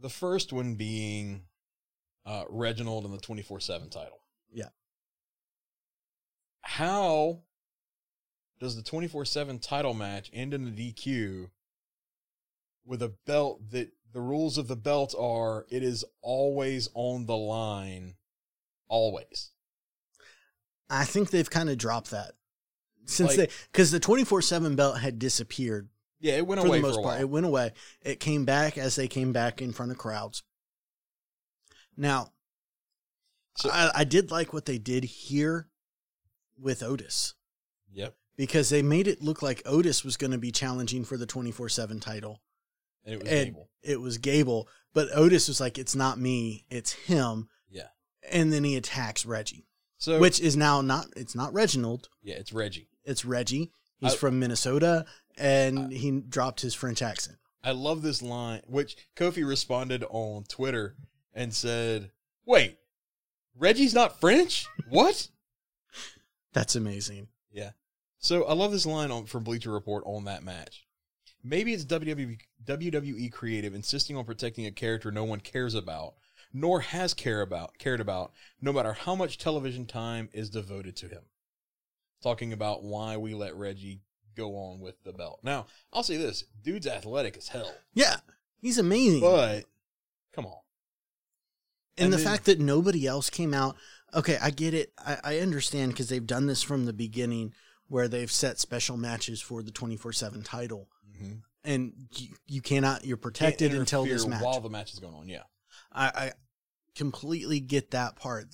The 0.00 0.08
first 0.08 0.52
one 0.52 0.74
being 0.74 1.42
uh, 2.26 2.42
Reginald 2.48 3.04
and 3.04 3.14
the 3.14 3.18
24 3.18 3.60
7 3.60 3.88
title. 3.88 4.20
Yeah. 4.50 4.70
How 6.62 7.42
does 8.60 8.76
the 8.76 8.82
24 8.82 9.24
7 9.24 9.58
title 9.58 9.94
match 9.94 10.30
end 10.32 10.52
in 10.54 10.66
a 10.66 10.70
DQ 10.70 11.50
with 12.84 13.02
a 13.02 13.12
belt 13.26 13.70
that 13.70 13.90
the 14.12 14.20
rules 14.20 14.56
of 14.58 14.68
the 14.68 14.76
belt 14.76 15.14
are 15.18 15.66
it 15.70 15.82
is 15.82 16.04
always 16.22 16.88
on 16.94 17.26
the 17.26 17.36
line? 17.36 18.14
Always. 18.88 19.50
I 20.90 21.04
think 21.04 21.30
they've 21.30 21.50
kind 21.50 21.68
of 21.68 21.76
dropped 21.78 22.10
that 22.12 22.32
since 23.04 23.36
Like- 23.36 23.50
they 23.50 23.54
because 23.70 23.90
the 23.90 24.00
twenty 24.00 24.24
four 24.24 24.40
seven 24.42 24.74
belt 24.76 24.98
had 24.98 25.18
disappeared 25.18 25.88
Yeah, 26.18 26.34
it 26.36 26.46
went 26.46 26.60
for 26.62 26.66
away 26.66 26.78
the 26.78 26.82
most 26.82 26.94
for 26.94 27.00
a 27.00 27.02
part. 27.02 27.14
while. 27.16 27.20
It 27.20 27.28
went 27.28 27.46
away. 27.46 27.72
It 28.02 28.20
came 28.20 28.44
back 28.46 28.78
as 28.78 28.96
they 28.96 29.06
came 29.08 29.32
back 29.32 29.60
in 29.60 29.72
front 29.72 29.92
of 29.92 29.98
crowds. 29.98 30.42
Now, 31.96 32.32
So- 33.56 33.70
I, 33.70 33.90
I 34.00 34.04
did 34.04 34.30
like 34.30 34.52
what 34.52 34.64
they 34.64 34.78
did 34.78 35.04
here 35.04 35.68
with 36.56 36.82
Otis 36.82 37.34
Yep. 37.92 38.16
Because 38.38 38.70
they 38.70 38.80
made 38.80 39.06
it 39.06 39.20
look 39.20 39.42
like 39.42 39.60
Otis 39.66 40.02
was 40.02 40.16
going 40.16 40.30
to 40.30 40.38
be 40.38 40.50
challenging 40.50 41.04
for 41.04 41.18
the 41.18 41.26
twenty 41.26 41.50
four 41.50 41.68
seven 41.68 42.00
title. 42.00 42.40
And 43.04 43.14
it 43.16 43.22
was 43.22 43.30
and 43.32 43.46
Gable. 43.48 43.68
it 43.82 44.00
was 44.00 44.16
Gable, 44.18 44.68
but 44.94 45.08
Otis 45.14 45.48
was 45.48 45.60
like, 45.60 45.76
"It's 45.78 45.94
not 45.94 46.18
me, 46.18 46.64
it's 46.70 46.92
him." 46.92 47.48
Yeah. 47.68 47.88
And 48.30 48.50
then 48.52 48.64
he 48.64 48.76
attacks 48.76 49.26
Reggie, 49.26 49.66
So, 49.98 50.18
which 50.18 50.40
is 50.40 50.56
now 50.56 50.80
not. 50.80 51.08
It's 51.16 51.34
not 51.34 51.52
Reginald. 51.52 52.08
yeah, 52.22 52.36
it's 52.36 52.52
Reggie. 52.54 52.88
It's 53.04 53.24
Reggie. 53.26 53.72
He's 53.98 54.14
I- 54.14 54.16
from 54.16 54.38
Minnesota, 54.38 55.04
and 55.36 55.92
he 55.92 56.10
dropped 56.20 56.60
his 56.62 56.74
French 56.74 57.02
accent. 57.02 57.36
I 57.64 57.72
love 57.72 58.02
this 58.02 58.22
line, 58.22 58.62
which 58.66 58.96
Kofi 59.16 59.46
responded 59.46 60.04
on 60.08 60.44
Twitter 60.44 60.94
and 61.34 61.52
said, 61.52 62.12
Wait, 62.46 62.78
Reggie's 63.58 63.94
not 63.94 64.20
French? 64.20 64.66
What? 64.88 65.28
That's 66.52 66.76
amazing. 66.76 67.28
yeah. 67.50 67.70
So 68.18 68.44
I 68.44 68.52
love 68.54 68.72
this 68.72 68.86
line 68.86 69.10
on, 69.10 69.26
from 69.26 69.44
Bleacher 69.44 69.70
Report 69.70 70.02
on 70.06 70.24
that 70.24 70.42
match. 70.42 70.86
Maybe 71.44 71.72
it's 71.72 71.84
WWE, 71.84 72.38
WWE 72.64 73.30
creative 73.30 73.74
insisting 73.74 74.16
on 74.16 74.24
protecting 74.24 74.66
a 74.66 74.72
character 74.72 75.10
no 75.10 75.24
one 75.24 75.40
cares 75.40 75.74
about, 75.74 76.14
nor 76.52 76.80
has 76.80 77.14
care 77.14 77.40
about, 77.40 77.78
cared 77.78 78.00
about, 78.00 78.32
no 78.60 78.72
matter 78.72 78.92
how 78.92 79.14
much 79.14 79.38
television 79.38 79.86
time 79.86 80.28
is 80.32 80.50
devoted 80.50 80.96
to 80.96 81.06
him. 81.08 81.22
Talking 82.22 82.52
about 82.52 82.82
why 82.82 83.16
we 83.16 83.34
let 83.34 83.54
Reggie 83.54 84.00
go 84.36 84.56
on 84.56 84.80
with 84.80 85.02
the 85.04 85.12
belt. 85.12 85.38
Now, 85.44 85.66
I'll 85.92 86.02
say 86.02 86.16
this 86.16 86.44
dude's 86.62 86.86
athletic 86.88 87.36
as 87.36 87.48
hell. 87.48 87.72
Yeah, 87.94 88.16
he's 88.60 88.78
amazing. 88.78 89.20
But 89.20 89.64
come 90.32 90.46
on. 90.46 90.58
and, 91.96 92.06
and 92.06 92.12
the 92.12 92.16
then- 92.16 92.26
fact 92.26 92.46
that 92.46 92.58
nobody 92.58 93.06
else 93.06 93.30
came 93.30 93.54
out. 93.54 93.76
Okay, 94.14 94.38
I 94.40 94.50
get 94.50 94.74
it. 94.74 94.92
I, 94.98 95.18
I 95.22 95.38
understand 95.38 95.92
because 95.92 96.08
they've 96.08 96.26
done 96.26 96.46
this 96.46 96.62
from 96.62 96.86
the 96.86 96.92
beginning, 96.92 97.52
where 97.88 98.08
they've 98.08 98.30
set 98.30 98.58
special 98.58 98.96
matches 98.96 99.40
for 99.40 99.62
the 99.62 99.70
twenty 99.70 99.96
four 99.96 100.12
seven 100.12 100.42
title, 100.42 100.88
Mhm. 101.20 101.42
and 101.64 101.92
you, 102.16 102.28
you 102.46 102.62
cannot. 102.62 103.04
You're 103.04 103.16
protected 103.16 103.74
until 103.74 104.04
this 104.04 104.26
match. 104.26 104.42
while 104.42 104.60
the 104.60 104.70
match 104.70 104.92
is 104.92 104.98
going 105.00 105.14
on. 105.14 105.28
Yeah, 105.28 105.42
I, 105.92 106.06
I 106.06 106.32
completely 106.94 107.60
get 107.60 107.90
that 107.92 108.16
part. 108.16 108.46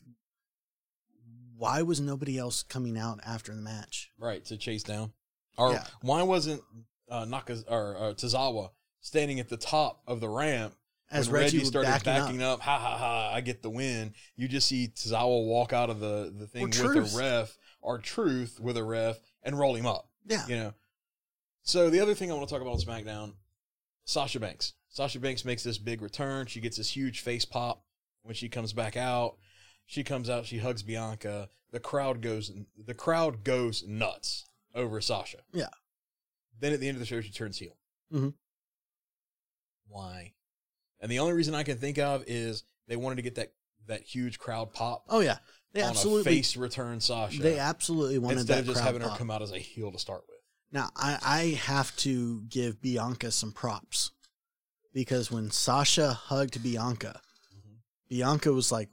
Why 1.57 1.83
was 1.83 2.01
nobody 2.01 2.37
else 2.39 2.63
coming 2.63 2.99
out 2.99 3.21
after 3.25 3.55
the 3.55 3.61
match? 3.63 4.11
right 4.19 4.45
to 4.47 4.57
chase 4.57 4.83
down. 4.83 5.13
Or 5.57 5.73
Yeah. 5.73 5.87
why 6.03 6.23
wasn't 6.23 6.63
uh, 7.09 7.25
Naka 7.27 7.63
or 7.69 7.97
uh, 7.97 8.01
Tozawa 8.15 8.71
standing 9.01 9.39
at 9.39 9.49
the 9.49 9.57
top 9.57 10.03
of 10.07 10.21
the 10.21 10.29
ramp 10.29 10.75
As 11.11 11.29
when 11.29 11.43
Reggie, 11.43 11.59
Reggie 11.59 11.67
started 11.69 11.89
backing, 11.91 12.05
backing, 12.05 12.43
up. 12.43 12.55
up. 12.59 12.61
Ha 12.63 12.79
ha 12.79 12.97
ha! 12.99 13.31
I 13.33 13.41
get 13.41 13.63
the 13.63 13.71
win. 13.71 14.15
You 14.37 14.49
just 14.49 14.67
see 14.67 14.89
Tozawa 14.89 15.47
walk 15.47 15.73
out 15.73 15.91
of 15.91 16.01
the 16.01 16.33
the 16.37 16.47
thing 16.49 16.65
Or 16.65 16.69
with 16.95 17.15
a 17.15 17.19
ref 17.19 17.57
or 17.85 17.99
Truth 17.99 18.59
with 18.61 18.77
a 18.77 18.83
ref 18.83 19.19
and 19.43 19.59
roll 19.59 19.75
him 19.77 19.87
up. 19.87 20.09
Yeah, 20.27 20.47
You 20.49 20.57
know. 20.57 20.75
So 21.63 21.89
the 21.91 22.01
other 22.01 22.15
thing 22.15 22.31
I 22.31 22.35
want 22.35 22.49
to 22.49 22.53
talk 22.55 22.63
about 22.63 22.75
on 22.75 22.81
SmackDown, 22.81 23.35
Sasha 24.05 24.41
Banks. 24.41 24.73
Sasha 24.89 25.19
Banks 25.21 25.45
makes 25.45 25.63
this 25.63 25.79
big 25.79 26.03
return. 26.03 26.47
She 26.47 26.61
gets 26.61 26.77
this 26.77 26.91
huge 26.91 27.21
face 27.21 27.45
pop 27.45 27.85
when 28.23 28.35
she 28.35 28.49
comes 28.49 28.73
back 28.73 28.97
out. 28.97 29.37
She 29.87 30.03
comes 30.05 30.29
out. 30.31 30.47
She 30.47 30.59
hugs 30.59 30.83
Bianca. 30.83 31.49
The 31.73 31.81
crowd 31.81 32.21
goes. 32.23 32.51
The 32.77 32.95
crowd 32.95 33.45
goes 33.45 33.83
nuts 33.87 34.47
over 34.75 35.01
Sasha. 35.01 35.39
Yeah. 35.53 35.69
Then 36.59 36.73
at 36.73 36.81
the 36.81 36.89
end 36.89 36.97
of 36.97 37.01
the 37.01 37.07
show, 37.07 37.21
she 37.21 37.31
turns 37.33 37.59
heel. 37.59 37.77
Mhm. 38.13 38.35
Why? 39.89 40.35
And 41.01 41.11
the 41.11 41.19
only 41.19 41.35
reason 41.35 41.55
I 41.55 41.63
can 41.65 41.79
think 41.79 41.99
of 41.99 42.25
is 42.27 42.65
they 42.89 42.97
wanted 42.97 43.17
to 43.17 43.23
get 43.23 43.35
that 43.37 43.53
that 43.87 44.03
huge 44.03 44.39
crowd 44.39 44.73
pop 44.73 45.05
Oh 45.11 45.21
yeah, 45.21 45.39
they 45.75 45.83
absolutely 45.83 46.25
face 46.25 46.57
return 46.57 47.01
Sasha. 47.01 47.43
they 47.43 47.59
absolutely 47.59 48.19
wanted 48.19 48.39
instead 48.41 48.55
that 48.57 48.61
of 48.61 48.67
just 48.75 48.81
having 48.81 49.03
her 49.03 49.09
pop. 49.09 49.19
come 49.19 49.31
out 49.31 49.43
as 49.43 49.53
a 49.53 49.59
heel 49.59 49.93
to 49.93 49.99
start 49.99 50.23
with. 50.29 50.39
Now, 50.73 50.89
I, 50.97 51.19
I 51.23 51.43
have 51.67 51.95
to 51.99 52.41
give 52.49 52.81
Bianca 52.81 53.31
some 53.31 53.53
props 53.53 54.11
because 54.93 55.31
when 55.31 55.51
Sasha 55.51 56.13
hugged 56.15 56.63
Bianca, 56.63 57.21
Mhm. 57.55 57.77
Bianca 58.09 58.53
was 58.53 58.73
like, 58.73 58.89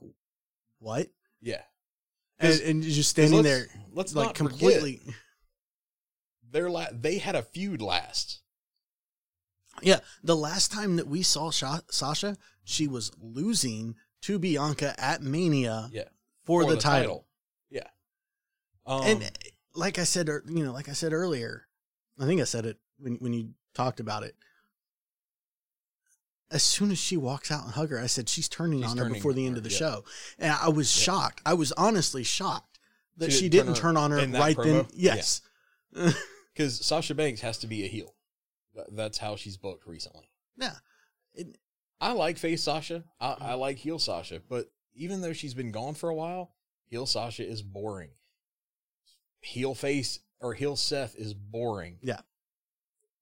"What?" 0.79 1.07
Yeah, 1.41 1.61
and, 2.39 2.59
and 2.61 2.83
just 2.83 3.09
standing 3.11 3.37
let's, 3.37 3.47
there, 3.47 3.67
Let's 3.93 4.13
like 4.15 4.35
completely. 4.35 4.97
completely. 4.97 5.15
Their 6.51 6.69
la- 6.69 6.87
they 6.91 7.17
had 7.19 7.35
a 7.35 7.43
feud 7.43 7.81
last. 7.81 8.41
Yeah, 9.81 9.99
the 10.23 10.35
last 10.35 10.71
time 10.71 10.97
that 10.97 11.07
we 11.07 11.23
saw 11.23 11.49
Sha- 11.49 11.79
Sasha, 11.89 12.37
she 12.63 12.87
was 12.87 13.11
losing 13.19 13.95
to 14.23 14.37
Bianca 14.37 14.93
at 14.99 15.21
Mania 15.23 15.89
Yeah, 15.93 16.09
for, 16.45 16.65
the, 16.65 16.77
title. 16.77 17.25
Yeah, 17.69 17.87
um, 18.85 19.03
and 19.03 19.31
like 19.75 19.99
I 19.99 20.03
said, 20.03 20.27
you 20.47 20.63
know, 20.63 20.71
like 20.73 20.89
I 20.89 20.93
said 20.93 21.13
earlier, 21.13 21.67
I 22.19 22.25
think 22.25 22.41
I 22.41 22.45
said 22.45 22.65
it 22.65 22.77
when 22.99 23.15
when 23.15 23.33
you 23.33 23.49
talked 23.73 23.99
about 23.99 24.23
it. 24.23 24.35
As 26.49 26.63
soon 26.63 26.91
as 26.91 26.97
she 26.97 27.15
walks 27.15 27.49
out 27.49 27.63
and 27.63 27.73
hug 27.73 27.91
her, 27.91 27.99
I 27.99 28.07
said 28.07 28.27
she's 28.27 28.49
turning 28.49 28.81
She's 28.81 28.91
on 28.91 28.97
her 28.97 29.09
before 29.09 29.31
the 29.31 29.45
end 29.45 29.55
her, 29.55 29.59
of 29.59 29.63
the 29.63 29.69
yeah. 29.69 29.77
show, 29.77 30.03
and 30.37 30.51
I 30.51 30.67
was 30.67 30.93
Yeah. 30.97 31.03
shocked. 31.05 31.41
I 31.45 31.53
was 31.53 31.71
honestly 31.73 32.23
shocked 32.23 32.79
that 33.17 33.31
She 33.31 33.39
she 33.39 33.49
didn't 33.49 33.75
turn 33.75 33.95
turn 33.95 33.97
on 33.97 34.11
her 34.11 34.19
in 34.19 34.31
that 34.31 34.39
right 34.41 34.57
then. 34.57 34.85
Yes, 34.93 35.41
because 36.53 36.85
Sasha 36.85 37.15
Banks 37.15 37.39
has 37.41 37.57
to 37.59 37.67
be 37.67 37.85
a 37.85 37.87
heel. 37.87 38.15
That's 38.91 39.17
how 39.17 39.35
she's 39.37 39.55
booked 39.57 39.85
recently. 39.87 40.29
yeah. 40.57 40.75
It- 41.33 41.57
I 42.01 42.13
like 42.13 42.37
face 42.39 42.63
Sasha. 42.63 43.03
I, 43.19 43.35
I 43.39 43.53
like 43.53 43.77
heel 43.77 43.99
Sasha, 43.99 44.41
but 44.49 44.71
even 44.93 45.21
though 45.21 45.33
she's 45.33 45.53
been 45.53 45.71
gone 45.71 45.93
for 45.93 46.09
a 46.09 46.15
while, 46.15 46.51
heel 46.85 47.05
Sasha 47.05 47.47
is 47.47 47.61
boring. 47.61 48.09
Heel 49.41 49.73
face 49.73 50.19
or 50.39 50.53
heel 50.53 50.75
Seth 50.75 51.15
is 51.15 51.33
boring. 51.33 51.97
Yeah. 52.01 52.21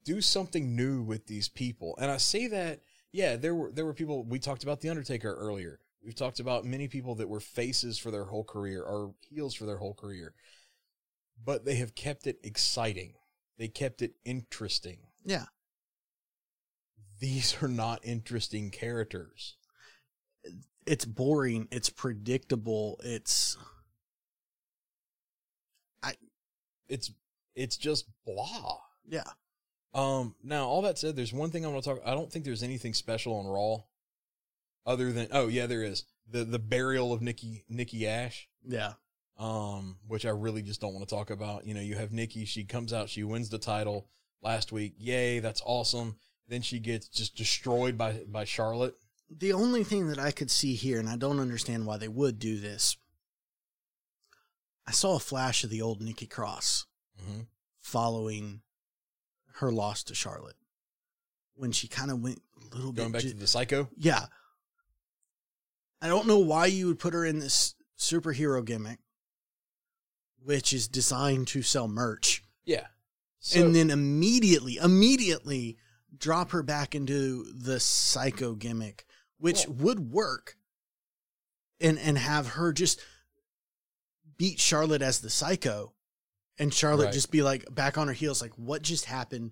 Do 0.03 0.21
something 0.21 0.75
new 0.75 1.01
with 1.01 1.27
these 1.27 1.47
people. 1.49 1.97
And 2.01 2.09
I 2.09 2.17
say 2.17 2.47
that, 2.47 2.81
yeah, 3.11 3.35
there 3.35 3.55
were 3.55 3.71
there 3.71 3.85
were 3.85 3.93
people 3.93 4.23
we 4.23 4.39
talked 4.39 4.63
about 4.63 4.81
The 4.81 4.89
Undertaker 4.89 5.33
earlier. 5.33 5.79
We've 6.03 6.15
talked 6.15 6.39
about 6.39 6.63
many 6.65 6.87
people 6.87 7.15
that 7.15 7.27
were 7.27 7.41
faces 7.41 7.97
for 7.97 8.09
their 8.09 8.23
whole 8.23 8.43
career 8.45 8.81
or 8.81 9.13
heels 9.29 9.53
for 9.53 9.65
their 9.65 9.77
whole 9.77 9.93
career. 9.93 10.33
But 11.43 11.65
they 11.65 11.75
have 11.75 11.95
kept 11.95 12.25
it 12.27 12.39
exciting. 12.43 13.13
They 13.57 13.67
kept 13.67 14.01
it 14.01 14.13
interesting. 14.25 14.99
yeah. 15.25 15.45
These 17.19 17.61
are 17.61 17.67
not 17.67 17.99
interesting 18.03 18.71
characters. 18.71 19.57
It's 20.89 21.05
boring. 21.05 21.67
It's 21.69 21.89
predictable. 21.91 22.99
It's 23.03 23.57
I 26.01 26.13
it's 26.87 27.11
it's 27.55 27.77
just 27.77 28.05
blah. 28.25 28.79
yeah. 29.07 29.21
Um 29.93 30.33
now 30.43 30.65
all 30.65 30.81
that 30.81 30.97
said, 30.97 31.15
there's 31.15 31.31
one 31.31 31.51
thing 31.51 31.63
I 31.63 31.69
want 31.69 31.83
to 31.83 31.89
talk 31.91 32.01
I 32.03 32.15
don't 32.15 32.31
think 32.31 32.43
there's 32.43 32.63
anything 32.63 32.95
special 32.95 33.35
on 33.37 33.45
Raw 33.45 33.83
other 34.83 35.11
than 35.11 35.27
oh 35.31 35.47
yeah, 35.47 35.67
there 35.67 35.83
is. 35.83 36.05
The 36.27 36.43
the 36.43 36.57
burial 36.57 37.13
of 37.13 37.21
Nikki 37.21 37.65
Nikki 37.69 38.07
Ash. 38.07 38.49
Yeah. 38.67 38.93
Um, 39.37 39.99
which 40.07 40.25
I 40.25 40.31
really 40.31 40.63
just 40.63 40.81
don't 40.81 40.95
want 40.95 41.07
to 41.07 41.15
talk 41.15 41.29
about. 41.29 41.67
You 41.67 41.75
know, 41.75 41.81
you 41.81 41.95
have 41.95 42.11
Nikki, 42.11 42.45
she 42.45 42.63
comes 42.65 42.93
out, 42.93 43.09
she 43.09 43.23
wins 43.23 43.49
the 43.49 43.59
title 43.59 44.09
last 44.41 44.71
week. 44.71 44.95
Yay, 44.97 45.39
that's 45.39 45.61
awesome. 45.65 46.15
Then 46.47 46.63
she 46.63 46.79
gets 46.79 47.07
just 47.07 47.37
destroyed 47.37 47.95
by 47.95 48.21
by 48.27 48.43
Charlotte. 48.43 48.95
The 49.29 49.53
only 49.53 49.83
thing 49.83 50.07
that 50.07 50.19
I 50.19 50.31
could 50.31 50.49
see 50.49 50.73
here, 50.75 50.99
and 50.99 51.07
I 51.07 51.15
don't 51.15 51.39
understand 51.39 51.85
why 51.85 51.97
they 51.97 52.07
would 52.07 52.39
do 52.39 52.59
this, 52.59 52.97
I 54.87 54.91
saw 54.91 55.15
a 55.15 55.19
flash 55.19 55.63
of 55.63 55.69
the 55.69 55.81
old 55.81 56.01
Nikki 56.01 56.25
Cross 56.25 56.85
Mm-hmm. 57.21 57.41
following 57.81 58.61
her 59.55 59.73
loss 59.73 60.03
to 60.05 60.15
Charlotte 60.15 60.55
when 61.55 61.73
she 61.73 61.89
kind 61.89 62.09
of 62.11 62.21
went 62.21 62.41
a 62.55 62.75
little 62.75 62.93
Going 62.93 62.93
bit. 62.93 63.01
Going 63.01 63.11
back 63.11 63.21
ju- 63.23 63.29
to 63.31 63.35
the 63.37 63.45
psycho. 63.47 63.89
yeah. 63.97 64.27
I 66.01 66.07
don't 66.07 66.27
know 66.27 66.39
why 66.39 66.67
you 66.67 66.87
would 66.87 66.97
put 66.99 67.13
her 67.13 67.25
in 67.25 67.39
this 67.39 67.75
superhero 67.97 68.63
gimmick, 68.63 68.99
which 70.41 70.71
is 70.71 70.87
designed 70.87 71.49
to 71.49 71.61
sell 71.61 71.89
merch, 71.89 72.41
Yeah. 72.63 72.87
So, 73.41 73.65
and 73.65 73.75
then 73.75 73.89
immediately, 73.89 74.77
immediately 74.77 75.77
drop 76.17 76.51
her 76.51 76.63
back 76.63 76.95
into 76.95 77.51
the 77.53 77.81
psycho 77.81 78.53
gimmick, 78.55 79.05
which 79.39 79.67
would 79.67 80.11
work, 80.11 80.57
and 81.81 81.97
and 81.99 82.17
have 82.17 82.47
her 82.49 82.71
just 82.71 83.01
beat 84.37 84.59
Charlotte 84.59 85.01
as 85.01 85.19
the 85.19 85.29
psycho, 85.29 85.93
and 86.57 86.73
Charlotte 86.73 87.05
Right. 87.05 87.13
just 87.13 87.31
be 87.31 87.41
like 87.41 87.65
back 87.73 87.97
on 87.97 88.07
her 88.07 88.13
heels, 88.13 88.41
like 88.41 88.53
what 88.57 88.81
just 88.81 89.05
happened? 89.05 89.51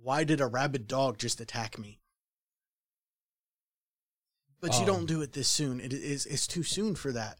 Why 0.00 0.24
did 0.24 0.40
a 0.40 0.46
rabid 0.46 0.86
dog 0.86 1.18
just 1.18 1.40
attack 1.40 1.78
me? 1.78 2.00
But 4.60 4.72
you 4.74 4.80
Um, 4.80 4.86
don't 4.86 5.06
do 5.06 5.20
it 5.22 5.32
this 5.32 5.48
soon. 5.48 5.80
It 5.80 5.92
is 5.92 6.26
it's 6.26 6.46
too 6.46 6.62
soon 6.62 6.94
for 6.94 7.12
that. 7.12 7.38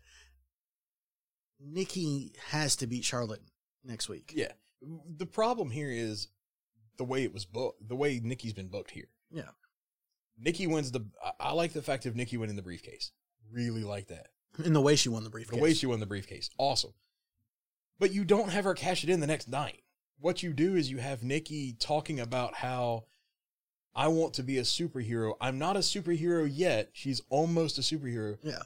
Nikki 1.58 2.34
has 2.48 2.76
to 2.76 2.86
beat 2.86 3.04
Charlotte 3.04 3.42
next 3.82 4.08
week. 4.08 4.32
Yeah. 4.36 4.52
The 4.82 5.26
problem 5.26 5.70
here 5.70 5.90
is 5.90 6.28
the 6.96 7.04
way 7.04 7.24
it 7.24 7.32
was 7.32 7.44
booked, 7.46 7.88
the 7.88 7.96
way 7.96 8.20
Nikki's 8.20 8.52
been 8.52 8.68
booked 8.68 8.90
here. 8.90 9.08
Yeah. 9.30 9.50
Nikki 10.38 10.66
wins 10.66 10.92
the. 10.92 11.06
I, 11.24 11.48
I 11.48 11.52
like 11.52 11.72
the 11.72 11.82
fact 11.82 12.06
of 12.06 12.16
Nikki 12.16 12.36
winning 12.36 12.56
the 12.56 12.62
briefcase. 12.62 13.12
Really 13.52 13.84
like 13.84 14.08
that. 14.08 14.28
In 14.64 14.72
the 14.72 14.80
way 14.80 14.96
she 14.96 15.08
won 15.08 15.24
the 15.24 15.30
briefcase. 15.30 15.56
The 15.56 15.62
way 15.62 15.74
she 15.74 15.86
won 15.86 16.00
the 16.00 16.06
briefcase. 16.06 16.50
Awesome. 16.58 16.94
But 17.98 18.12
you 18.12 18.24
don't 18.24 18.50
have 18.50 18.64
her 18.64 18.74
cash 18.74 19.04
it 19.04 19.10
in 19.10 19.20
the 19.20 19.26
next 19.26 19.48
night. 19.48 19.82
What 20.18 20.42
you 20.42 20.52
do 20.52 20.76
is 20.76 20.90
you 20.90 20.98
have 20.98 21.22
Nikki 21.22 21.74
talking 21.78 22.20
about 22.20 22.54
how 22.54 23.04
I 23.94 24.08
want 24.08 24.34
to 24.34 24.42
be 24.42 24.58
a 24.58 24.62
superhero. 24.62 25.34
I'm 25.40 25.58
not 25.58 25.76
a 25.76 25.80
superhero 25.80 26.48
yet. 26.50 26.90
She's 26.92 27.22
almost 27.30 27.78
a 27.78 27.82
superhero. 27.82 28.38
Yeah. 28.42 28.62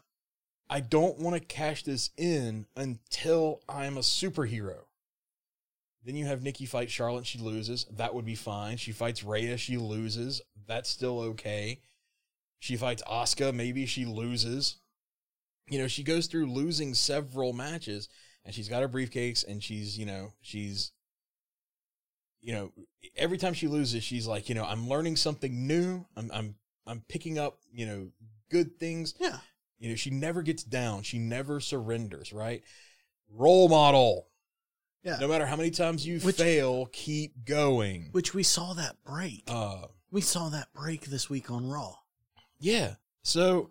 I 0.68 0.80
don't 0.80 1.18
want 1.18 1.34
to 1.34 1.40
cash 1.40 1.82
this 1.82 2.10
in 2.16 2.66
until 2.76 3.60
I'm 3.68 3.96
a 3.96 4.00
superhero. 4.00 4.82
Then 6.04 6.16
you 6.16 6.26
have 6.26 6.42
Nikki 6.42 6.66
fight 6.66 6.90
Charlotte, 6.90 7.26
she 7.26 7.38
loses. 7.38 7.86
That 7.90 8.14
would 8.14 8.24
be 8.24 8.34
fine. 8.34 8.76
She 8.78 8.92
fights 8.92 9.22
Rhea, 9.22 9.56
she 9.56 9.76
loses. 9.76 10.40
That's 10.66 10.88
still 10.88 11.20
okay. 11.20 11.80
She 12.58 12.76
fights 12.76 13.02
Asuka, 13.10 13.54
maybe 13.54 13.86
she 13.86 14.04
loses. 14.04 14.76
You 15.68 15.78
know, 15.78 15.88
she 15.88 16.02
goes 16.02 16.26
through 16.26 16.46
losing 16.46 16.94
several 16.94 17.52
matches 17.52 18.08
and 18.44 18.54
she's 18.54 18.68
got 18.68 18.82
her 18.82 18.88
briefcase 18.88 19.42
and 19.42 19.62
she's, 19.62 19.98
you 19.98 20.06
know, 20.06 20.32
she's 20.40 20.92
you 22.42 22.54
know, 22.54 22.72
every 23.16 23.38
time 23.38 23.54
she 23.54 23.68
loses, 23.68 24.02
she's 24.02 24.26
like, 24.26 24.48
you 24.48 24.54
know, 24.54 24.64
I'm 24.64 24.88
learning 24.88 25.16
something 25.16 25.66
new. 25.66 26.04
I'm 26.16 26.30
I'm 26.32 26.54
I'm 26.86 27.02
picking 27.08 27.38
up, 27.38 27.58
you 27.72 27.86
know, 27.86 28.08
good 28.50 28.78
things. 28.78 29.14
Yeah. 29.20 29.38
You 29.78 29.90
know, 29.90 29.96
she 29.96 30.10
never 30.10 30.42
gets 30.42 30.62
down. 30.62 31.02
She 31.02 31.18
never 31.18 31.60
surrenders, 31.60 32.32
right? 32.32 32.62
Role 33.30 33.68
model. 33.68 34.26
Yeah. 35.02 35.16
No 35.20 35.28
matter 35.28 35.46
how 35.46 35.56
many 35.56 35.70
times 35.70 36.06
you 36.06 36.20
Which- 36.20 36.36
fail, 36.36 36.86
keep 36.92 37.44
going. 37.44 38.08
Which 38.12 38.34
we 38.34 38.42
saw 38.42 38.74
that 38.74 38.96
break. 39.04 39.44
Uh 39.46 39.86
we 40.10 40.20
saw 40.20 40.48
that 40.48 40.72
break 40.74 41.06
this 41.06 41.30
week 41.30 41.50
on 41.50 41.68
Raw. 41.68 41.94
yeah. 42.58 42.94
So 43.22 43.70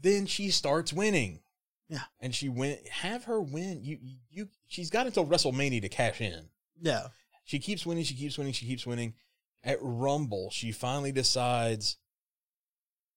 then 0.00 0.26
she 0.26 0.50
starts 0.50 0.92
winning. 0.92 1.40
Yeah. 1.88 2.02
And 2.20 2.34
she 2.34 2.48
went 2.48 2.86
have 2.88 3.24
her 3.24 3.40
win. 3.40 3.84
You 3.84 3.98
you 4.30 4.48
she's 4.66 4.90
got 4.90 5.06
until 5.06 5.26
WrestleMania 5.26 5.80
to 5.82 5.88
cash 5.88 6.20
in. 6.20 6.48
Yeah. 6.80 7.08
She 7.44 7.58
keeps 7.60 7.86
winning, 7.86 8.04
she 8.04 8.14
keeps 8.14 8.36
winning, 8.36 8.52
she 8.52 8.66
keeps 8.66 8.86
winning. 8.86 9.14
At 9.62 9.78
Rumble, 9.80 10.50
she 10.50 10.72
finally 10.72 11.12
decides 11.12 11.96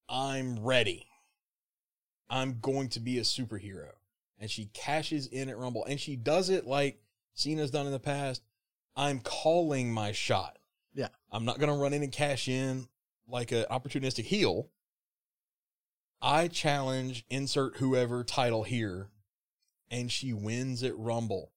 I'm 0.07 0.59
ready. 0.63 1.05
I'm 2.29 2.59
going 2.59 2.89
to 2.89 2.99
be 2.99 3.17
a 3.17 3.21
superhero. 3.23 3.89
And 4.39 4.49
she 4.49 4.65
cashes 4.67 5.27
in 5.27 5.49
at 5.49 5.57
Rumble. 5.57 5.85
And 5.85 5.99
she 5.99 6.15
does 6.15 6.49
it 6.49 6.65
like 6.65 7.01
Cena's 7.39 7.71
done 7.71 7.85
in 7.85 7.91
the 7.91 7.99
past. 7.99 8.43
I'm 8.95 9.19
calling 9.19 9.93
my 9.93 10.11
shot. 10.11 10.57
Yeah. 10.93 11.07
I'm 11.31 11.45
not 11.45 11.59
going 11.59 11.71
to 11.71 11.81
run 11.81 11.93
in 11.93 12.03
and 12.03 12.11
cash 12.11 12.47
in 12.47 12.87
like 13.27 13.51
an 13.51 13.65
opportunistic 13.71 14.25
heel. 14.25 14.69
I 16.21 16.49
challenge 16.49 17.25
insert 17.29 17.77
whoever 17.77 18.23
title 18.23 18.63
here. 18.63 19.09
And 19.89 20.11
she 20.11 20.33
wins 20.33 20.83
at 20.83 20.97
Rumble. 20.97 21.51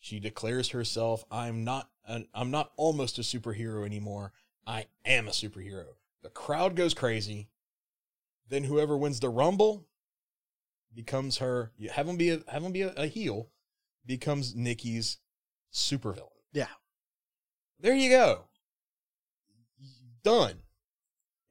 She 0.00 0.18
declares 0.20 0.70
herself, 0.70 1.24
I'm 1.30 1.64
not 1.64 1.88
an, 2.06 2.26
I'm 2.34 2.50
not 2.50 2.72
almost 2.76 3.18
a 3.18 3.22
superhero 3.22 3.84
anymore. 3.84 4.32
I 4.66 4.86
am 5.04 5.28
a 5.28 5.32
superhero. 5.32 5.86
The 6.22 6.30
crowd 6.30 6.76
goes 6.76 6.94
crazy. 6.94 7.48
Then 8.48 8.64
whoever 8.64 8.96
wins 8.96 9.20
the 9.20 9.28
rumble 9.28 9.86
becomes 10.94 11.38
her 11.38 11.72
you 11.76 11.88
have 11.90 12.06
them 12.06 12.16
be 12.16 12.30
a 12.30 12.40
have 12.48 12.62
them 12.62 12.72
be 12.72 12.82
a, 12.82 12.92
a 12.92 13.06
heel 13.06 13.48
becomes 14.06 14.54
Nikki's 14.54 15.18
supervillain. 15.72 16.28
Yeah. 16.52 16.68
There 17.80 17.94
you 17.94 18.10
go. 18.10 18.44
Done. 20.22 20.62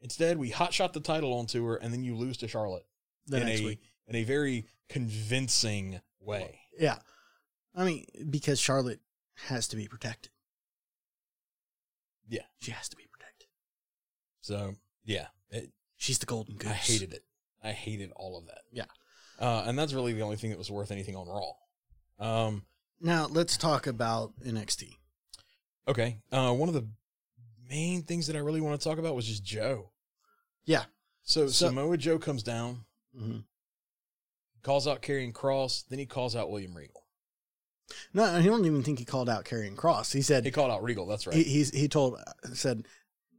Instead, 0.01 0.37
we 0.37 0.51
hotshot 0.51 0.93
the 0.93 0.99
title 0.99 1.33
onto 1.33 1.65
her 1.65 1.75
and 1.75 1.93
then 1.93 2.03
you 2.03 2.15
lose 2.15 2.37
to 2.37 2.47
Charlotte. 2.47 2.85
the 3.27 3.37
in 3.37 3.45
next 3.47 3.61
a 3.61 3.65
week. 3.65 3.81
in 4.07 4.15
a 4.15 4.23
very 4.23 4.65
convincing 4.89 6.01
way. 6.19 6.59
Yeah. 6.77 6.97
I 7.75 7.85
mean, 7.85 8.05
because 8.29 8.59
Charlotte 8.59 8.99
has 9.47 9.67
to 9.69 9.75
be 9.75 9.87
protected. 9.87 10.31
Yeah. 12.27 12.43
She 12.59 12.71
has 12.71 12.89
to 12.89 12.95
be 12.95 13.03
protected. 13.11 13.47
So 14.41 14.75
yeah, 15.05 15.27
it, 15.49 15.71
She's 15.97 16.19
the 16.19 16.25
golden 16.25 16.55
goose. 16.57 16.69
I 16.69 16.73
hated 16.73 17.13
it. 17.13 17.23
I 17.63 17.71
hated 17.71 18.11
all 18.15 18.37
of 18.37 18.45
that. 18.47 18.61
Yeah. 18.71 18.85
uh, 19.39 19.63
and 19.65 19.79
that's 19.79 19.93
really 19.93 20.11
the 20.13 20.21
only 20.21 20.35
thing 20.35 20.49
that 20.49 20.59
was 20.59 20.69
worth 20.69 20.91
anything 20.91 21.15
on 21.15 21.27
Raw. 21.27 21.53
Um, 22.19 22.65
Now, 23.01 23.27
let's 23.27 23.57
talk 23.57 23.87
about 23.87 24.33
NXT. 24.45 24.95
okay, 25.87 26.19
uh, 26.31 26.53
one 26.53 26.69
of 26.69 26.75
the 26.75 26.87
main 27.69 28.03
things 28.03 28.27
that 28.27 28.35
I 28.35 28.39
really 28.39 28.61
want 28.61 28.79
to 28.79 28.87
talk 28.87 28.97
about 28.99 29.15
was 29.15 29.25
just 29.27 29.43
Joe. 29.43 29.91
Yeah. 30.65 30.85
So, 31.23 31.47
So- 31.47 31.67
Samoa 31.67 31.97
Joe 31.97 32.19
comes 32.19 32.43
down, 32.43 32.85
hmm 33.17 33.39
calls 34.61 34.87
out 34.87 35.01
Karrion 35.01 35.33
Kross, 35.33 35.83
then 35.89 35.99
he 35.99 36.05
calls 36.05 36.37
out 36.37 36.49
William 36.49 36.73
Regal. 36.73 37.03
No, 38.13 38.23
I 38.23 38.41
don't 38.41 38.65
even 38.65 38.81
think 38.81 38.97
he 38.97 39.03
called 39.03 39.27
out 39.29 39.43
Karrion 39.43 39.75
Kross. 39.75 40.13
He 40.13 40.21
said 40.21 40.45
He 40.45 40.51
called 40.51 40.71
out 40.71 40.81
Regal. 40.83 41.05
That's 41.05 41.27
right. 41.27 41.35
he, 41.35 41.43
he's, 41.43 41.69
he 41.71 41.89
told 41.89 42.17
said, 42.53 42.85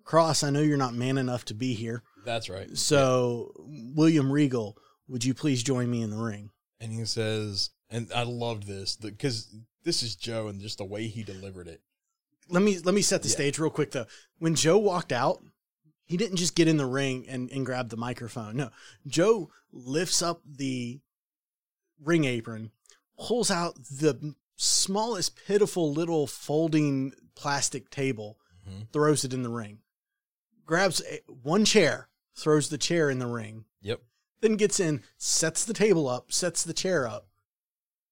Kross, 0.05 0.45
I 0.45 0.51
know 0.51 0.61
you're 0.61 0.77
not 0.77 0.93
man 0.93 1.17
enough 1.17 1.47
to 1.47 1.55
be 1.55 1.73
here. 1.73 2.03
that's 2.27 2.51
right. 2.51 2.77
So, 2.77 3.53
William 3.95 4.31
Regal, 4.31 4.77
would 5.09 5.25
you 5.25 5.33
please 5.33 5.63
join 5.63 5.91
me 5.91 6.03
in 6.03 6.11
the 6.11 6.19
ring? 6.19 6.51
and 6.79 6.93
he 6.93 7.07
says, 7.07 7.71
and 7.95 8.13
I 8.13 8.25
loved 8.25 8.67
this 8.67 8.97
because 8.97 9.55
this 9.85 10.03
is 10.03 10.17
Joe 10.17 10.49
and 10.49 10.61
just 10.61 10.79
the 10.79 10.85
way 10.85 11.07
he 11.07 11.23
delivered 11.23 11.69
it. 11.69 11.81
Let 12.49 12.63
me 12.63 12.79
let 12.81 12.95
me 12.95 13.03
set 13.03 13.23
the 13.23 13.29
Yeah. 13.29 13.35
stage 13.35 13.59
real 13.59 13.71
quick 13.71 13.93
though. 13.93 14.07
When 14.39 14.55
Joe 14.55 14.79
walked 14.79 15.13
out, 15.13 15.43
he 16.05 16.17
didn't 16.17 16.37
just 16.37 16.55
get 16.55 16.69
in 16.69 16.77
the 16.77 16.87
ring 16.87 17.27
and, 17.29 17.51
and 17.51 17.65
grab 17.65 17.89
the 17.89 17.97
microphone. 17.97 18.57
No. 18.57 18.71
Joe 19.07 19.51
lifts 19.73 20.21
up 20.23 20.43
the 20.45 21.01
ring 22.01 22.25
apron, 22.25 22.71
pulls 23.19 23.51
out 23.51 23.77
the 23.77 24.35
smallest 24.57 25.37
pitiful 25.47 25.93
little 25.93 26.27
folding 26.27 27.13
plastic 27.35 27.91
table, 27.91 28.39
Mhm. 28.69 28.91
throws 28.93 29.25
it 29.25 29.33
in 29.33 29.43
the 29.43 29.51
ring. 29.51 29.81
Grabs 30.67 31.01
a, 31.03 31.21
one 31.29 31.65
chair, 31.65 32.09
throws 32.35 32.69
the 32.69 32.79
chair 32.79 33.11
in 33.11 33.19
the 33.19 33.27
ring, 33.27 33.65
Yep. 33.83 34.03
then 34.41 34.57
gets 34.57 34.79
in, 34.81 35.03
sets 35.19 35.65
the 35.65 35.75
table 35.75 36.09
up, 36.09 36.33
sets 36.33 36.63
the 36.63 36.73
chair 36.75 37.07
up, 37.07 37.29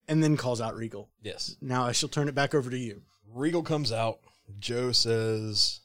and 0.07 0.23
then 0.23 0.37
calls 0.37 0.61
out 0.61 0.75
Regal. 0.75 1.09
Yes. 1.21 1.55
Now 1.61 1.85
I 1.85 1.91
shall 1.91 2.09
turn 2.09 2.27
it 2.27 2.35
back 2.35 2.53
over 2.53 2.69
to 2.69 2.77
you. 2.77 3.01
Regal 3.33 3.63
comes 3.63 3.91
out. 3.91 4.19
Joe 4.59 4.91
says, 4.91 5.81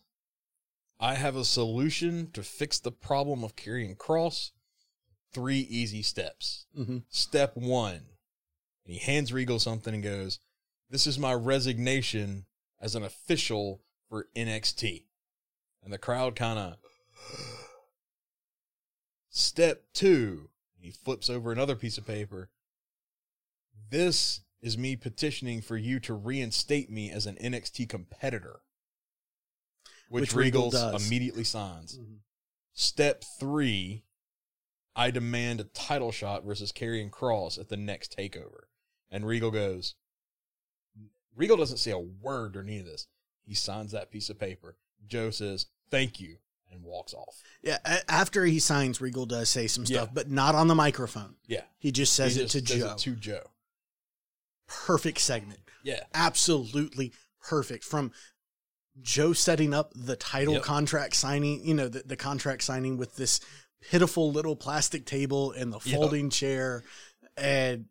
I 1.00 1.14
have 1.14 1.36
a 1.36 1.44
solution 1.44 2.30
to 2.32 2.42
fix 2.42 2.78
the 2.78 2.90
problem 2.90 3.44
of 3.44 3.56
Karrion 3.56 3.96
Kross. 3.96 4.50
Three 5.32 5.60
easy 5.60 6.02
steps. 6.02 6.66
Mm-hmm. 6.76 6.98
Step 7.08 7.56
one. 7.56 8.00
He 8.84 8.98
hands 8.98 9.32
Regal 9.32 9.58
something 9.58 9.94
and 9.94 10.02
goes, 10.02 10.40
This 10.90 11.06
is 11.06 11.18
my 11.18 11.34
resignation 11.34 12.46
as 12.80 12.94
an 12.94 13.02
official 13.02 13.82
for 14.08 14.26
NXT. 14.34 15.04
And 15.84 15.92
the 15.92 15.98
crowd 15.98 16.34
kind 16.34 16.58
of. 16.58 16.76
Step 19.28 19.84
two. 19.92 20.48
He 20.80 20.90
flips 20.90 21.28
over 21.28 21.52
another 21.52 21.76
piece 21.76 21.98
of 21.98 22.06
paper. 22.06 22.48
This 23.90 24.40
is 24.60 24.76
me 24.76 24.96
petitioning 24.96 25.60
for 25.62 25.76
you 25.76 26.00
to 26.00 26.14
reinstate 26.14 26.90
me 26.90 27.10
as 27.10 27.26
an 27.26 27.36
NXT 27.36 27.88
competitor. 27.88 28.60
Which, 30.08 30.22
Which 30.22 30.34
Regal 30.34 30.74
immediately 30.94 31.44
signs. 31.44 31.98
Mm-hmm. 31.98 32.14
Step 32.72 33.24
three, 33.38 34.04
I 34.96 35.10
demand 35.10 35.60
a 35.60 35.64
title 35.64 36.12
shot 36.12 36.44
versus 36.44 36.72
Karrion 36.72 37.10
Kross 37.10 37.58
at 37.58 37.68
the 37.68 37.76
next 37.76 38.16
takeover. 38.16 38.64
And 39.10 39.26
Regal 39.26 39.50
goes, 39.50 39.94
Regal 41.36 41.56
doesn't 41.56 41.76
say 41.78 41.90
a 41.90 41.98
word 41.98 42.56
or 42.56 42.62
any 42.62 42.78
of 42.78 42.86
this. 42.86 43.06
He 43.44 43.54
signs 43.54 43.92
that 43.92 44.10
piece 44.10 44.30
of 44.30 44.38
paper. 44.38 44.76
Joe 45.06 45.30
says, 45.30 45.66
thank 45.90 46.20
you, 46.20 46.36
and 46.72 46.82
walks 46.82 47.14
off. 47.14 47.42
Yeah, 47.62 47.78
after 48.08 48.44
he 48.44 48.58
signs, 48.58 49.00
Regal 49.00 49.26
does 49.26 49.48
say 49.48 49.66
some 49.66 49.86
stuff, 49.86 50.08
Yeah. 50.08 50.12
but 50.14 50.30
not 50.30 50.54
on 50.54 50.68
the 50.68 50.74
microphone. 50.74 51.36
Yeah. 51.46 51.62
He 51.78 51.92
just 51.92 52.12
says 52.14 52.34
He 52.36 52.42
it 52.42 52.48
to 52.50 52.66
says 52.66 52.78
Joe. 52.80 52.94
to 52.98 53.14
Joe. 53.14 53.50
Perfect 54.68 55.18
segment. 55.18 55.60
Yeah. 55.82 56.00
Absolutely 56.14 57.12
perfect. 57.42 57.84
From 57.84 58.12
Joe 59.00 59.32
setting 59.32 59.72
up 59.74 59.92
the 59.94 60.16
title 60.16 60.54
Yep. 60.54 60.62
contract 60.62 61.16
signing, 61.16 61.64
you 61.64 61.74
know, 61.74 61.88
the, 61.88 62.02
the 62.04 62.16
contract 62.16 62.62
signing 62.62 62.96
with 62.96 63.16
this 63.16 63.40
pitiful 63.80 64.32
little 64.32 64.56
plastic 64.56 65.06
table 65.06 65.52
and 65.52 65.72
the 65.72 65.80
Yep. 65.84 65.96
folding 66.00 66.30
chair, 66.30 66.82
and 67.36 67.86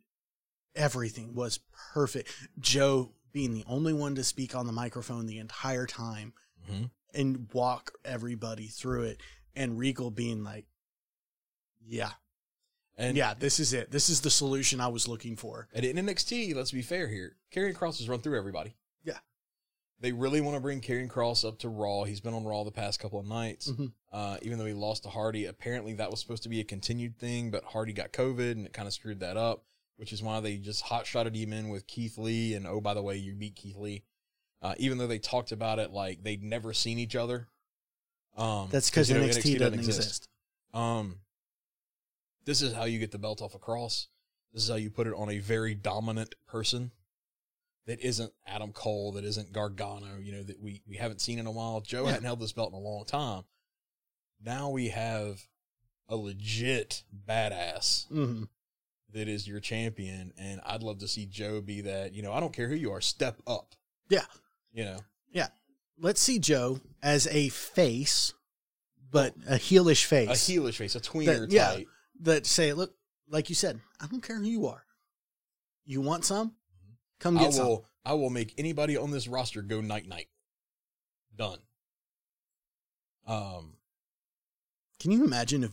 everything 0.75 1.33
was 1.33 1.59
perfect. 1.93 2.33
Joe 2.59 3.13
being 3.31 3.53
the 3.53 3.63
only 3.67 3.93
one 3.93 4.15
to 4.15 4.23
speak 4.23 4.55
on 4.55 4.67
the 4.67 4.73
microphone 4.73 5.25
the 5.25 5.39
entire 5.39 5.85
time 5.85 6.33
hmm 6.67 6.85
and 7.13 7.47
walk 7.53 7.93
everybody 8.03 8.67
through 8.67 9.03
it, 9.03 9.21
and 9.55 9.79
Regal 9.79 10.11
being 10.11 10.43
like, 10.43 10.65
yeah, 11.81 12.11
And 12.97 13.15
yeah, 13.15 13.33
this 13.37 13.59
is 13.59 13.73
it. 13.73 13.91
This 13.91 14.09
is 14.09 14.21
the 14.21 14.29
solution 14.31 14.81
I 14.81 14.87
was 14.87 15.07
looking 15.07 15.35
for. 15.35 15.67
And 15.73 15.85
in 15.85 15.97
NXT, 16.05 16.55
let's 16.55 16.71
be 16.71 16.81
fair 16.81 17.07
here. 17.07 17.35
Karrion 17.53 17.75
Kross 17.75 17.99
has 17.99 18.09
run 18.09 18.19
through 18.21 18.37
everybody. 18.37 18.75
Yeah. 19.03 19.19
They 19.99 20.11
really 20.11 20.41
want 20.41 20.55
to 20.55 20.61
bring 20.61 20.81
Karrion 20.81 21.07
Kross 21.07 21.47
up 21.47 21.59
to 21.59 21.69
Raw. 21.69 22.03
He's 22.05 22.19
been 22.21 22.33
on 22.33 22.43
Raw 22.43 22.63
the 22.63 22.71
past 22.71 22.99
couple 22.99 23.19
of 23.19 23.27
nights. 23.27 23.67
Mhm. 23.69 23.91
Uh, 24.11 24.37
even 24.41 24.57
though 24.57 24.65
he 24.65 24.73
lost 24.73 25.03
to 25.03 25.09
Hardy, 25.09 25.45
apparently 25.45 25.93
that 25.93 26.09
was 26.09 26.19
supposed 26.19 26.43
to 26.43 26.49
be 26.49 26.59
a 26.59 26.63
continued 26.63 27.17
thing, 27.19 27.51
but 27.51 27.63
Hardy 27.65 27.93
got 27.93 28.11
COVID 28.13 28.51
and 28.53 28.65
it 28.65 28.73
kind 28.73 28.87
of 28.87 28.93
screwed 28.93 29.19
that 29.19 29.37
up, 29.37 29.63
which 29.97 30.11
is 30.11 30.23
why 30.23 30.39
they 30.39 30.57
just 30.57 30.81
hot 30.81 31.05
shotted 31.05 31.35
him 31.35 31.53
in 31.53 31.69
with 31.69 31.85
Keith 31.87 32.17
Lee. 32.17 32.53
And 32.55 32.65
oh, 32.65 32.81
by 32.81 32.93
the 32.95 33.03
way, 33.03 33.17
you 33.17 33.35
beat 33.35 33.55
Keith 33.55 33.77
Lee. 33.77 34.03
Uh, 34.61 34.73
even 34.79 34.97
though 34.97 35.05
they 35.07 35.19
talked 35.19 35.51
about 35.51 35.77
it 35.77 35.91
like 35.91 36.23
they'd 36.23 36.43
never 36.43 36.73
seen 36.73 36.97
each 36.97 37.15
other. 37.15 37.47
Um, 38.35 38.69
That's 38.71 38.89
because 38.89 39.09
you 39.09 39.17
know, 39.17 39.23
NXT, 39.23 39.59
doesn't 39.59 39.79
exist. 39.79 40.27
um, 40.73 41.19
this 42.47 42.61
is 42.63 42.73
how 42.73 42.85
you 42.85 42.97
get 42.97 43.11
the 43.11 43.17
belt 43.19 43.41
off 43.43 43.53
a 43.53 43.59
Kross. 43.59 44.07
This 44.53 44.63
is 44.63 44.69
how 44.69 44.75
you 44.75 44.89
put 44.89 45.05
it 45.05 45.13
on 45.15 45.29
a 45.29 45.37
very 45.39 45.75
dominant 45.75 46.33
person 46.47 46.91
that 47.85 47.99
isn't 48.01 48.31
Adam 48.47 48.71
Cole, 48.73 49.11
that 49.13 49.23
isn't 49.25 49.51
Gargano, 49.53 50.17
you 50.19 50.31
know, 50.31 50.43
that 50.43 50.59
we, 50.59 50.81
we 50.87 50.95
haven't 50.97 51.21
seen 51.21 51.37
in 51.39 51.45
a 51.45 51.51
while. 51.51 51.81
Joe 51.81 52.03
Yeah. 52.05 52.11
hadn't 52.11 52.25
held 52.25 52.39
this 52.39 52.53
belt 52.53 52.71
in 52.71 52.75
a 52.77 52.81
long 52.81 53.05
time. 53.05 53.43
Now 54.43 54.69
we 54.69 54.89
have 54.89 55.41
a 56.09 56.15
legit 56.15 57.03
badass 57.27 58.07
hmm 58.07 58.43
that 59.13 59.27
is 59.29 59.47
your 59.47 59.59
champion. 59.61 60.33
And 60.37 60.59
I'd 60.65 60.83
love 60.83 60.99
to 60.99 61.07
see 61.07 61.25
Joe 61.25 61.61
be 61.61 61.81
that, 61.81 62.13
you 62.13 62.21
know, 62.21 62.33
I 62.33 62.39
don't 62.41 62.51
care 62.53 62.67
who 62.67 62.75
you 62.75 62.91
are, 62.91 62.99
step 63.01 63.41
up. 63.47 63.73
Yeah. 64.09 64.25
You 64.73 64.83
know, 64.85 64.99
yeah. 65.31 65.47
Let's 65.99 66.19
see 66.21 66.39
Joe 66.39 66.79
as 67.01 67.25
a 67.27 67.47
face, 67.49 68.33
but 69.11 69.33
a 69.47 69.55
heelish 69.55 70.05
face. 70.05 70.29
a 70.29 70.33
heelish 70.33 70.75
face, 70.75 70.95
a 70.95 70.99
tweener 70.99 71.39
That- 71.41 71.51
yeah. 71.51 71.67
type. 71.73 71.87
That 72.21 72.45
say, 72.45 72.73
look, 72.73 72.95
like 73.29 73.49
you 73.49 73.55
said, 73.55 73.79
I 74.01 74.07
don't 74.07 74.21
care 74.23 74.37
who 74.37 74.45
you 74.45 74.67
are. 74.67 74.83
You 75.85 76.01
want 76.01 76.25
some? 76.25 76.55
Come 77.19 77.37
I 77.37 77.43
get 77.43 77.53
some. 77.53 77.67
will 77.67 77.85
I 78.05 78.13
will 78.13 78.29
make 78.29 78.53
anybody 78.57 78.97
on 78.97 79.11
this 79.11 79.27
roster 79.27 79.61
go 79.61 79.81
night 79.81 80.07
night. 80.07 80.27
Done. 81.35 81.59
Um 83.25 83.73
Can 84.99 85.11
you 85.11 85.23
imagine 85.23 85.63
if 85.63 85.71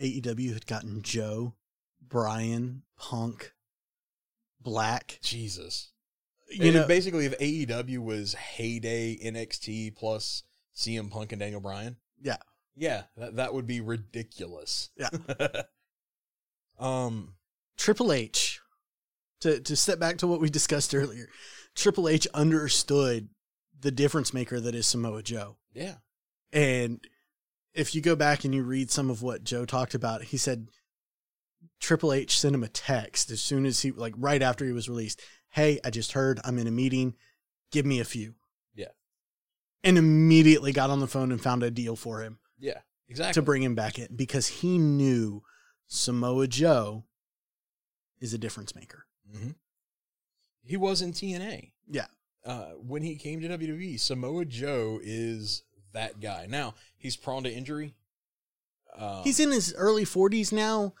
AEW 0.00 0.52
had 0.52 0.66
gotten 0.66 1.02
Joe, 1.02 1.54
Bryan, 2.00 2.82
Punk, 2.96 3.52
Black? 4.60 5.18
Jesus. 5.22 5.90
You 6.50 6.66
And 6.66 6.74
know, 6.74 6.86
basically 6.86 7.26
if 7.26 7.38
AEW 7.38 7.98
was 7.98 8.34
heyday 8.34 9.16
NXT 9.16 9.96
plus 9.96 10.42
CM 10.76 11.10
Punk 11.10 11.32
and 11.32 11.40
Daniel 11.40 11.60
Bryan. 11.60 11.96
Yeah. 12.20 12.36
Yeah, 12.74 13.02
that, 13.16 13.36
that 13.36 13.54
would 13.54 13.66
be 13.66 13.80
ridiculous. 13.80 14.90
Yeah. 14.96 15.08
um 16.78 17.34
Triple 17.76 18.12
H, 18.12 18.60
to 19.40 19.60
to 19.60 19.76
step 19.76 19.98
back 19.98 20.18
to 20.18 20.26
what 20.26 20.40
we 20.40 20.50
discussed 20.50 20.94
earlier, 20.94 21.28
Triple 21.74 22.08
H 22.08 22.26
understood 22.34 23.28
the 23.80 23.90
difference 23.90 24.32
maker 24.32 24.60
that 24.60 24.74
is 24.74 24.86
Samoa 24.86 25.22
Joe. 25.22 25.56
yeah. 25.74 25.96
And 26.52 27.00
if 27.74 27.94
you 27.94 28.02
go 28.02 28.14
back 28.14 28.44
and 28.44 28.54
you 28.54 28.62
read 28.62 28.90
some 28.90 29.08
of 29.08 29.22
what 29.22 29.44
Joe 29.44 29.64
talked 29.64 29.94
about, 29.94 30.22
he 30.24 30.36
said 30.36 30.68
Triple 31.80 32.12
H 32.12 32.38
sent 32.38 32.54
him 32.54 32.62
a 32.62 32.68
text 32.68 33.30
as 33.30 33.40
soon 33.40 33.64
as 33.64 33.80
he, 33.80 33.90
like 33.90 34.14
right 34.16 34.42
after 34.42 34.64
he 34.64 34.72
was 34.72 34.88
released. 34.88 35.22
Hey, 35.48 35.80
I 35.84 35.90
just 35.90 36.12
heard 36.12 36.40
I'm 36.44 36.58
in 36.58 36.66
a 36.66 36.70
meeting. 36.70 37.14
Give 37.70 37.86
me 37.86 37.98
a 38.00 38.04
few. 38.04 38.34
Yeah. 38.74 38.92
And 39.82 39.96
immediately 39.96 40.72
got 40.72 40.90
on 40.90 41.00
the 41.00 41.06
phone 41.06 41.32
and 41.32 41.40
found 41.40 41.62
a 41.62 41.70
deal 41.70 41.96
for 41.96 42.20
him 42.20 42.38
Yeah. 42.62 42.78
Exactly. 43.08 43.34
to 43.34 43.42
bring 43.42 43.62
him 43.62 43.74
back 43.74 43.98
in 43.98 44.08
because 44.16 44.46
he 44.46 44.78
knew 44.78 45.42
Samoa 45.86 46.46
Joe 46.46 47.04
is 48.20 48.32
a 48.32 48.38
difference 48.38 48.74
maker. 48.74 49.04
hmm 49.30 49.50
He 50.64 50.78
was 50.78 51.02
in 51.02 51.12
TNA. 51.12 51.72
Yeah. 51.90 52.06
Uh, 52.46 52.70
when 52.86 53.02
he 53.02 53.16
came 53.16 53.40
to 53.42 53.48
WWE, 53.48 54.00
Samoa 54.00 54.46
Joe 54.46 54.98
is 55.02 55.62
that 55.92 56.20
guy. 56.20 56.46
Now 56.48 56.74
he's 56.96 57.16
prone 57.16 57.42
to 57.42 57.52
injury. 57.52 57.94
Um, 58.96 59.22
He's 59.24 59.40
in 59.40 59.50
his 59.50 59.74
early 59.76 60.04
40s 60.04 60.52
now. 60.52 60.94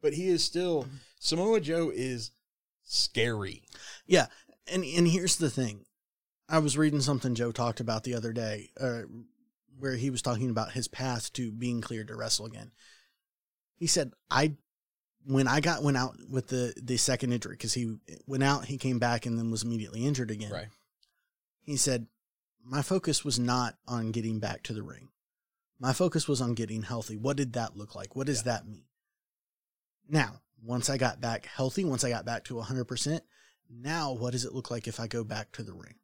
but 0.00 0.14
he 0.14 0.28
is 0.28 0.42
still 0.44 0.86
Samoa 1.18 1.60
Joe 1.60 1.90
is 1.94 2.30
scary. 2.84 3.62
Yeah, 4.06 4.26
and 4.72 4.84
and 4.84 5.08
here's 5.08 5.36
the 5.36 5.50
thing. 5.50 5.84
I 6.48 6.58
was 6.58 6.76
reading 6.78 7.00
something 7.00 7.34
Joe 7.34 7.52
talked 7.52 7.80
about 7.80 8.04
the 8.04 8.14
other 8.14 8.32
day, 8.32 8.70
uh, 8.80 9.02
where 9.78 9.96
he 9.96 10.10
was 10.10 10.22
talking 10.22 10.50
about 10.50 10.72
his 10.72 10.88
path 10.88 11.32
to 11.34 11.50
being 11.52 11.80
cleared 11.80 12.08
to 12.08 12.16
wrestle 12.16 12.46
again. 12.46 12.72
He 13.76 13.86
said, 13.86 14.12
"I 14.30 14.56
when 15.26 15.48
I 15.48 15.60
got 15.60 15.82
went 15.82 15.96
out 15.96 16.16
with 16.28 16.48
the 16.48 16.74
the 16.80 16.96
second 16.96 17.32
injury 17.32 17.54
because 17.54 17.74
he 17.74 17.96
went 18.26 18.42
out, 18.42 18.66
he 18.66 18.78
came 18.78 18.98
back 18.98 19.26
and 19.26 19.38
then 19.38 19.50
was 19.50 19.62
immediately 19.62 20.04
injured 20.06 20.30
again. 20.30 20.52
Right. 20.52 20.68
He 21.62 21.76
said, 21.76 22.06
my 22.62 22.82
focus 22.82 23.24
was 23.24 23.38
not 23.38 23.76
on 23.88 24.10
getting 24.10 24.38
back 24.38 24.62
to 24.64 24.74
the 24.74 24.82
ring. 24.82 25.08
My 25.78 25.92
focus 25.94 26.28
was 26.28 26.40
on 26.42 26.54
getting 26.54 26.82
healthy. 26.82 27.16
What 27.16 27.36
did 27.38 27.54
that 27.54 27.76
look 27.76 27.94
like? 27.94 28.14
What 28.14 28.26
does 28.26 28.38
Yeah. 28.40 28.52
that 28.52 28.66
mean? 28.66 28.84
Now, 30.08 30.42
once 30.62 30.90
I 30.90 30.98
got 30.98 31.20
back 31.20 31.46
healthy, 31.46 31.84
once 31.84 32.04
I 32.04 32.10
got 32.10 32.24
back 32.26 32.44
to 32.44 32.58
100%, 32.58 33.22
now 33.70 34.12
what 34.12 34.32
does 34.32 34.44
it 34.44 34.52
look 34.52 34.70
like 34.70 34.86
if 34.86 35.00
I 35.00 35.06
go 35.06 35.24
back 35.24 35.52
to 35.52 35.62
the 35.62 35.72
ring? 35.72 35.94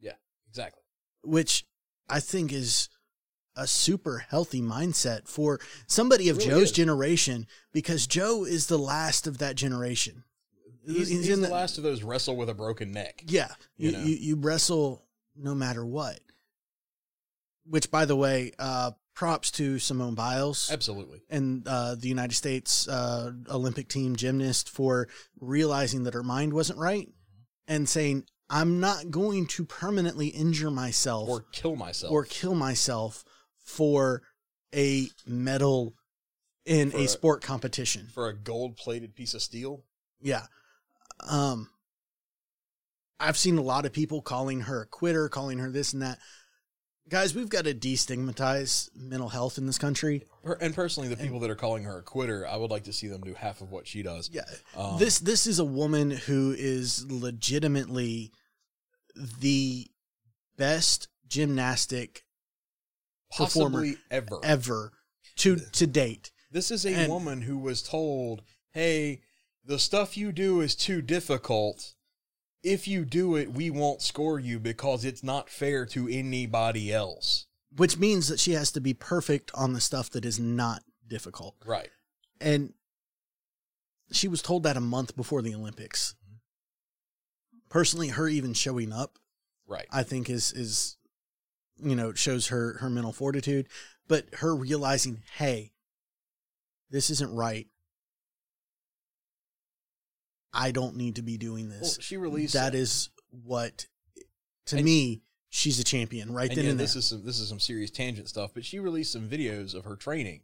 Yeah, 0.00 0.14
exactly. 0.48 0.82
Which 1.24 1.66
I 2.08 2.20
think 2.20 2.52
is 2.52 2.88
a 3.58 3.66
super 3.66 4.18
healthy 4.18 4.62
mindset 4.62 5.28
for 5.28 5.60
somebody 5.86 6.28
of 6.28 6.36
Really 6.38 6.50
Joe's 6.50 6.62
is. 6.64 6.72
generation 6.72 7.46
because 7.72 8.06
Joe 8.06 8.44
is 8.44 8.66
the 8.68 8.78
last 8.78 9.26
of 9.26 9.38
that 9.38 9.56
generation. 9.56 10.24
He's, 10.86 10.96
He's 10.96 11.08
he's 11.08 11.28
in 11.28 11.40
the 11.42 11.48
the- 11.48 11.52
last 11.52 11.76
of 11.76 11.84
those 11.84 12.02
wrestle 12.02 12.36
with 12.36 12.48
a 12.48 12.54
broken 12.54 12.92
neck. 12.92 13.22
Yeah, 13.26 13.48
you, 13.76 13.90
You 13.90 13.98
you, 13.98 14.16
you 14.16 14.36
wrestle 14.36 15.04
no 15.36 15.54
matter 15.54 15.84
what. 15.84 16.20
Which, 17.66 17.90
by 17.90 18.06
the 18.06 18.16
way, 18.16 18.52
uh, 18.58 18.92
props 19.14 19.50
to 19.52 19.78
Simone 19.78 20.14
Biles 20.14 20.70
Absolutely. 20.72 21.20
and 21.28 21.66
uh, 21.68 21.96
the 21.96 22.08
United 22.08 22.34
States 22.34 22.88
uh, 22.88 23.32
Olympic 23.50 23.88
team 23.88 24.16
gymnast 24.16 24.70
for 24.70 25.08
realizing 25.40 26.04
that 26.04 26.14
her 26.14 26.22
mind 26.22 26.54
wasn't 26.54 26.78
right 26.78 27.08
and 27.66 27.86
saying, 27.86 28.24
"I'm 28.48 28.80
not 28.80 29.10
going 29.10 29.46
to 29.48 29.64
permanently 29.66 30.28
injure 30.28 30.70
myself 30.70 31.28
Or 31.28 31.44
kill 31.52 31.76
myself. 31.76 32.10
or 32.12 32.24
kill 32.24 32.54
myself 32.54 33.22
for 33.68 34.22
a 34.74 35.08
medal 35.26 35.94
in 36.64 36.90
For 36.90 36.98
a 36.98 37.06
sport 37.06 37.42
competition." 37.42 38.08
for 38.12 38.28
a 38.28 38.34
gold 38.36 38.76
plated 38.76 39.14
piece 39.14 39.34
of 39.34 39.42
steel. 39.42 39.84
Yeah. 40.20 40.46
Um 41.20 41.68
I've 43.20 43.36
seen 43.36 43.58
a 43.58 43.62
lot 43.62 43.84
of 43.84 43.92
people 43.92 44.22
calling 44.22 44.62
her 44.62 44.82
a 44.82 44.86
quitter, 44.86 45.28
calling 45.28 45.58
her 45.58 45.70
this 45.70 45.92
and 45.92 46.02
that. 46.02 46.18
Guys, 47.08 47.34
we've 47.34 47.48
got 47.48 47.64
to 47.64 47.74
destigmatize 47.74 48.90
mental 48.94 49.30
health 49.30 49.58
in 49.58 49.66
this 49.66 49.78
country. 49.78 50.24
And 50.60 50.74
personally, 50.74 51.08
the 51.08 51.16
people 51.16 51.40
that 51.40 51.50
are 51.50 51.56
calling 51.56 51.84
her 51.84 51.98
a 51.98 52.02
quitter, 52.02 52.46
I 52.46 52.56
would 52.56 52.70
like 52.70 52.84
to 52.84 52.92
see 52.92 53.08
them 53.08 53.22
do 53.22 53.34
half 53.34 53.60
of 53.60 53.72
what 53.72 53.86
she 53.88 54.02
does. 54.02 54.30
Yeah. 54.32 54.42
Um, 54.76 54.98
this 54.98 55.18
this 55.18 55.46
is 55.46 55.58
a 55.58 55.64
woman 55.64 56.10
who 56.10 56.54
is 56.56 57.10
legitimately 57.10 58.30
the 59.40 59.88
best 60.56 61.08
gymnastic 61.26 62.24
possibly 63.30 63.96
ever. 64.10 64.40
ever 64.42 64.92
to 65.36 65.56
to 65.56 65.86
date. 65.86 66.30
This 66.50 66.70
is 66.70 66.84
a 66.86 66.94
And- 66.94 67.12
woman 67.12 67.42
who 67.42 67.58
was 67.58 67.82
told, 67.82 68.42
"Hey, 68.70 69.22
the 69.64 69.78
stuff 69.78 70.16
you 70.16 70.32
do 70.32 70.60
is 70.60 70.74
too 70.74 71.02
difficult. 71.02 71.94
If 72.62 72.88
you 72.88 73.04
do 73.04 73.36
it, 73.36 73.52
we 73.52 73.70
won't 73.70 74.02
score 74.02 74.40
you 74.40 74.58
because 74.58 75.04
it's 75.04 75.22
not 75.22 75.48
fair 75.50 75.86
to 75.86 76.08
anybody 76.08 76.92
else." 76.92 77.46
Which 77.76 77.98
means 77.98 78.28
that 78.28 78.40
she 78.40 78.52
has 78.52 78.72
to 78.72 78.80
be 78.80 78.94
perfect 78.94 79.50
on 79.54 79.74
the 79.74 79.80
stuff 79.80 80.08
that 80.10 80.24
is 80.24 80.38
not 80.38 80.84
difficult. 81.06 81.56
Right. 81.64 81.90
and 82.40 82.72
she 84.12 84.28
was 84.28 84.40
told 84.42 84.62
that 84.62 84.76
a 84.76 84.80
month 84.80 85.16
before 85.16 85.42
the 85.42 85.54
Olympics. 85.54 86.14
Mm-hmm. 86.24 87.58
Personally, 87.68 88.08
her 88.08 88.28
even 88.28 88.54
showing 88.54 88.92
up, 88.92 89.18
Right. 89.66 89.86
I 89.90 90.02
think 90.04 90.30
is 90.30 90.52
is 90.52 90.96
you 91.82 91.94
know 91.96 92.12
shows 92.12 92.48
her 92.48 92.78
her 92.78 92.90
mental 92.90 93.12
fortitude, 93.12 93.68
but 94.06 94.26
her 94.36 94.54
realizing, 94.54 95.22
hey, 95.36 95.72
this 96.90 97.10
isn't 97.10 97.34
right. 97.34 97.66
I 100.52 100.70
don't 100.70 100.96
need 100.96 101.16
to 101.16 101.22
be 101.22 101.36
doing 101.36 101.68
Well, 101.68 101.80
this. 101.80 101.98
she 102.00 102.16
released 102.16 102.54
that 102.54 102.74
is 102.74 103.10
what, 103.30 103.86
to 104.66 104.76
And- 104.76 104.84
me, 104.84 105.22
she's 105.50 105.78
a 105.78 105.84
champion 105.84 106.32
right 106.32 106.52
then 106.54 106.64
yeah, 106.64 106.70
and 106.72 106.80
this 106.80 106.96
is 106.96 107.06
some 107.06 107.24
this 107.24 107.38
is 107.38 107.48
some 107.48 107.60
serious 107.60 107.90
tangent 107.90 108.28
stuff, 108.28 108.52
but 108.54 108.64
she 108.64 108.78
released 108.78 109.12
some 109.12 109.28
videos 109.28 109.74
of 109.74 109.84
her 109.84 109.96
training, 109.96 110.42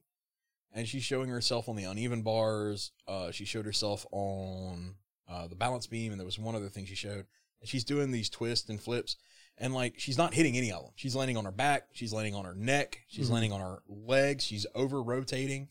and 0.72 0.87
she's 0.89 1.03
showing 1.05 1.28
herself 1.30 1.68
on 1.68 1.76
the 1.76 1.85
uneven 1.85 2.22
bars. 2.22 2.93
Uh, 3.09 3.30
she 3.30 3.45
showed 3.45 3.64
herself 3.66 4.07
on 4.12 4.97
uh, 5.28 5.47
the 5.49 5.57
balance 5.57 5.87
beam, 5.87 6.12
and 6.12 6.20
there 6.20 6.26
was 6.26 6.39
one 6.39 6.55
other 6.55 6.68
thing 6.68 6.85
she 6.87 6.95
showed. 6.95 7.26
And 7.61 7.68
she's 7.68 7.85
doing 7.85 8.11
these 8.11 8.28
twists 8.28 8.68
and 8.68 8.78
flips, 8.80 9.16
and 9.59 9.73
like 9.75 9.99
she's 9.99 10.19
not 10.19 10.35
hitting 10.35 10.57
any 10.57 10.73
of 10.73 10.83
them. 10.83 10.93
She's 10.97 11.15
landing 11.17 11.37
on 11.37 11.45
her 11.45 11.53
back, 11.53 11.89
she's 11.93 12.13
landing 12.13 12.35
on 12.35 12.45
her 12.45 12.55
neck, 12.55 13.01
she's 13.09 13.29
Mhm. 13.29 13.33
landing 13.33 13.53
on 13.53 13.61
her 13.61 13.83
legs, 13.87 14.45
she's 14.45 14.67
over 14.75 15.03
rotating. 15.03 15.69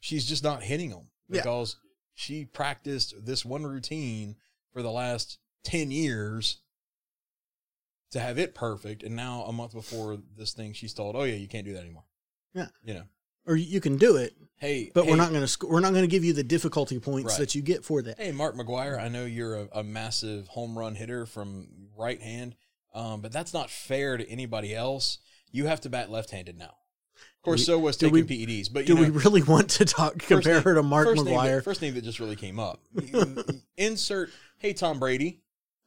She's 0.00 0.26
just 0.26 0.44
not 0.44 0.62
hitting 0.62 0.90
them 0.90 1.10
Yeah. 1.28 1.40
because 1.40 1.76
she 2.14 2.44
practiced 2.44 3.14
this 3.24 3.44
one 3.44 3.64
routine 3.66 4.36
for 4.72 4.82
the 4.82 4.90
last 4.92 5.38
10 5.64 5.90
years 5.90 6.58
to 8.10 8.20
have 8.20 8.38
it 8.38 8.54
perfect. 8.54 9.02
And 9.02 9.16
now, 9.16 9.44
a 9.44 9.52
month 9.52 9.72
before 9.72 10.16
this 10.16 10.52
thing, 10.52 10.72
she's 10.72 10.94
told, 10.94 11.14
"Oh 11.16 11.24
yeah, 11.24 11.34
you 11.34 11.48
can't 11.48 11.64
do 11.66 11.72
that 11.74 11.80
anymore." 11.80 12.04
Yeah. 12.54 12.68
you 12.82 12.94
know, 12.94 13.08
or 13.48 13.56
you 13.56 13.80
can 13.80 13.96
do 13.96 14.16
it, 14.16 14.34
hey, 14.58 14.90
but 14.94 15.04
hey, 15.04 15.10
we're 15.10 15.16
not 15.16 15.30
going 15.30 15.40
to 15.40 15.48
sc- 15.48 15.64
we're 15.64 15.80
not 15.80 15.92
going 15.92 16.02
to 16.04 16.08
give 16.08 16.24
you 16.24 16.32
the 16.32 16.44
difficulty 16.44 16.98
points 17.00 17.30
Right. 17.32 17.38
that 17.40 17.54
you 17.54 17.62
get 17.62 17.84
for 17.84 18.02
that. 18.02 18.18
Hey, 18.20 18.30
Mark 18.32 18.54
McGwire, 18.54 19.00
I 19.00 19.08
know 19.08 19.24
you're 19.24 19.56
a, 19.56 19.68
a 19.72 19.82
massive 19.82 20.46
home 20.48 20.78
run 20.78 20.94
hitter 20.94 21.26
from 21.26 21.66
right 21.96 22.20
hand, 22.20 22.54
um, 22.94 23.20
but 23.20 23.32
that's 23.32 23.52
not 23.54 23.70
fair 23.70 24.16
to 24.16 24.28
anybody 24.30 24.74
else. 24.74 25.18
You 25.50 25.66
have 25.66 25.80
to 25.82 25.88
bat 25.88 26.10
left-handed 26.10 26.58
now. 26.58 26.74
Of 27.38 27.42
course, 27.42 27.60
we- 27.60 27.64
so 27.64 27.78
was 27.78 27.96
taking 27.96 28.12
we- 28.12 28.22
PEDs, 28.46 28.72
but 28.72 28.84
Do 28.86 28.94
know, 28.94 29.00
we 29.00 29.08
really 29.08 29.42
want 29.42 29.70
to 29.70 29.84
talk 29.84 30.18
compare 30.18 30.54
name- 30.54 30.62
her 30.62 30.74
to 30.74 30.82
Mark 30.82 31.06
first 31.08 31.24
name 31.24 31.34
that- 31.34 31.40
McGwire? 31.44 31.64
first 31.64 31.80
name 31.82 31.94
that 31.94 32.04
just 32.04 32.20
really 32.20 32.36
came 32.36 32.58
up. 32.60 32.80
Insert, 33.76 34.30
hey 34.58 34.72
Tom 34.72 34.98
Brady. 34.98 35.40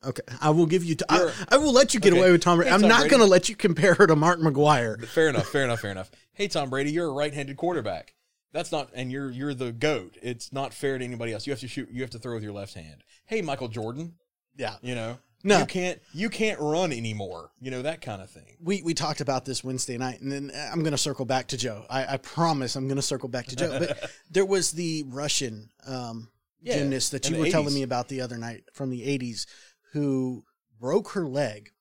Okay, 0.04 0.24
I 0.42 0.50
will 0.50 0.66
give 0.66 0.84
you. 0.84 0.96
T- 0.96 1.06
I, 1.10 1.32
I 1.50 1.58
will 1.58 1.74
let 1.74 1.94
you 1.94 2.00
get 2.00 2.12
Okay. 2.14 2.20
away 2.20 2.32
with 2.32 2.42
Tom 2.42 2.58
Brady. 2.58 2.70
Hey, 2.70 2.74
I'm 2.74 2.82
Tom 2.82 2.90
not 2.90 3.08
going 3.08 3.20
to 3.22 3.28
let 3.28 3.50
you 3.50 3.56
compare 3.56 3.94
her 3.94 4.08
to 4.08 4.16
Mark 4.16 4.40
McGwire. 4.40 5.06
Fair 5.06 5.30
enough, 5.30 5.46
fair 5.50 5.64
enough, 5.64 5.80
fair 5.82 5.92
enough. 5.92 6.10
Hey 6.34 6.48
Tom 6.48 6.70
Brady, 6.70 6.92
you're 6.92 7.08
a 7.10 7.14
right-handed 7.14 7.58
quarterback. 7.58 8.16
That's 8.54 8.72
not, 8.72 8.90
and 8.94 9.12
you're 9.12 9.30
you're 9.32 9.54
the 9.54 9.72
goat. 9.72 10.18
It's 10.22 10.52
not 10.52 10.74
fair 10.74 10.98
to 10.98 11.04
anybody 11.06 11.34
else. 11.34 11.48
You 11.48 11.54
have 11.54 11.60
to 11.62 11.68
shoot. 11.68 11.90
You 11.92 12.02
have 12.02 12.10
to 12.12 12.20
throw 12.20 12.34
with 12.36 12.44
your 12.44 12.52
left 12.54 12.74
hand. 12.74 13.04
Hey 13.26 13.42
Michael 13.42 13.68
Jordan, 13.70 14.16
Yeah, 14.58 14.76
you 14.82 14.94
know, 14.96 15.20
No. 15.44 15.60
you 15.60 15.66
can't 15.66 16.02
you 16.14 16.30
can't 16.30 16.60
run 16.60 16.92
anymore. 16.92 17.52
You 17.62 17.72
know 17.72 17.82
that 17.84 18.02
kind 18.02 18.22
of 18.22 18.30
thing. 18.30 18.58
we 18.62 18.82
we 18.82 18.94
talked 18.94 19.22
about 19.22 19.46
this 19.46 19.64
Wednesday 19.64 19.98
night, 19.98 20.20
and 20.22 20.30
then 20.32 20.52
I'm 20.72 20.82
going 20.82 20.92
to 20.92 20.98
circle 20.98 21.26
back 21.26 21.48
to 21.50 21.58
Joe. 21.58 21.86
I, 21.90 22.14
I 22.14 22.18
promise 22.18 22.76
I'm 22.76 22.88
going 22.88 22.98
to 22.98 23.02
circle 23.02 23.30
back 23.30 23.46
to 23.48 23.56
Joe. 23.56 23.80
But 23.80 24.12
there 24.32 24.46
was 24.46 24.72
the 24.72 25.06
Russian 25.08 25.70
um, 25.88 26.30
Yeah, 26.62 26.80
gymnast 26.80 27.12
that 27.12 27.30
you 27.30 27.38
were 27.38 27.50
telling 27.50 27.74
me 27.74 27.84
about 27.84 28.10
the 28.10 28.20
other 28.22 28.38
night 28.38 28.64
from 28.74 28.90
the 28.90 29.02
80s, 29.02 29.46
who 29.94 30.44
broke 30.80 31.12
her 31.12 31.26
leg, 31.26 31.72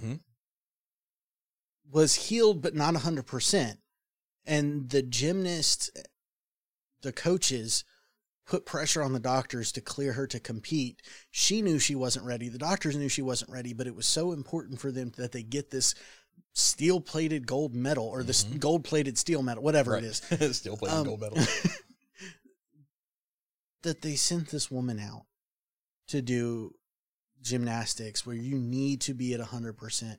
Mhm. 0.00 0.20
was 1.90 2.14
healed 2.14 2.62
but 2.62 2.74
not 2.76 2.94
100 2.94 3.26
percent, 3.26 3.80
and 4.46 4.88
the 4.90 5.02
gymnast, 5.02 5.90
the 7.02 7.12
coaches. 7.12 7.84
Put 8.46 8.66
pressure 8.66 9.00
on 9.00 9.12
the 9.12 9.20
doctors 9.20 9.70
to 9.72 9.80
clear 9.80 10.14
her 10.14 10.26
to 10.26 10.40
compete. 10.40 11.02
She 11.30 11.62
knew 11.62 11.78
she 11.78 11.94
wasn't 11.94 12.26
ready. 12.26 12.48
The 12.48 12.58
doctors 12.58 12.96
knew 12.96 13.08
she 13.08 13.22
wasn't 13.22 13.52
ready, 13.52 13.72
but 13.72 13.86
it 13.86 13.94
was 13.94 14.08
so 14.08 14.32
important 14.32 14.80
for 14.80 14.90
them 14.90 15.12
that 15.18 15.30
they 15.30 15.44
get 15.44 15.70
this 15.70 15.94
steel 16.52 17.00
plated 17.00 17.46
gold 17.46 17.76
medal 17.76 18.06
or 18.06 18.24
this 18.24 18.42
Mhm. 18.42 18.58
gold 18.58 18.82
plated 18.82 19.16
steel 19.18 19.40
medal, 19.44 19.62
whatever 19.62 19.96
it 19.96 20.02
is, 20.02 20.16
steel 20.56 20.76
plated 20.76 20.98
Um, 20.98 21.04
gold 21.06 21.20
medal. 21.20 21.38
that 23.82 24.02
they 24.02 24.16
sent 24.16 24.48
this 24.48 24.68
woman 24.68 24.98
out 24.98 25.26
to 26.08 26.20
do 26.20 26.74
gymnastics 27.40 28.26
where 28.26 28.36
you 28.36 28.58
need 28.58 29.00
to 29.02 29.14
be 29.14 29.32
at 29.32 29.40
100%. 29.40 30.18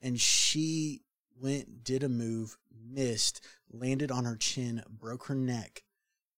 And 0.00 0.20
she 0.20 1.02
went, 1.40 1.82
did 1.84 2.02
a 2.04 2.08
move, 2.08 2.56
missed, 2.92 3.44
landed 3.70 4.10
on 4.10 4.24
her 4.24 4.36
chin, 4.36 4.82
broke 4.88 5.26
her 5.26 5.34
neck. 5.34 5.82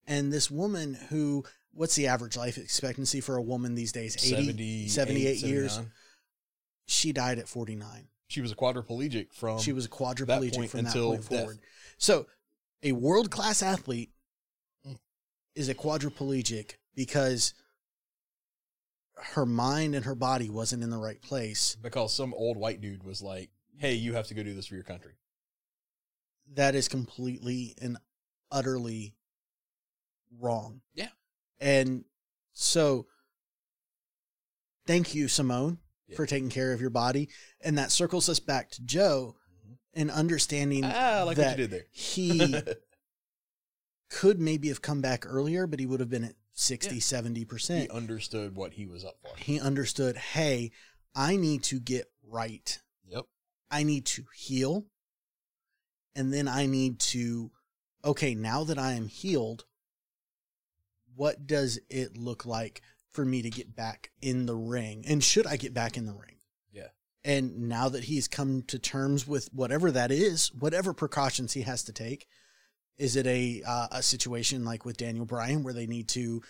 And 0.06 0.32
this 0.32 0.50
woman 0.50 0.94
who, 1.08 1.44
what's 1.72 1.96
the 1.96 2.06
average 2.06 2.36
life 2.36 2.58
expectancy 2.58 3.20
for 3.20 3.36
a 3.36 3.42
woman 3.42 3.74
these 3.74 3.92
days? 3.92 4.16
80, 4.32 4.88
78 4.88 5.42
years. 5.42 5.80
She 6.86 7.12
died 7.12 7.38
at 7.38 7.48
49. 7.48 8.08
She 8.28 8.40
was 8.40 8.52
a 8.52 8.56
quadriplegic 8.56 9.32
from. 9.32 9.58
she 9.58 9.72
was 9.72 9.86
a 9.86 9.88
quadriplegic 9.88 10.68
from 10.68 10.84
that 10.84 10.94
point 10.94 11.20
death. 11.28 11.38
forward. 11.38 11.58
So, 11.98 12.26
a 12.82 12.92
world 12.92 13.30
class 13.30 13.62
athlete 13.62 14.10
is 15.54 15.68
a 15.68 15.74
quadriplegic 15.74 16.72
because 16.94 17.54
her 19.14 19.46
mind 19.46 19.94
and 19.94 20.04
her 20.04 20.14
body 20.14 20.50
wasn't 20.50 20.82
in 20.82 20.90
the 20.90 20.98
right 20.98 21.22
place. 21.22 21.76
because 21.80 22.12
some 22.12 22.34
old 22.34 22.56
white 22.56 22.80
dude 22.80 23.04
was 23.04 23.22
like, 23.22 23.50
"Hey, 23.78 23.94
you 23.94 24.14
have 24.14 24.26
to 24.28 24.34
go 24.34 24.42
do 24.42 24.54
this 24.54 24.66
for 24.66 24.74
your 24.74 24.84
country." 24.84 25.12
That 26.52 26.74
is 26.74 26.88
completely 26.88 27.74
and 27.80 27.96
utterly 28.50 29.14
wrong. 30.38 30.82
Yeah. 30.94 31.08
And 31.60 32.04
so 32.52 33.06
thank 34.86 35.14
you, 35.14 35.28
Simone, 35.28 35.78
Yeah. 36.06 36.16
for 36.16 36.26
taking 36.26 36.50
care 36.50 36.72
of 36.72 36.80
your 36.80 36.90
body. 36.90 37.28
And 37.60 37.78
that 37.78 37.90
circles 37.90 38.28
us 38.28 38.40
back 38.40 38.70
to 38.72 38.82
Joe 38.82 39.36
and 39.94 40.10
understanding 40.10 40.84
Ah, 40.84 41.22
like 41.24 41.36
that 41.36 41.50
what 41.52 41.58
you 41.58 41.64
did 41.66 41.70
there. 41.70 41.86
he 41.90 42.54
could 44.10 44.40
maybe 44.40 44.68
have 44.68 44.82
come 44.82 45.00
back 45.00 45.24
earlier, 45.26 45.66
but 45.66 45.80
he 45.80 45.86
would 45.86 46.00
have 46.00 46.10
been 46.10 46.24
at 46.24 46.34
60, 46.52 46.96
Yeah. 46.96 47.00
70%. 47.00 47.82
he 47.82 47.88
understood 47.90 48.54
what 48.56 48.74
he 48.74 48.86
was 48.86 49.04
up 49.04 49.18
for. 49.22 49.36
he 49.38 49.58
understood, 49.60 50.16
hey, 50.16 50.70
I 51.14 51.36
need 51.36 51.62
to 51.64 51.80
get 51.80 52.10
right. 52.22 52.78
Yep. 53.06 53.24
I 53.70 53.82
need 53.82 54.04
to 54.06 54.24
heal. 54.36 54.86
And 56.16 56.32
then 56.32 56.48
I 56.48 56.66
need 56.66 57.00
to, 57.00 57.50
okay, 58.04 58.34
now 58.34 58.64
that 58.64 58.78
I 58.78 58.92
am 58.92 59.08
healed, 59.08 59.64
what 61.16 61.46
does 61.46 61.78
it 61.90 62.16
look 62.16 62.44
like 62.44 62.82
for 63.12 63.24
me 63.24 63.42
to 63.42 63.50
get 63.50 63.74
back 63.74 64.10
in 64.20 64.46
the 64.46 64.56
ring? 64.56 65.04
And 65.06 65.22
should 65.22 65.46
I 65.46 65.56
get 65.56 65.74
back 65.74 65.96
in 65.96 66.06
the 66.06 66.12
ring? 66.12 66.36
Yeah. 66.72 66.88
And 67.24 67.68
now 67.68 67.88
that 67.88 68.04
he's 68.04 68.28
come 68.28 68.62
to 68.68 68.78
terms 68.78 69.26
with 69.26 69.48
whatever 69.52 69.90
that 69.90 70.10
is, 70.10 70.52
whatever 70.52 70.92
precautions 70.92 71.52
he 71.52 71.62
has 71.62 71.84
to 71.84 71.92
take, 71.92 72.26
is 72.96 73.16
it 73.16 73.26
a 73.26 73.62
uh, 73.66 73.88
a 73.90 74.02
situation 74.02 74.64
like 74.64 74.84
with 74.84 74.96
Daniel 74.96 75.24
Bryan 75.24 75.64
where 75.64 75.74
they 75.74 75.86
need 75.86 76.08
to 76.10 76.42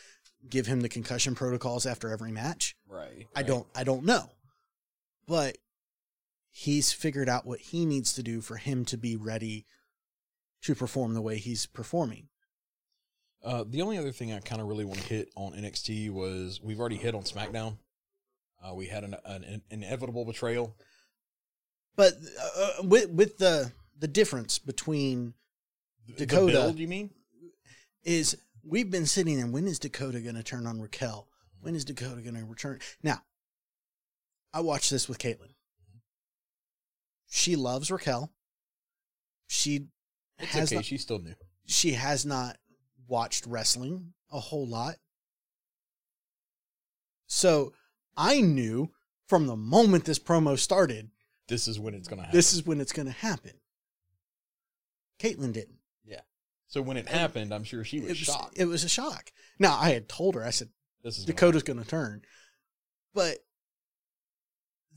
give 0.48 0.66
him 0.66 0.82
the 0.82 0.88
concussion 0.90 1.34
protocols 1.34 1.86
after 1.86 2.10
every 2.10 2.32
match? 2.32 2.76
Right. 2.86 3.26
I 3.34 3.42
don't 3.42 3.66
I 3.74 3.84
don't 3.84 4.04
know. 4.04 4.30
But 5.26 5.56
he's 6.56 6.92
figured 6.92 7.28
out 7.28 7.44
what 7.44 7.58
he 7.58 7.84
needs 7.84 8.12
to 8.12 8.22
do 8.22 8.40
for 8.40 8.56
him 8.56 8.84
to 8.84 8.96
be 8.96 9.16
ready 9.16 9.66
to 10.62 10.72
perform 10.72 11.12
the 11.12 11.20
way 11.20 11.36
he's 11.36 11.66
performing. 11.66 12.28
Uh, 13.44 13.64
the 13.68 13.82
only 13.82 13.98
other 13.98 14.12
thing 14.12 14.32
I 14.32 14.38
kind 14.38 14.62
of 14.62 14.68
really 14.68 14.84
want 14.84 15.00
to 15.00 15.06
hit 15.06 15.30
on 15.36 15.52
NXT 15.52 16.10
was 16.10 16.60
we've 16.62 16.78
already 16.78 16.96
hit 16.96 17.16
on 17.16 17.22
SmackDown. 17.22 17.78
Uh, 18.64 18.72
we 18.72 18.86
had 18.86 19.02
an, 19.02 19.16
an, 19.24 19.62
inevitable 19.68 20.24
betrayal. 20.24 20.76
But 21.96 22.14
uh, 22.56 22.70
with 22.84 23.10
with 23.10 23.36
the 23.38 23.72
the 23.98 24.08
difference 24.08 24.58
between 24.58 25.34
The 26.06 26.26
Dakota. 26.26 26.52
build, 26.52 26.78
you 26.78 26.88
mean? 26.88 27.10
is 28.04 28.38
we've 28.62 28.90
been 28.90 29.06
sitting 29.06 29.36
there 29.36 29.46
when 29.46 29.66
is 29.66 29.78
Dakota 29.80 30.20
going 30.20 30.36
to 30.36 30.42
turn 30.42 30.66
on 30.66 30.80
Raquel? 30.80 31.28
When 31.60 31.74
is 31.74 31.84
Dakota 31.84 32.20
going 32.22 32.36
to 32.36 32.44
return? 32.44 32.78
Now, 33.02 33.22
I 34.52 34.60
watched 34.60 34.90
this 34.90 35.08
with 35.08 35.18
Caitlin. 35.18 35.53
She 37.36 37.56
loves 37.56 37.90
Raquel. 37.90 38.30
She 39.48 39.88
It's 40.38 40.52
has 40.52 40.68
okay. 40.68 40.76
not, 40.76 40.84
She's 40.84 41.02
still 41.02 41.18
new. 41.18 41.34
she 41.66 41.94
has 41.94 42.24
not 42.24 42.58
watched 43.08 43.44
wrestling 43.44 44.12
a 44.30 44.38
whole 44.38 44.68
lot. 44.68 44.94
So 47.26 47.72
I 48.16 48.40
knew 48.40 48.92
from 49.26 49.48
the 49.48 49.56
moment 49.56 50.04
this 50.04 50.20
promo 50.20 50.56
started, 50.56 51.10
This 51.48 51.66
is 51.66 51.80
when 51.80 51.94
it's 51.94 52.06
going 52.06 52.18
to 52.18 52.24
happen. 52.24 52.36
this 52.38 52.52
is 52.54 52.64
when 52.64 52.80
it's 52.80 52.92
going 52.92 53.06
to 53.06 53.12
happen. 53.12 53.52
Caitlin 55.18 55.52
didn't. 55.52 55.78
Yeah. 56.04 56.20
So 56.68 56.82
when 56.82 56.96
it 56.96 57.08
happened, 57.08 57.52
I'm 57.52 57.64
sure 57.64 57.82
she 57.84 57.98
was, 57.98 58.10
It 58.12 58.16
shocked. 58.18 58.54
it 58.56 58.66
was 58.66 58.84
a 58.84 58.88
shock. 58.88 59.32
Now, 59.58 59.76
I 59.76 59.90
had 59.90 60.08
told 60.08 60.36
her, 60.36 60.44
I 60.44 60.50
said, 60.50 60.68
this 61.02 61.18
is 61.18 61.24
gonna 61.24 61.34
Dakota's 61.34 61.62
going 61.64 61.82
to 61.82 61.88
turn. 61.88 62.22
But 63.12 63.38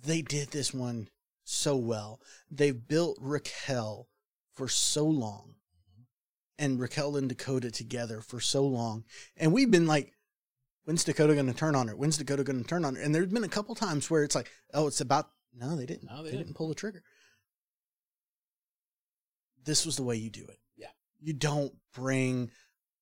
they 0.04 0.22
did 0.22 0.50
this 0.52 0.72
one 0.72 1.10
so 1.48 1.76
well. 1.76 2.20
They've 2.52 2.88
built 2.88 3.18
Raquel 3.22 4.08
for 4.54 4.68
so 4.68 5.06
long 5.06 5.56
and 6.60 6.80
Raquel 6.80 7.16
and 7.18 7.30
Dakota 7.30 7.72
together 7.72 8.22
for 8.22 8.40
so 8.40 8.66
long. 8.66 9.04
And 9.36 9.54
we've 9.54 9.70
been 9.72 9.88
like, 9.88 10.14
when's 10.86 11.04
Dakota 11.04 11.34
going 11.34 11.48
to 11.48 11.54
turn 11.54 11.76
on 11.76 11.88
her? 11.88 11.96
When's 11.96 12.18
Dakota 12.18 12.44
going 12.44 12.62
to 12.62 12.68
turn 12.68 12.84
on 12.86 12.96
her? 12.96 13.02
And 13.02 13.14
there's 13.14 13.28
been 13.28 13.44
a 13.44 13.50
couple 13.50 13.76
times 13.76 14.10
where 14.10 14.24
it's 14.24 14.36
like, 14.36 14.50
oh, 14.74 14.88
it's 14.88 15.02
about, 15.02 15.30
no, 15.56 15.76
they 15.76 15.86
didn't. 15.86 16.10
No, 16.10 16.18
they 16.18 16.24
they, 16.24 16.30
didn't. 16.32 16.48
didn't 16.48 16.58
pull 16.58 16.70
the 16.70 16.76
trigger. 16.76 17.04
This 19.64 19.86
was 19.86 19.96
the 19.96 20.04
way 20.04 20.16
you 20.16 20.30
do 20.30 20.44
it. 20.46 20.60
Yeah. 20.76 20.88
You 21.20 21.34
don't 21.34 21.74
bring 21.94 22.52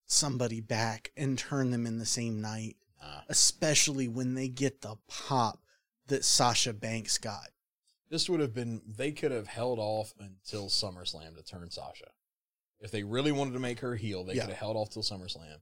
somebody 0.07 0.61
back 0.61 1.11
and 1.15 1.37
turn 1.37 1.71
them 1.71 1.85
in 1.85 1.99
the 1.99 2.05
same 2.05 2.41
night 2.41 2.77
Nah. 3.01 3.21
especially 3.29 4.07
when 4.07 4.33
they 4.33 4.47
get 4.47 4.81
the 4.81 4.95
pop 5.07 5.59
that 6.07 6.25
Sasha 6.25 6.73
Banks 6.73 7.17
got. 7.19 7.49
This 8.15 8.29
would 8.29 8.39
have 8.39 8.53
been, 8.53 8.81
they 8.87 9.11
could 9.11 9.33
have 9.33 9.45
held 9.47 9.77
off 9.77 10.13
until 10.17 10.67
SummerSlam 10.69 11.35
to 11.35 11.43
turn 11.43 11.69
Sasha. 11.69 12.11
If 12.79 12.89
they 12.89 13.03
really 13.03 13.33
wanted 13.33 13.51
to 13.55 13.59
make 13.59 13.81
her 13.81 13.93
heel, 13.97 14.23
they 14.23 14.35
Yeah. 14.35 14.43
could 14.43 14.51
have 14.51 14.59
held 14.59 14.77
off 14.77 14.89
till 14.89 15.01
SummerSlam, 15.01 15.57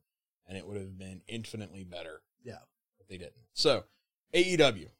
and 0.46 0.56
it 0.56 0.68
would 0.68 0.78
have 0.78 0.96
been 0.96 1.24
infinitely 1.28 1.84
better. 1.84 2.22
Yeah. 2.44 2.60
But 3.00 3.08
they 3.08 3.18
didn't. 3.18 3.42
So, 3.54 3.86
AEW. 4.36 4.92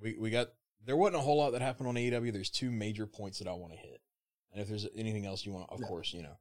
We, 0.00 0.16
we 0.16 0.30
got, 0.30 0.54
there 0.82 0.96
wasn't 0.96 1.16
a 1.16 1.20
whole 1.20 1.36
lot 1.36 1.50
that 1.50 1.60
happened 1.60 1.86
on 1.86 1.96
AEW. 1.96 2.32
There's 2.32 2.48
two 2.48 2.70
major 2.70 3.06
points 3.06 3.40
that 3.40 3.46
I 3.46 3.52
want 3.52 3.74
to 3.74 3.78
hit. 3.78 4.00
And 4.50 4.62
if 4.62 4.68
there's 4.68 4.88
anything 4.96 5.26
else 5.26 5.44
you 5.44 5.52
want, 5.52 5.68
of 5.68 5.80
Yeah. 5.80 5.88
course, 5.88 6.14
you 6.14 6.22
know. 6.22 6.38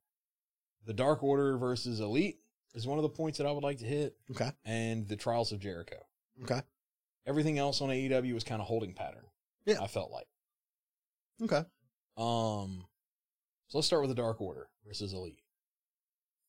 The 0.86 0.94
Dark 0.94 1.22
Order 1.22 1.58
versus 1.58 2.00
Elite 2.00 2.40
is 2.76 2.88
one 2.88 2.98
of 2.98 3.04
the 3.04 3.10
points 3.10 3.40
that 3.40 3.46
I 3.46 3.52
would 3.52 3.64
like 3.64 3.80
to 3.80 3.86
hit, 3.86 4.16
Okay. 4.32 4.52
and 4.64 5.06
the 5.06 5.18
Trials 5.18 5.52
of 5.52 5.60
Jericho. 5.60 5.98
Okay. 6.44 6.62
Everything 7.26 7.58
else 7.58 7.82
on 7.82 7.90
AEW 7.90 8.34
was 8.34 8.46
kind 8.46 8.62
of 8.62 8.70
holding 8.70 8.94
pattern. 8.94 9.26
Yeah. 9.66 9.82
I 9.82 9.88
felt 9.88 10.12
like. 10.12 10.28
Okay. 11.44 11.64
Um, 12.18 12.86
so 13.68 13.78
let's 13.78 13.88
start 13.88 14.02
with 14.02 14.10
the 14.10 14.16
Dark 14.22 14.40
Order 14.42 14.68
versus 14.86 15.14
Elite. 15.14 15.40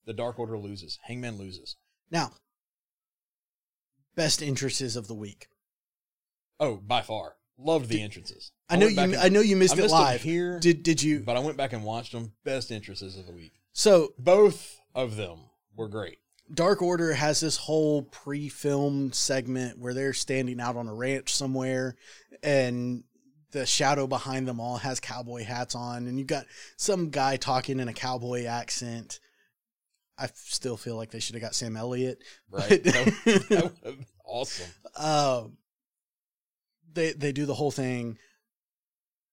The 0.07 0.12
Dark 0.12 0.38
Order 0.38 0.59
loses. 0.59 0.99
Hangman 1.05 1.38
loses. 1.38 1.76
Now, 2.11 2.32
best 4.14 4.43
entrances 4.43 4.97
of 4.97 5.09
the 5.09 5.14
week. 5.14 5.49
Oh, 6.61 6.76
by 6.76 7.03
far, 7.03 7.36
loved 7.59 7.88
the 7.88 8.03
entrances. 8.03 8.53
I 8.68 8.76
know 8.76 8.86
you. 8.86 9.01
and- 9.01 9.16
I 9.16 9.28
know 9.28 9.40
you 9.40 9.57
missed, 9.57 9.74
I 9.74 9.76
missed 9.76 9.95
it 9.95 9.99
live. 9.99 10.22
here, 10.22 10.59
Did 10.61 10.82
Did 10.82 11.03
you? 11.03 11.20
but 11.20 11.36
I 11.36 11.40
went 11.40 11.57
back 11.57 11.72
and 11.72 11.84
watched 11.84 12.12
them. 12.12 12.32
Best 12.45 12.70
entrances 12.70 13.16
of 13.16 13.26
the 13.26 13.32
week. 13.32 13.53
So 13.72 14.12
Both 14.18 14.80
of 14.95 15.16
them 15.16 15.38
were 15.76 15.88
great. 15.88 16.18
Dark 16.53 16.82
Order 16.82 17.14
has 17.14 17.40
this 17.40 17.57
whole 17.57 18.03
pre-filmed 18.03 19.14
segment 19.14 19.78
where 19.78 19.95
they're 19.95 20.12
standing 20.12 20.61
out 20.61 20.76
on 20.76 20.86
a 20.86 20.95
ranch 20.95 21.34
somewhere, 21.34 21.97
and 22.43 23.05
the 23.53 23.66
shadow 23.66 24.07
behind 24.07 24.48
them 24.48 24.61
all 24.61 24.78
has 24.78 24.98
cowboy 24.98 25.44
hats 25.44 25.74
on, 25.74 26.07
and 26.07 26.18
you 26.18 26.24
got 26.24 26.46
some 26.76 27.11
guy 27.11 27.36
talking 27.36 27.80
in 27.80 27.88
a 27.88 27.92
cowboy 27.92 28.44
accent. 28.46 29.20
I 30.18 30.28
still 30.34 30.76
feel 30.76 30.96
like 30.96 31.11
they 31.11 31.20
should 31.20 31.34
have 31.34 31.42
got 31.42 31.55
Sam 31.55 31.76
Elliott. 31.76 32.22
Right? 32.50 32.82
That, 32.82 33.14
that 33.50 33.72
would 33.84 34.05
awesome. 34.24 34.70
um, 34.96 35.57
they 36.92 37.12
they 37.12 37.32
do 37.32 37.46
the 37.46 37.55
whole 37.55 37.70
thing. 37.70 38.18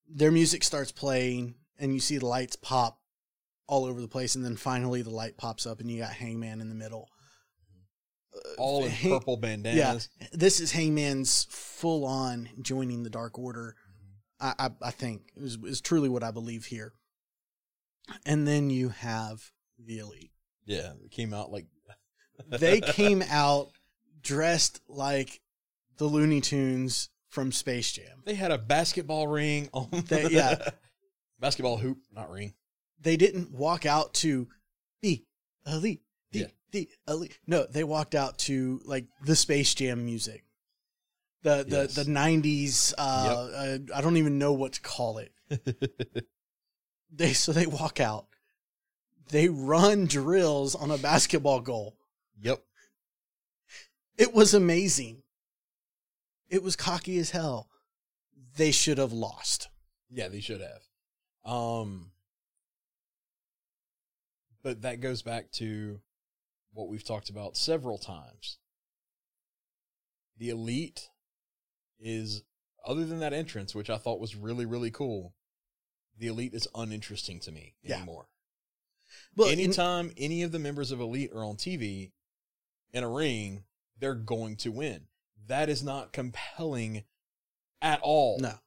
Their 0.07 0.32
music 0.32 0.63
starts 0.63 0.91
playing, 0.91 1.55
and 1.78 1.93
you 1.93 1.99
see 1.99 2.17
the 2.17 2.26
lights 2.26 2.55
pop 2.55 2.99
all 3.67 3.86
over 3.86 4.01
the 4.01 4.07
place, 4.07 4.36
and 4.36 4.43
then 4.43 4.55
finally 4.55 5.01
the 5.01 5.11
light 5.11 5.38
pops 5.38 5.65
up, 5.65 5.80
and 5.80 5.89
you 5.89 5.99
got 5.99 6.11
Hangman 6.11 6.61
in 6.61 6.70
the 6.70 6.76
middle. 6.76 7.09
All 8.57 8.84
in 8.86 8.91
Hang- 8.91 9.11
purple 9.11 9.38
bandanas. 9.38 10.09
This 10.32 10.59
is 10.59 10.72
Hangman's 10.72 11.45
full 11.49 12.05
on 12.05 12.49
joining 12.61 13.03
the 13.03 13.09
Dark 13.09 13.38
Order. 13.38 13.76
I, 14.40 14.54
I 14.60 14.70
I 14.82 14.92
think 14.92 15.32
is 15.36 15.58
is 15.64 15.82
truly 15.82 16.10
what 16.10 16.24
I 16.24 16.32
believe 16.32 16.66
here. 16.66 16.94
And 18.26 18.48
then 18.48 18.70
you 18.70 18.90
have 18.90 19.52
the 19.78 20.00
Elite. 20.00 20.32
Yeah, 20.66 20.94
it 21.04 21.12
came 21.12 21.34
out 21.34 21.52
like 21.52 21.68
They 22.50 22.82
came 22.82 23.22
out 23.30 23.70
dressed 24.22 24.82
like 24.88 25.42
the 25.98 26.06
Looney 26.06 26.42
Tunes 26.42 27.10
from 27.30 27.52
Space 27.52 27.92
Jam. 27.92 28.24
They 28.26 28.34
had 28.36 28.52
a 28.52 28.58
basketball 28.58 29.28
ring 29.28 29.70
on. 29.74 29.90
They- 30.08 30.30
yeah. 30.30 30.70
basketball 31.40 31.78
hoop, 31.78 32.00
not 32.14 32.30
ring. 32.32 32.54
they 33.02 33.16
didn't 33.18 33.52
walk 33.52 33.86
out 33.86 34.14
to 34.16 34.48
the 35.02 35.24
elite, 35.66 36.02
the, 36.32 36.40
Yeah. 36.40 36.48
the 36.72 36.90
elite. 37.08 37.40
No, 37.48 37.66
they 37.66 37.84
walked 37.86 38.14
out 38.16 38.38
to 38.40 38.82
like 38.86 39.06
the 39.24 39.36
Space 39.38 39.74
Jam 39.74 40.04
music, 40.06 40.44
the 41.42 41.64
the 41.64 41.82
Yes. 41.84 41.96
the 41.96 42.06
nineties. 42.06 42.94
Uh, 42.98 43.02
uh, 43.02 43.78
I 43.96 44.02
don't 44.02 44.18
even 44.18 44.38
know 44.38 44.54
what 44.54 44.74
to 44.74 44.82
call 44.82 45.20
it. 45.20 45.34
They 47.12 47.34
so 47.34 47.52
they 47.52 47.66
walk 47.66 48.00
out, 48.00 48.28
they 49.30 49.50
run 49.50 50.06
drills 50.06 50.76
on 50.76 50.92
a 50.92 50.98
basketball 50.98 51.60
goal. 51.60 51.98
Yep. 52.40 52.64
It 54.18 54.32
was 54.34 54.54
amazing. 54.54 55.24
It 56.50 56.62
was 56.62 56.76
cocky 56.76 57.18
as 57.18 57.32
hell. 57.32 57.68
They 58.58 58.72
should 58.72 59.00
have 59.00 59.12
lost. 59.12 59.70
Yeah, 60.12 60.28
they 60.28 60.40
should 60.40 60.62
have. 60.62 61.52
Um, 61.52 62.12
but 64.62 64.84
that 64.84 65.02
goes 65.02 65.22
back 65.22 65.52
to 65.54 66.00
what 66.74 66.90
we've 66.90 67.04
talked 67.04 67.30
about 67.30 67.58
several 67.58 67.98
times. 67.98 68.60
The 70.38 70.50
elite 70.50 71.10
is, 72.00 72.43
other 72.86 73.06
than 73.06 73.20
that 73.20 73.34
entrance, 73.34 73.76
which 73.76 73.89
I 73.89 73.97
thought 73.97 74.20
was 74.20 74.36
really, 74.36 74.66
really 74.66 74.91
cool, 74.91 75.34
the 76.18 76.28
elite 76.28 76.54
is 76.54 76.68
uninteresting 76.76 77.39
to 77.41 77.52
me 77.52 77.76
Yeah. 77.82 77.97
anymore. 77.97 78.30
But 79.36 79.52
in- 79.54 79.60
Anytime 79.60 80.14
any 80.18 80.43
of 80.43 80.52
the 80.52 80.60
members 80.60 80.91
of 80.91 81.00
elite 81.00 81.32
are 81.34 81.43
on 81.43 81.58
TV, 81.58 82.12
in 82.91 83.04
a 83.04 83.10
ring, 83.10 83.66
they're 83.97 84.16
going 84.16 84.56
to 84.58 84.72
win. 84.72 85.08
That 85.47 85.70
is 85.70 85.82
not 85.84 86.14
compelling 86.14 87.06
at 87.82 88.00
all. 88.02 88.39
No. 88.39 88.60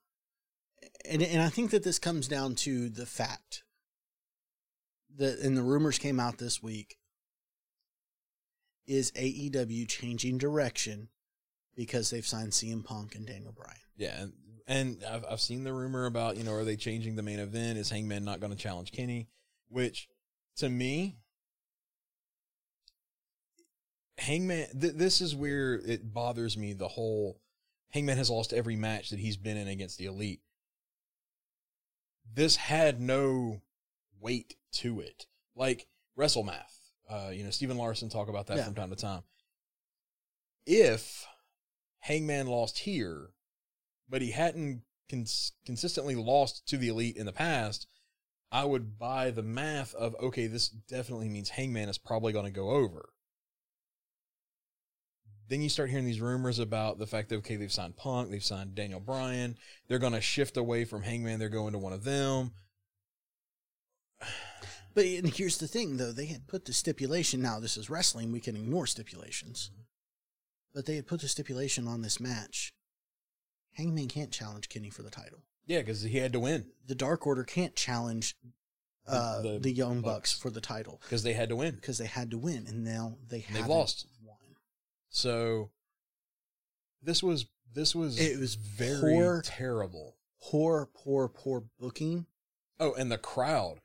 And 1.05 1.22
and 1.22 1.43
I 1.43 1.49
think 1.49 1.70
that 1.70 1.83
this 1.83 1.99
comes 1.99 2.28
down 2.28 2.55
to 2.57 2.89
the 2.89 3.07
fact 3.07 3.64
that 5.16 5.39
and 5.41 5.57
the 5.57 5.62
rumors 5.62 5.99
came 5.99 6.18
out 6.20 6.39
this 6.39 6.62
week 6.62 6.99
is 8.87 9.12
AEW 9.12 9.87
changing 9.89 10.39
direction 10.39 11.09
because 11.77 12.11
they've 12.11 12.27
signed 12.27 12.53
CM 12.53 12.85
Punk 12.85 13.14
and 13.14 13.27
Daniel 13.27 13.53
Bryan. 13.53 13.77
Yeah, 13.97 14.20
and, 14.23 14.33
and 14.66 15.05
I've 15.11 15.25
I've 15.31 15.41
seen 15.41 15.64
the 15.64 15.73
rumor 15.73 16.07
about 16.07 16.37
you 16.37 16.45
know 16.45 16.53
are 16.55 16.64
they 16.64 16.77
changing 16.77 17.16
the 17.16 17.23
main 17.23 17.39
event? 17.39 17.79
Is 17.79 17.91
Hangman 17.91 18.25
not 18.25 18.41
going 18.41 18.53
to 18.53 18.59
challenge 18.59 18.93
Kenny? 18.93 19.29
Which 19.68 20.09
to 20.57 20.68
me, 20.68 21.16
Hangman. 24.18 24.68
Th- 24.79 24.95
this 24.95 25.20
is 25.20 25.35
where 25.35 25.75
it 25.75 26.12
bothers 26.12 26.57
me. 26.57 26.73
The 26.73 26.89
whole 26.89 27.41
Hangman 27.91 28.16
has 28.18 28.31
lost 28.31 28.53
every 28.53 28.77
match 28.77 29.11
that 29.11 29.18
he's 29.18 29.37
been 29.37 29.57
in 29.57 29.68
against 29.68 29.99
the 29.99 30.07
Elite. 30.07 30.41
This 32.35 32.57
had 32.57 33.01
no 33.01 33.61
weight 34.20 34.55
to 34.75 35.01
it, 35.01 35.27
like 35.55 35.87
WrestleMath. 36.18 36.79
Uh, 37.11 37.31
you 37.33 37.45
know, 37.45 37.51
Stephen 37.51 37.77
Larson 37.77 38.09
talk 38.09 38.29
about 38.29 38.47
that 38.47 38.59
Yeah. 38.59 38.64
from 38.64 38.75
time 38.75 38.91
to 38.91 38.97
time. 38.97 39.23
If 40.64 41.27
Hangman 42.03 42.48
lost 42.48 42.80
here, 42.80 43.30
but 44.09 44.22
he 44.22 44.32
hadn't 44.32 44.82
cons- 45.09 45.53
consistently 45.64 46.16
lost 46.16 46.66
to 46.68 46.76
the 46.76 46.88
elite 46.88 47.16
in 47.16 47.26
the 47.26 47.32
past, 47.32 47.86
I 48.50 48.64
would 48.64 48.98
buy 48.98 49.30
the 49.30 49.42
math 49.42 49.94
of 49.94 50.16
okay, 50.20 50.46
this 50.46 50.68
definitely 50.68 51.28
means 51.28 51.50
Hangman 51.50 51.88
is 51.88 51.98
probably 51.98 52.32
going 52.32 52.44
to 52.44 52.50
go 52.50 52.70
over. 52.70 53.11
Then 55.48 55.62
you 55.62 55.68
start 55.68 55.90
hearing 55.90 56.05
these 56.05 56.20
rumors 56.20 56.59
about 56.59 56.98
the 56.98 57.07
fact 57.07 57.28
that 57.28 57.36
okay, 57.36 57.57
they've 57.57 57.72
signed 57.72 57.96
Punk, 57.96 58.30
they've 58.30 58.42
signed 58.42 58.74
Daniel 58.74 59.00
Bryan, 59.00 59.57
they're 59.86 60.00
going 60.00 60.12
to 60.12 60.20
shift 60.20 60.57
away 60.57 60.84
from 60.84 61.03
Hangman, 61.03 61.38
they're 61.38 61.48
going 61.48 61.72
to 61.72 61.78
one 61.78 61.92
of 61.92 62.05
them. 62.05 62.53
But 64.94 65.07
here's 65.07 65.57
the 65.57 65.68
thing 65.68 65.96
though, 65.98 66.12
they 66.12 66.26
had 66.26 66.48
put 66.48 66.64
the 66.64 66.72
stipulation 66.72 67.40
now 67.40 67.61
this 67.61 67.76
is 67.76 67.88
wrestling, 67.88 68.32
we 68.32 68.40
can 68.40 68.57
ignore 68.57 68.86
stipulations. 68.86 69.70
But 70.75 70.87
they 70.87 70.97
had 70.97 71.07
put 71.07 71.20
the 71.20 71.29
stipulation 71.29 71.87
on 71.87 72.03
this 72.03 72.18
match. 72.20 72.73
Hangman 73.75 74.09
can't 74.09 74.31
challenge 74.33 74.68
Kenny 74.68 74.91
for 74.91 75.03
the 75.03 75.11
title. 75.11 75.41
Yeah, 75.66 75.79
because 75.81 76.03
he 76.03 76.18
had 76.18 76.33
to 76.33 76.41
win 76.41 76.66
The 76.87 76.95
Dark 76.95 77.27
Order 77.27 77.45
can't 77.45 77.75
challenge 77.77 78.35
uh, 79.07 79.43
The- 79.43 79.53
the, 79.55 79.59
the 79.61 79.73
Young 79.73 80.01
Bucks. 80.01 80.33
Bucks 80.35 80.39
for 80.41 80.51
the 80.51 80.61
title 80.61 81.01
because 81.03 81.23
they 81.23 81.33
had 81.33 81.49
to 81.51 81.57
win. 81.57 81.75
because 81.77 81.99
they 81.99 82.07
had 82.07 82.31
to 82.33 82.39
win, 82.39 82.66
and 82.66 82.85
now 82.85 83.16
they 83.29 83.41
have 83.41 83.66
lost. 83.68 84.07
Won. 84.25 84.37
So 85.09 85.70
this 87.03 87.23
was 87.23 87.47
this 87.75 87.95
was 87.95 88.18
It 88.20 88.39
was 88.39 88.55
very 88.55 89.14
poor- 89.14 89.43
terrible. 89.45 90.16
Poor, 90.43 90.89
poor, 90.95 91.29
poor 91.29 91.64
booking. 91.79 92.27
Oh, 92.81 92.95
and 92.95 93.11
the 93.12 93.18
crowd. 93.18 93.81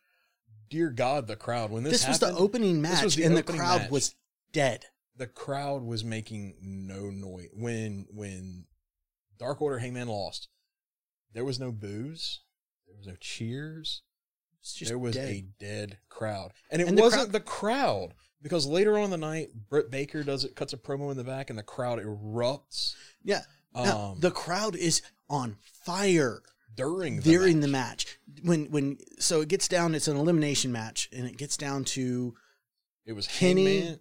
Dear 0.70 0.90
God, 0.90 1.28
the 1.28 1.36
crowd. 1.36 1.72
When 1.72 1.84
this, 1.84 1.94
This, 2.02 2.08
was 2.08 2.20
the 2.20 2.26
happened, 2.28 2.44
opening 2.44 2.82
match, 2.82 3.16
the 3.16 3.24
and 3.24 3.38
the 3.38 3.44
crowd 3.44 3.82
match. 3.84 3.92
was 3.92 4.16
dead. 4.52 4.86
The 5.18 5.28
crowd 5.28 5.84
was 5.84 6.04
making 6.04 6.56
no 6.62 7.10
noise 7.10 7.50
when 7.54 8.06
when 8.12 8.66
Dark 9.38 9.62
Order 9.62 9.80
Hangman 9.80 10.08
lost. 10.08 10.48
There 11.34 11.46
was 11.46 11.60
no 11.60 11.72
booze. 11.72 12.42
There 12.88 12.96
was 12.98 13.08
no 13.08 13.16
cheers. 13.20 14.02
There 14.82 14.98
was 14.98 15.16
dead. 15.16 15.30
a 15.30 15.42
dead 15.60 15.98
crowd, 16.10 16.52
and 16.70 16.82
it 16.82 16.88
And 16.88 16.98
the 16.98 17.02
wasn't 17.02 17.24
crowd- 17.24 17.32
the 17.34 17.40
crowd 17.40 18.14
because 18.42 18.66
later 18.66 18.98
on 18.98 19.06
in 19.06 19.10
the 19.12 19.18
night, 19.18 19.50
Britt 19.70 19.90
Baker 19.90 20.24
does 20.24 20.44
it, 20.44 20.56
cuts 20.56 20.74
a 20.74 20.78
promo 20.78 21.10
in 21.12 21.18
the 21.18 21.24
back, 21.24 21.50
and 21.50 21.58
the 21.58 21.64
crowd 21.64 22.00
erupts. 22.00 22.94
yeah. 23.24 23.44
Now, 23.74 24.12
Um, 24.14 24.20
the 24.20 24.32
crowd 24.32 24.76
is 24.76 25.02
on 25.30 25.58
fire 25.62 26.42
during 26.76 27.18
the 27.18 27.22
during 27.24 27.60
the 27.62 27.68
match. 27.68 28.18
match. 28.28 28.44
When 28.46 28.72
when 28.72 28.98
so 29.20 29.42
it 29.42 29.48
gets 29.50 29.68
down, 29.68 29.96
it's 29.96 30.08
an 30.08 30.18
elimination 30.18 30.72
match, 30.72 31.08
and 31.14 31.26
it 31.28 31.38
gets 31.38 31.56
down 31.58 31.86
to 31.86 32.36
it 33.06 33.14
was 33.14 33.28
Kenny, 33.28 33.80
Hangman, 33.80 34.00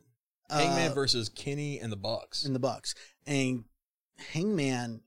Hangman 0.50 0.92
uh, 0.92 0.94
versus 0.94 1.28
Kenny 1.28 1.78
and 1.80 1.90
the 1.92 1.96
Bucks. 1.96 2.44
in 2.44 2.52
the 2.52 2.58
Bucks, 2.58 2.94
and 3.26 3.64
Hangman 4.32 5.00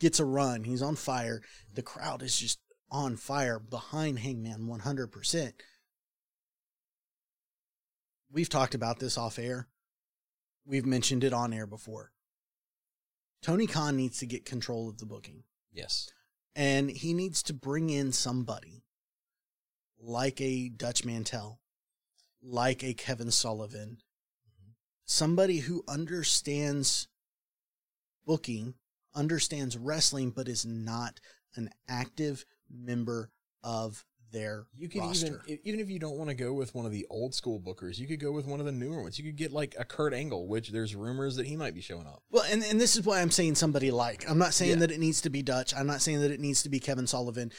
gets 0.00 0.18
a 0.20 0.24
run. 0.24 0.64
He's 0.64 0.82
on 0.82 0.96
fire. 0.96 1.42
The 1.72 1.82
crowd 1.82 2.22
is 2.22 2.38
just 2.38 2.58
on 2.90 3.16
fire 3.16 3.58
behind 3.58 4.18
Hangman, 4.20 4.66
one 4.66 4.80
hundred 4.80 5.08
percent. 5.12 5.54
We've 8.30 8.48
talked 8.48 8.74
about 8.74 8.98
this 8.98 9.16
off 9.16 9.38
air. 9.38 9.68
We've 10.66 10.86
mentioned 10.86 11.22
it 11.24 11.32
on 11.32 11.52
air 11.52 11.66
before. 11.66 12.10
Tony 13.42 13.66
Khan 13.66 13.96
needs 13.96 14.18
to 14.18 14.26
get 14.26 14.44
control 14.46 14.88
of 14.88 14.98
the 14.98 15.06
booking. 15.06 15.44
yes, 15.72 16.08
and 16.56 16.90
he 16.90 17.12
needs 17.14 17.42
to 17.44 17.52
bring 17.52 17.90
in 17.90 18.10
somebody 18.12 18.82
like 20.00 20.40
a 20.40 20.68
Dutch 20.68 21.04
Mantel, 21.04 21.60
like 22.44 22.84
a 22.84 22.94
Kevin 22.94 23.30
Sullivan, 23.30 23.98
mm-hmm. 23.98 24.70
somebody 25.04 25.58
who 25.58 25.82
understands 25.88 27.08
booking, 28.26 28.74
understands 29.14 29.76
wrestling, 29.76 30.30
but 30.30 30.48
is 30.48 30.64
not 30.66 31.20
an 31.56 31.70
active 31.88 32.44
member 32.70 33.30
of 33.62 34.04
their 34.32 34.66
You 34.76 34.88
can 34.88 35.02
roster. 35.02 35.42
even 35.46 35.60
even 35.64 35.80
if 35.80 35.88
you 35.88 35.98
don't 35.98 36.16
want 36.18 36.28
to 36.28 36.34
go 36.34 36.52
with 36.52 36.74
one 36.74 36.84
of 36.86 36.92
the 36.92 37.06
old 37.08 37.34
school 37.34 37.60
bookers, 37.60 37.98
you 37.98 38.06
could 38.08 38.20
go 38.20 38.32
with 38.32 38.46
one 38.46 38.58
of 38.60 38.66
the 38.66 38.72
newer 38.72 39.00
ones. 39.00 39.16
You 39.18 39.24
could 39.24 39.36
get 39.36 39.52
like 39.52 39.76
a 39.78 39.84
Kurt 39.84 40.12
Angle, 40.12 40.48
which 40.48 40.70
there's 40.70 40.94
rumors 40.94 41.36
that 41.36 41.46
he 41.46 41.56
might 41.56 41.74
be 41.74 41.80
showing 41.80 42.06
up. 42.06 42.22
Well, 42.30 42.44
and, 42.50 42.62
and 42.64 42.80
this 42.80 42.96
is 42.96 43.06
why 43.06 43.20
I'm 43.20 43.30
saying 43.30 43.54
somebody 43.54 43.90
like. 43.92 44.28
I'm 44.28 44.38
not 44.38 44.52
saying 44.52 44.72
Yeah. 44.72 44.76
that 44.78 44.90
it 44.90 44.98
needs 44.98 45.20
to 45.22 45.30
be 45.30 45.42
Dutch. 45.42 45.72
I'm 45.74 45.86
not 45.86 46.02
saying 46.02 46.20
that 46.20 46.32
it 46.32 46.40
needs 46.40 46.64
to 46.64 46.68
be 46.68 46.80
Kevin 46.80 47.06
Sullivan. 47.06 47.52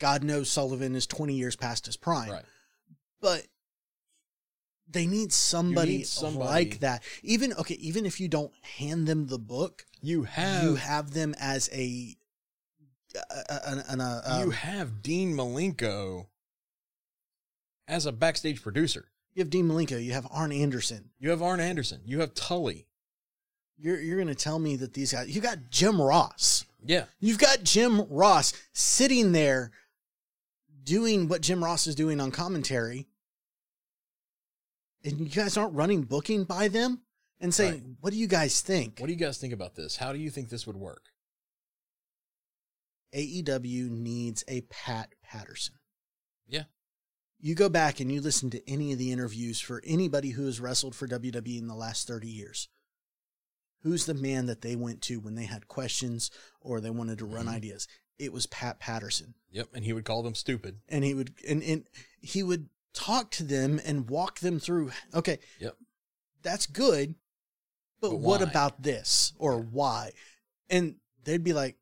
God 0.00 0.24
knows 0.24 0.50
Sullivan 0.50 0.94
is 0.96 1.06
20 1.06 1.34
years 1.34 1.56
past 1.56 1.84
his 1.86 1.96
prime. 1.96 2.30
Right. 2.30 2.44
But 3.20 3.46
they 4.90 5.06
need 5.06 5.32
somebody, 5.32 6.02
somebody- 6.04 6.48
like 6.70 6.80
that. 6.80 7.02
Even 7.22 7.52
okay, 7.54 7.74
even 7.74 8.06
if 8.06 8.20
you 8.20 8.28
don't 8.28 8.52
hand 8.78 9.06
them 9.06 9.26
the 9.26 9.38
book, 9.38 9.84
You 10.00 10.22
have 10.24 10.62
you 10.64 10.74
have 10.76 11.12
them 11.12 11.34
as 11.38 11.68
a 11.72 12.16
an, 13.64 13.82
an, 13.88 14.00
uh, 14.00 14.22
um, 14.24 14.42
you 14.44 14.50
have 14.50 15.02
Dean 15.02 15.34
Malenko 15.34 16.26
as 17.86 18.06
a 18.06 18.12
backstage 18.12 18.62
producer. 18.62 19.08
you 19.34 19.40
have 19.40 19.50
Dean 19.50 19.66
Malenko, 19.66 20.02
you 20.02 20.12
have 20.12 20.26
Arn 20.30 20.52
Anderson. 20.52 21.10
You 21.18 21.30
have 21.30 21.42
Arn 21.42 21.60
Anderson. 21.60 22.00
You 22.04 22.20
have 22.20 22.34
Tully. 22.34 22.86
You're 23.78 24.00
you're 24.00 24.16
going 24.16 24.28
to 24.28 24.34
tell 24.34 24.58
me 24.58 24.76
that 24.76 24.92
these 24.94 25.12
guys. 25.12 25.28
You 25.34 25.40
got 25.40 25.70
Jim 25.70 26.00
Ross. 26.00 26.64
Yeah. 26.84 27.04
You've 27.20 27.38
got 27.38 27.62
Jim 27.62 28.02
Ross 28.10 28.52
sitting 28.72 29.32
there 29.32 29.70
doing 30.82 31.28
what 31.28 31.42
Jim 31.42 31.62
Ross 31.62 31.86
is 31.86 31.94
doing 31.94 32.20
on 32.20 32.30
commentary. 32.30 33.06
And 35.12 35.20
you 35.20 35.26
guys 35.42 35.56
aren't 35.56 35.74
running 35.74 36.02
booking 36.02 36.44
by 36.44 36.68
them 36.68 37.02
and 37.40 37.54
saying, 37.54 37.72
Right. 37.72 37.96
what 38.00 38.12
do 38.12 38.18
you 38.18 38.26
guys 38.26 38.60
think? 38.60 38.98
What 39.00 39.06
do 39.06 39.12
you 39.12 39.18
guys 39.18 39.38
think 39.38 39.52
about 39.52 39.74
this? 39.74 39.96
How 39.96 40.12
do 40.12 40.18
you 40.18 40.30
think 40.30 40.48
this 40.48 40.66
would 40.66 40.76
work? 40.76 41.04
AEW 43.14 43.88
needs 43.90 44.44
a 44.48 44.62
Pat 44.62 45.14
Patterson. 45.22 45.76
Yeah. 46.46 46.64
You 47.40 47.54
go 47.54 47.68
back 47.68 48.00
and 48.00 48.10
you 48.12 48.20
listen 48.20 48.50
to 48.50 48.70
any 48.70 48.92
of 48.92 48.98
the 48.98 49.12
interviews 49.12 49.60
for 49.60 49.82
anybody 49.86 50.30
who 50.30 50.44
has 50.46 50.60
wrestled 50.60 50.94
for 50.94 51.06
WWE 51.06 51.58
in 51.58 51.68
the 51.68 51.74
last 51.74 52.06
30 52.06 52.28
years. 52.28 52.68
Who's 53.82 54.06
the 54.06 54.14
man 54.14 54.46
that 54.46 54.60
they 54.60 54.74
went 54.76 55.02
to 55.02 55.20
when 55.20 55.36
they 55.36 55.44
had 55.44 55.68
questions 55.68 56.30
or 56.60 56.80
they 56.80 56.90
wanted 56.90 57.18
to 57.18 57.24
run 57.24 57.46
Mhm. 57.46 57.50
ideas? 57.54 57.86
It 58.18 58.32
was 58.32 58.46
Pat 58.46 58.80
Patterson. 58.80 59.34
Yep. 59.52 59.68
And 59.72 59.84
he 59.84 59.92
would 59.92 60.04
call 60.04 60.22
them 60.22 60.34
stupid. 60.34 60.80
and 60.88 61.04
he 61.04 61.14
would 61.14 61.34
and, 61.46 61.62
and 61.62 61.88
he 62.20 62.42
would 62.42 62.68
talk 62.98 63.30
to 63.30 63.44
them 63.44 63.80
and 63.84 64.10
walk 64.10 64.40
them 64.40 64.58
through 64.58 64.90
okay 65.14 65.38
Yep. 65.60 65.76
that's 66.42 66.66
good 66.66 67.14
but, 68.00 68.10
But 68.10 68.16
what 68.16 68.42
about 68.42 68.82
this 68.82 69.32
or 69.38 69.54
Yeah. 69.60 69.64
why 69.70 70.12
and 70.68 70.96
they'd 71.24 71.44
be 71.44 71.52
like 71.52 71.76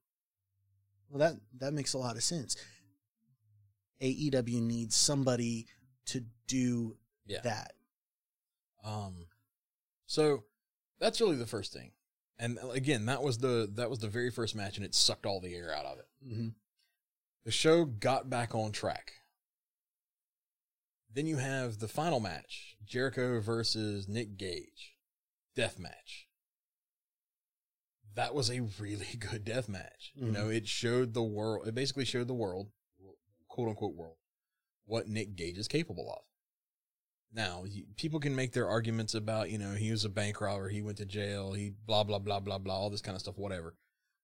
well 1.09 1.21
that 1.21 1.41
that 1.59 1.73
makes 1.73 1.95
a 1.95 1.99
lot 1.99 2.17
of 2.17 2.23
sense 2.23 2.57
aew 4.03 4.61
needs 4.63 4.95
somebody 4.97 5.67
to 6.07 6.25
do 6.47 6.97
Yeah. 7.27 7.41
that 7.43 7.73
Um, 8.85 9.27
so 10.07 10.45
that's 11.01 11.21
really 11.21 11.37
the 11.37 11.47
first 11.47 11.73
thing. 11.73 11.91
And 12.39 12.59
again, 12.71 13.07
that 13.07 13.23
was 13.23 13.39
the 13.39 13.69
that 13.75 13.91
was 13.91 13.99
the 13.99 14.09
very 14.09 14.31
first 14.31 14.55
match, 14.55 14.77
and 14.77 14.85
it 14.87 14.95
sucked 14.95 15.27
all 15.27 15.41
the 15.41 15.55
air 15.55 15.75
out 15.75 15.87
of 15.87 15.99
it. 15.99 16.07
mm-hmm. 16.25 16.49
The 17.45 17.51
show 17.51 17.85
got 17.87 18.29
back 18.31 18.55
on 18.55 18.71
track. 18.73 19.13
Then 21.17 21.27
you 21.27 21.39
have 21.39 21.79
the 21.79 21.89
final 21.89 22.21
match: 22.21 22.77
Jericho 22.85 23.41
versus 23.41 24.07
Nick 24.07 24.37
Gage, 24.37 24.97
death 25.55 25.79
match. 25.79 26.29
That 28.15 28.35
was 28.35 28.51
a 28.51 28.61
really 28.79 29.07
good 29.19 29.43
death 29.43 29.67
match. 29.67 30.13
You 30.15 30.27
Mhm. 30.27 30.33
know, 30.33 30.49
it 30.51 30.69
showed 30.69 31.15
the 31.15 31.23
world. 31.23 31.67
It 31.67 31.75
basically 31.75 32.05
showed 32.05 32.29
the 32.29 32.35
world, 32.35 32.71
quote 33.49 33.69
unquote 33.71 33.95
world, 33.95 34.19
what 34.85 35.09
Nick 35.09 35.37
Gage 35.37 35.57
is 35.57 35.69
capable 35.69 36.13
of. 36.13 36.23
Now, 37.33 37.65
people 37.97 38.21
can 38.21 38.37
make 38.37 38.53
their 38.53 38.69
arguments 38.69 39.15
about, 39.15 39.51
you 39.51 39.57
know, 39.57 39.73
he 39.75 39.91
was 39.91 40.05
a 40.05 40.11
bank 40.11 40.39
robber, 40.43 40.69
he 40.69 40.83
went 40.83 40.99
to 40.99 41.07
jail, 41.07 41.55
he 41.55 41.71
blah 41.71 42.05
blah 42.05 42.19
blah 42.19 42.41
blah 42.41 42.59
blah, 42.59 42.75
all 42.79 42.91
this 42.91 43.01
kind 43.01 43.15
of 43.17 43.23
stuff, 43.23 43.39
whatever. 43.39 43.75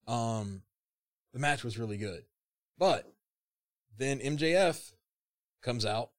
Um, 0.06 0.62
the 1.32 1.38
match 1.38 1.64
was 1.64 1.78
really 1.78 1.96
good, 1.96 2.26
but 2.76 3.10
then 3.96 4.18
MJF 4.20 4.92
comes 5.62 5.86
out. 5.86 6.10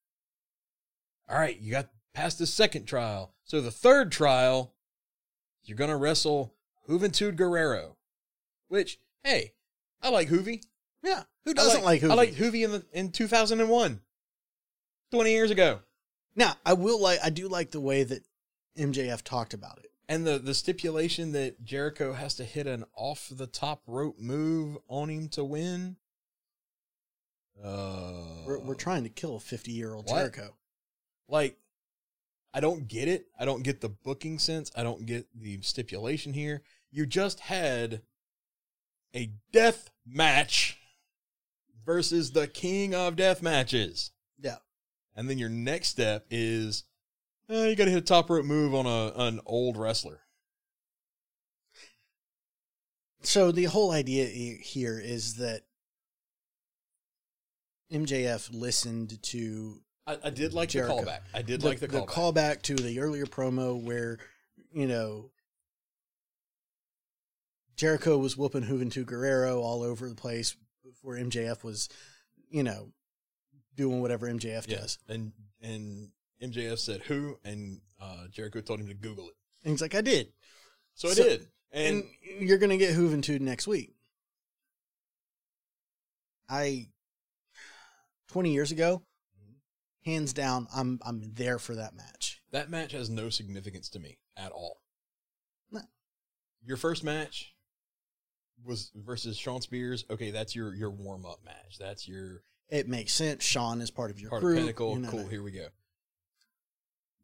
All 1.29 1.37
right, 1.37 1.59
you 1.59 1.71
got 1.71 1.89
past 2.13 2.39
the 2.39 2.45
second 2.47 2.85
trial, 2.85 3.33
so 3.43 3.61
the 3.61 3.71
third 3.71 4.11
trial, 4.11 4.73
you're 5.63 5.77
gonna 5.77 5.97
wrestle 5.97 6.53
Juventud 6.87 7.35
Guerrero, 7.35 7.97
which 8.67 8.99
hey, 9.23 9.53
I 10.01 10.09
like 10.09 10.29
Juvi. 10.29 10.63
Yeah. 11.01 11.23
Who 11.45 11.53
doesn't 11.53 11.83
like, 11.83 12.03
I 12.03 12.07
Juvi? 12.07 12.15
like 12.15 12.33
Juvi 12.33 12.63
in 12.63 12.71
the 12.71 12.85
in 12.93 13.11
2001, 13.11 14.01
20 15.11 15.31
years 15.31 15.51
ago. 15.51 15.79
Now, 16.35 16.55
I 16.65 16.73
will 16.73 17.01
like 17.01 17.19
I 17.23 17.29
do 17.29 17.47
like 17.47 17.71
the 17.71 17.81
way 17.81 18.03
that 18.03 18.23
MJF 18.77 19.21
talked 19.23 19.53
about 19.53 19.79
it. 19.79 19.91
And 20.09 20.25
the 20.27 20.37
the 20.39 20.53
stipulation 20.53 21.31
that 21.33 21.63
Jericho 21.63 22.13
has 22.13 22.35
to 22.35 22.43
hit 22.43 22.67
an 22.67 22.83
off 22.95 23.29
the 23.31 23.47
top 23.47 23.81
rope 23.87 24.19
move 24.19 24.77
on 24.87 25.09
him 25.09 25.29
to 25.29 25.43
win. 25.43 25.97
Uh, 27.63 28.43
We're, 28.45 28.59
we're 28.59 28.75
trying 28.75 29.03
to 29.03 29.09
kill 29.09 29.35
a 29.35 29.39
50 29.39 29.71
year 29.71 29.93
old 29.93 30.07
Jericho. 30.07 30.55
Like 31.33 31.57
I 32.53 32.59
don't 32.59 32.87
get 32.87 33.07
it. 33.07 33.25
I 33.37 33.45
don't 33.45 33.63
get 33.63 33.81
the 33.81 33.89
booking 33.89 34.37
sense. 34.37 34.71
I 34.77 34.83
don't 34.83 35.07
get 35.07 35.25
the 35.33 35.59
stipulation 35.61 36.33
here. 36.33 36.61
You 36.91 37.07
just 37.07 37.39
had 37.39 38.03
a 39.15 39.31
death 39.51 39.89
match 40.05 40.77
versus 41.83 42.31
the 42.31 42.47
king 42.47 42.93
of 42.93 43.15
death 43.15 43.41
matches. 43.41 44.11
Yeah. 44.39 44.57
And 45.15 45.27
then 45.27 45.39
your 45.39 45.49
next 45.49 45.89
step 45.89 46.27
is 46.29 46.83
uh, 47.49 47.63
you 47.63 47.75
got 47.75 47.85
to 47.85 47.91
hit 47.91 47.97
a 47.97 48.01
top 48.01 48.29
rope 48.29 48.45
move 48.45 48.75
on 48.75 48.85
a 48.85 49.11
an 49.15 49.41
old 49.47 49.75
wrestler. 49.75 50.19
So 53.21 53.51
the 53.51 53.65
whole 53.65 53.91
idea 53.91 54.25
here 54.27 54.99
is 54.99 55.35
that 55.35 55.61
MJF 57.91 58.49
listened 58.53 59.21
to 59.23 59.81
I, 60.05 60.17
I 60.25 60.29
did 60.29 60.53
like 60.53 60.69
Jericho. 60.69 60.97
the 60.99 61.05
callback. 61.05 61.19
I 61.33 61.41
did 61.41 61.61
the, 61.61 61.67
like 61.67 61.79
the, 61.79 61.87
the 61.87 62.01
callback. 62.01 62.07
callback 62.07 62.61
to 62.63 62.75
the 62.75 62.99
earlier 62.99 63.25
promo 63.25 63.81
where, 63.81 64.19
you 64.73 64.85
know, 64.87 65.29
Jericho 67.75 68.17
was 68.17 68.37
whooping 68.37 68.63
Juventud 68.63 69.05
Guerrero 69.05 69.61
all 69.61 69.81
over 69.81 70.07
the 70.09 70.15
place 70.15 70.55
before 70.83 71.15
MJF 71.15 71.63
was, 71.63 71.89
you 72.49 72.63
know, 72.63 72.89
doing 73.75 74.01
whatever 74.01 74.27
MJF 74.27 74.67
Yeah. 74.67 74.77
does. 74.77 74.99
And 75.07 75.31
and 75.61 76.09
MJF 76.41 76.77
said 76.79 77.01
who, 77.01 77.39
and 77.43 77.79
uh, 78.01 78.27
Jericho 78.29 78.59
told 78.61 78.81
him 78.81 78.87
to 78.87 78.93
Google 78.93 79.29
it. 79.29 79.35
And 79.63 79.71
he's 79.71 79.81
like, 79.81 79.95
I 79.95 80.01
did. 80.01 80.33
So 80.93 81.09
I 81.09 81.13
did. 81.13 81.47
And, 81.71 82.03
And 82.31 82.47
you're 82.49 82.57
going 82.59 82.69
to 82.69 82.77
get 82.77 82.93
Juventud 82.95 83.39
next 83.39 83.65
week. 83.65 83.95
I, 86.49 86.89
20 88.27 88.51
years 88.51 88.71
ago, 88.71 89.01
hands 90.05 90.33
down, 90.33 90.67
I'm 90.75 90.99
I'm 91.05 91.21
there 91.33 91.59
for 91.59 91.75
that 91.75 91.95
match. 91.95 92.41
that 92.51 92.69
match 92.69 92.91
has 92.91 93.09
no 93.09 93.29
significance 93.29 93.89
to 93.89 93.99
me 93.99 94.17
at 94.37 94.51
all. 94.51 94.81
No. 95.71 95.81
Your 96.63 96.77
first 96.77 97.03
match 97.03 97.53
was 98.63 98.91
versus 98.95 99.37
Shawn 99.37 99.61
Spears. 99.61 100.05
Okay, 100.09 100.31
that's 100.31 100.55
your 100.55 100.73
your 100.73 100.89
warm 100.91 101.25
up 101.25 101.39
match. 101.43 101.77
That's 101.79 102.07
your 102.07 102.43
It 102.69 102.87
makes 102.87 103.13
sense. 103.13 103.43
Shawn 103.43 103.81
is 103.81 103.91
part 103.91 104.11
of 104.11 104.19
your 104.19 104.29
part 104.29 104.41
crew. 104.41 104.53
of 104.53 104.59
Pinnacle. 104.59 104.93
you 104.93 104.99
know, 104.99 105.09
cool. 105.09 105.27
Here 105.27 105.43
we 105.43 105.51
go. 105.51 105.67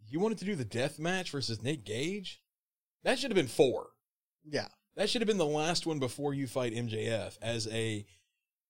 You 0.08 0.20
wanted 0.20 0.40
to 0.40 0.46
do 0.46 0.56
the 0.56 0.66
death 0.66 0.98
match 1.00 1.30
versus 1.32 1.62
Nick 1.62 1.84
Gage? 1.86 2.42
That 3.04 3.20
should 3.20 3.30
have 3.32 3.36
been 3.36 3.48
four. 3.48 3.90
Yeah. 4.44 4.68
That 4.96 5.10
should 5.10 5.22
have 5.22 5.28
been 5.28 5.38
the 5.38 5.46
last 5.46 5.86
one 5.86 6.00
before 6.00 6.34
you 6.34 6.48
fight 6.48 6.74
MJF 6.74 7.38
as 7.42 7.68
a 7.68 8.06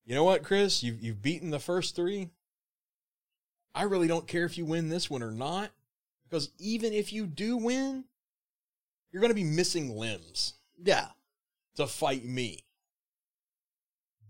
you 0.05 0.16
know 0.16 0.24
what, 0.24 0.43
Chris? 0.43 0.84
You've 0.84 0.99
you've 1.01 1.22
beaten 1.22 1.49
the 1.51 1.60
first 1.60 1.95
three. 1.95 2.30
I 3.76 3.84
really 3.84 4.07
don't 4.07 4.28
care 4.28 4.45
if 4.45 4.57
you 4.57 4.65
win 4.65 4.89
this 4.89 5.09
one 5.09 5.24
or 5.24 5.32
not. 5.32 5.72
Because 6.30 6.49
even 6.59 6.93
if 6.93 7.11
you 7.11 7.26
do 7.26 7.57
win, 7.57 8.03
you're 9.11 9.22
gonna 9.22 9.34
be 9.34 9.43
missing 9.43 9.95
limbs 9.97 10.53
Yeah. 10.78 11.09
to 11.76 11.88
fight 11.88 12.24
me. 12.26 12.65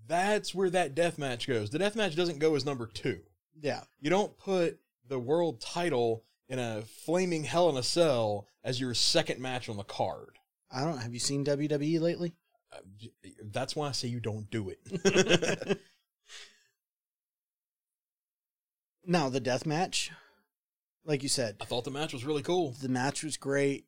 That's 0.08 0.56
where 0.56 0.70
that 0.70 0.96
death 0.96 1.18
match 1.18 1.48
goes. 1.48 1.70
The 1.70 1.80
death 1.80 1.96
match 1.96 2.16
doesn't 2.16 2.40
go 2.40 2.56
as 2.56 2.66
number 2.66 2.88
two. 2.88 3.22
Yeah. 3.60 3.84
You 4.00 4.10
don't 4.10 4.38
put 4.38 4.80
the 5.08 5.20
world 5.20 5.62
title 5.62 6.24
in 6.48 6.58
a 6.58 6.82
flaming 6.82 7.44
hell 7.44 7.70
in 7.70 7.78
a 7.78 7.84
cell 7.84 8.48
as 8.64 8.80
your 8.80 8.94
second 8.94 9.40
match 9.40 9.70
on 9.70 9.78
the 9.78 9.84
card. 9.84 10.38
I 10.72 10.84
don't 10.84 10.98
have 11.00 11.14
you 11.14 11.20
seen 11.20 11.44
WWE 11.46 12.00
lately? 12.00 12.34
Uh, 12.72 12.78
That's 13.44 13.76
why 13.76 13.90
I 13.90 13.92
say 13.92 14.08
you 14.08 14.20
don't 14.20 14.50
do 14.50 14.70
it. 14.70 15.80
now 19.06 19.30
the 19.30 19.40
death 19.40 19.66
match, 19.66 20.12
like 21.06 21.24
you 21.24 21.30
said, 21.30 21.58
I 21.62 21.66
thought 21.66 21.84
the 21.86 21.92
match 21.92 22.14
was 22.14 22.26
really 22.26 22.44
cool. 22.44 22.76
the 22.82 22.90
match 22.90 23.24
was 23.24 23.38
great. 23.38 23.86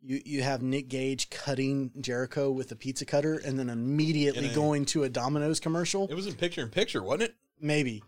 You 0.00 0.20
you 0.24 0.42
have 0.42 0.62
Nick 0.62 0.88
Gage 0.88 1.28
cutting 1.30 1.90
Jericho 2.00 2.50
with 2.50 2.70
a 2.70 2.76
pizza 2.76 3.04
cutter 3.04 3.34
and 3.44 3.58
then 3.58 3.68
immediately 3.68 4.48
a- 4.48 4.54
going 4.54 4.84
to 4.86 5.02
a 5.04 5.08
Domino's 5.08 5.58
commercial. 5.60 6.06
It 6.08 6.14
was 6.14 6.26
in 6.26 6.34
picture 6.34 6.62
in 6.62 6.68
picture, 6.68 7.02
wasn't 7.02 7.22
it? 7.30 7.34
Maybe. 7.60 8.02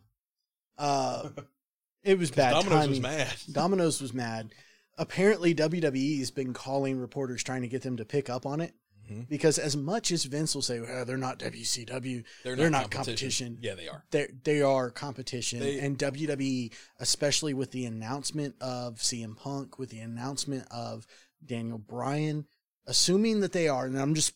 Uh 0.79 1.31
it 2.05 2.19
was 2.19 2.31
bad 2.31 2.53
Domino's 2.53 2.73
timing. 2.73 2.91
was 2.91 3.01
mad. 3.01 3.35
Domino's 3.53 4.01
was 4.01 4.15
mad. 4.15 4.53
Apparently 4.99 5.55
WWE 5.55 6.19
has 6.19 6.31
been 6.31 6.53
calling 6.53 6.99
reporters 7.01 7.43
trying 7.43 7.63
to 7.63 7.69
get 7.69 7.83
them 7.83 7.97
to 7.97 8.05
pick 8.05 8.31
up 8.31 8.47
on 8.47 8.61
it 8.61 8.75
Mhm. 9.11 9.29
because 9.29 9.59
as 9.59 9.77
much 9.77 10.11
as 10.13 10.25
Vince 10.25 10.55
will 10.55 10.63
say, 10.63 10.81
well, 10.81 11.05
they're 11.05 11.17
not 11.17 11.39
WCW, 11.39 12.23
They're 12.45 12.71
not 12.71 12.91
competition. 12.91 13.59
Yeah, 13.61 13.75
they 13.75 13.89
are. 13.89 14.05
they 14.11 14.29
they 14.45 14.63
are 14.63 14.91
competition 14.91 15.59
They- 15.61 15.81
and 15.81 15.99
WWE 15.99 16.73
especially 16.99 17.53
with 17.55 17.73
the 17.73 17.85
announcement 17.87 18.55
of 18.61 19.03
CM 19.03 19.35
Punk 19.37 19.79
with 19.79 19.91
the 19.91 20.01
announcement 20.01 20.67
of 20.71 21.07
Daniel 21.45 21.79
Bryan 21.79 22.47
assuming 22.87 23.41
that 23.41 23.53
they 23.53 23.69
are 23.69 23.87
and 23.87 23.99
I'm 23.99 24.15
just 24.15 24.35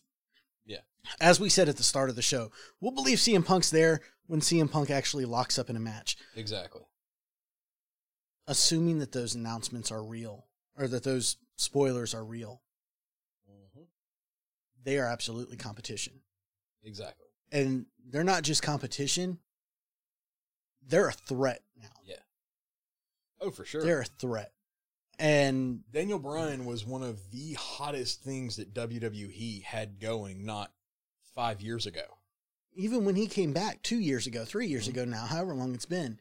Yeah. 0.66 0.80
as 1.20 1.38
we 1.38 1.48
said 1.48 1.68
at 1.68 1.76
the 1.76 1.82
start 1.82 2.10
of 2.10 2.16
the 2.16 2.22
show 2.22 2.50
we'll 2.80 2.92
believe 2.92 3.18
CM 3.20 3.42
Punk's 3.44 3.70
there 3.70 4.00
when 4.26 4.40
CM 4.40 4.68
Punk 4.70 4.90
actually 4.90 5.24
locks 5.24 5.58
up 5.58 5.70
in 5.70 5.76
a 5.76 5.80
match 5.80 6.16
Exactly. 6.34 6.82
assuming 8.46 8.98
that 8.98 9.12
those 9.12 9.34
announcements 9.34 9.90
are 9.90 10.02
real 10.04 10.46
or 10.76 10.88
that 10.88 11.02
those 11.04 11.36
spoilers 11.56 12.12
are 12.14 12.24
real 12.24 12.62
they 14.84 14.98
are 14.98 15.06
absolutely 15.06 15.56
competition 15.56 16.20
Exactly. 16.82 17.26
and 17.50 17.86
they're 18.10 18.22
not 18.24 18.42
just 18.44 18.62
competition 18.62 19.38
they're 20.86 21.08
a 21.08 21.12
threat 21.12 21.62
now 21.80 21.88
Yeah. 22.04 22.16
Oh, 23.40 23.50
for 23.50 23.64
sure. 23.64 23.82
they're 23.82 24.02
a 24.02 24.04
threat 24.04 24.52
and 25.18 25.82
Daniel 25.92 26.18
Bryan 26.18 26.64
was 26.66 26.84
one 26.84 27.02
of 27.02 27.30
the 27.30 27.54
hottest 27.54 28.22
things 28.22 28.56
that 28.56 28.74
WWE 28.74 29.62
had 29.62 30.00
going 30.00 30.44
not 30.44 30.72
five 31.34 31.60
years 31.60 31.86
ago. 31.86 32.02
even 32.76 33.04
when 33.04 33.14
he 33.14 33.28
came 33.28 33.52
back 33.52 33.80
two 33.82 33.98
years 34.00 34.26
ago, 34.26 34.44
three 34.44 34.66
years 34.66 34.86
Mhm. 34.86 34.90
ago 34.90 35.04
now, 35.04 35.26
however 35.26 35.54
long 35.54 35.74
it's 35.74 35.86
been, 35.86 36.18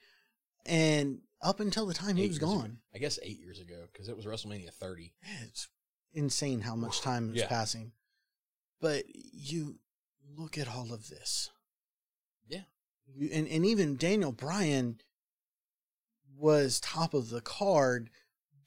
and 0.68 1.22
up 1.41 1.60
until 1.60 1.88
the 1.88 1.94
time 1.95 2.15
he 2.15 2.22
was 2.27 2.34
years 2.34 2.38
ago. 2.38 2.45
gone, 2.60 2.80
I 2.94 2.99
guess 2.99 3.18
eight 3.23 3.40
years 3.40 3.60
ago 3.60 3.88
because 3.91 4.07
it 4.07 4.15
was 4.15 4.26
WrestleMania 4.27 4.72
30. 4.72 5.15
it's 5.41 5.68
insane 6.14 6.61
how 6.61 6.76
much 6.76 7.02
time 7.02 7.31
is 7.31 7.38
Yeah. 7.41 7.48
passing. 7.48 7.91
But 8.81 9.05
you 9.13 9.79
look 10.35 10.57
at 10.57 10.67
all 10.67 10.93
of 10.93 11.07
this, 11.09 11.49
Yeah. 12.47 12.63
you, 13.05 13.29
and 13.31 13.47
and 13.47 13.65
even 13.65 13.95
Daniel 13.97 14.31
Bryan 14.31 14.99
was 16.35 16.79
top 16.79 17.13
of 17.13 17.29
the 17.29 17.41
card 17.41 18.09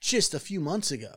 just 0.01 0.33
a 0.35 0.41
few 0.41 0.61
months 0.61 0.91
ago. 0.91 1.17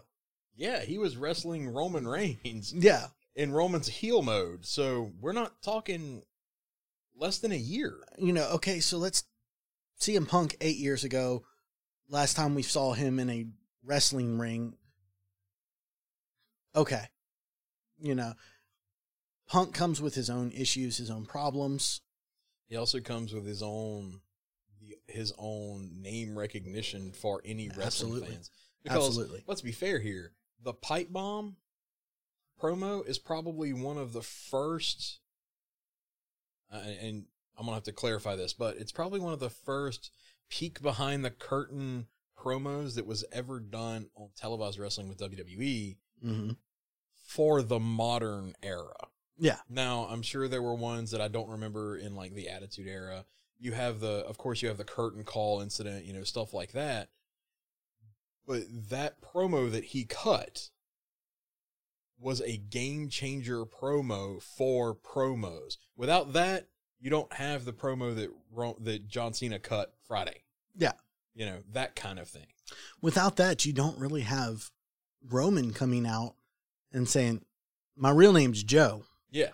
Yeah, 0.55 0.81
he 0.81 0.97
was 0.97 1.15
wrestling 1.15 1.69
Roman 1.69 2.07
Reigns 2.07 2.73
Yeah, 2.75 3.07
in 3.35 3.51
Roman's 3.53 3.87
heel 3.87 4.21
mode. 4.21 4.65
So 4.65 5.11
we're 5.21 5.31
not 5.31 5.61
talking 5.61 6.23
less 7.15 7.37
than 7.39 7.51
a 7.53 7.57
year. 7.57 7.95
Uh, 8.11 8.25
you 8.25 8.33
know. 8.33 8.49
Okay, 8.55 8.79
so 8.81 8.97
let's 8.97 9.23
CM 10.01 10.27
Punk 10.27 10.57
eight 10.59 10.77
years 10.77 11.03
ago. 11.05 11.43
Last 12.09 12.35
time 12.35 12.55
we 12.55 12.63
saw 12.63 12.93
him 12.93 13.19
in 13.19 13.29
a 13.29 13.45
wrestling 13.85 14.37
ring. 14.39 14.75
Okay, 16.75 17.03
you 17.99 18.15
know, 18.15 18.33
Punk 19.49 19.73
comes 19.73 19.99
with 20.01 20.13
his 20.13 20.29
own 20.29 20.51
issues, 20.51 20.97
his 20.97 21.09
own 21.09 21.25
problems. 21.25 22.01
He 22.67 22.75
also 22.75 22.99
comes 22.99 23.33
with 23.33 23.45
his 23.45 23.63
own 23.63 24.21
his 25.07 25.33
own 25.37 26.01
name 26.01 26.37
recognition 26.37 27.11
for 27.11 27.41
any 27.43 27.67
wrestling 27.67 28.11
Absolutely. 28.11 28.29
fans. 28.29 28.51
Because 28.83 29.07
Absolutely. 29.07 29.43
let's 29.47 29.61
be 29.61 29.71
fair 29.71 29.99
here, 29.99 30.33
the 30.63 30.73
pipe 30.73 31.11
bomb 31.11 31.57
promo 32.61 33.05
is 33.07 33.17
probably 33.17 33.73
one 33.73 33.97
of 33.97 34.13
the 34.13 34.21
first, 34.21 35.19
uh, 36.71 36.77
and 37.01 37.25
I'm 37.57 37.65
gonna 37.65 37.75
have 37.75 37.83
to 37.83 37.91
clarify 37.91 38.35
this, 38.35 38.53
but 38.53 38.77
it's 38.77 38.91
probably 38.91 39.19
one 39.19 39.33
of 39.33 39.39
the 39.39 39.49
first 39.49 40.11
peek 40.49 40.81
behind 40.81 41.25
the 41.25 41.31
curtain 41.31 42.07
promos 42.37 42.95
that 42.95 43.05
was 43.05 43.25
ever 43.31 43.59
done 43.59 44.09
on 44.15 44.29
televised 44.37 44.79
wrestling 44.79 45.09
with 45.09 45.17
WWE 45.17 45.97
hmm 46.21 46.51
for 47.29 47.61
the 47.61 47.79
modern 47.79 48.55
era. 48.63 49.07
Yeah. 49.39 49.57
Now, 49.69 50.07
I'm 50.09 50.21
sure 50.21 50.47
there 50.47 50.61
were 50.61 50.75
ones 50.75 51.11
that 51.11 51.21
I 51.21 51.27
don't 51.27 51.49
remember 51.49 51.97
in 51.97 52.15
like 52.15 52.33
the 52.33 52.49
Attitude 52.49 52.87
Era. 52.87 53.25
You 53.57 53.71
have 53.73 53.99
the, 53.99 54.25
of 54.27 54.37
course, 54.37 54.61
you 54.61 54.67
have 54.67 54.77
the 54.77 54.83
curtain 54.83 55.23
call 55.23 55.61
incident, 55.61 56.05
you 56.05 56.13
know, 56.13 56.23
stuff 56.23 56.53
like 56.53 56.73
that. 56.73 57.09
But 58.45 58.63
that 58.89 59.21
promo 59.21 59.71
that 59.71 59.85
he 59.85 60.05
cut 60.05 60.69
was 62.19 62.41
a 62.41 62.57
game 62.57 63.09
changer 63.09 63.65
promo 63.65 64.41
for 64.41 64.95
promos. 64.95 65.77
Without 65.95 66.33
that, 66.33 66.67
you 66.99 67.09
don't 67.09 67.31
have 67.33 67.65
the 67.65 67.73
promo 67.73 68.15
that 68.15 68.29
that 68.83 69.07
John 69.07 69.33
Cena 69.33 69.59
cut 69.59 69.93
Friday. 70.05 70.43
Yeah. 70.75 70.93
You 71.33 71.45
know, 71.45 71.57
that 71.71 71.95
kind 71.95 72.19
of 72.19 72.27
thing. 72.27 72.47
Without 73.01 73.37
that, 73.37 73.65
you 73.65 73.71
don't 73.71 73.97
really 73.97 74.21
have 74.21 74.71
Roman 75.23 75.71
coming 75.71 76.05
out 76.05 76.35
and 76.91 77.07
saying, 77.07 77.45
"My 77.95 78.09
real 78.09 78.33
name's 78.33 78.63
Joe, 78.63 79.05
Yeah. 79.31 79.49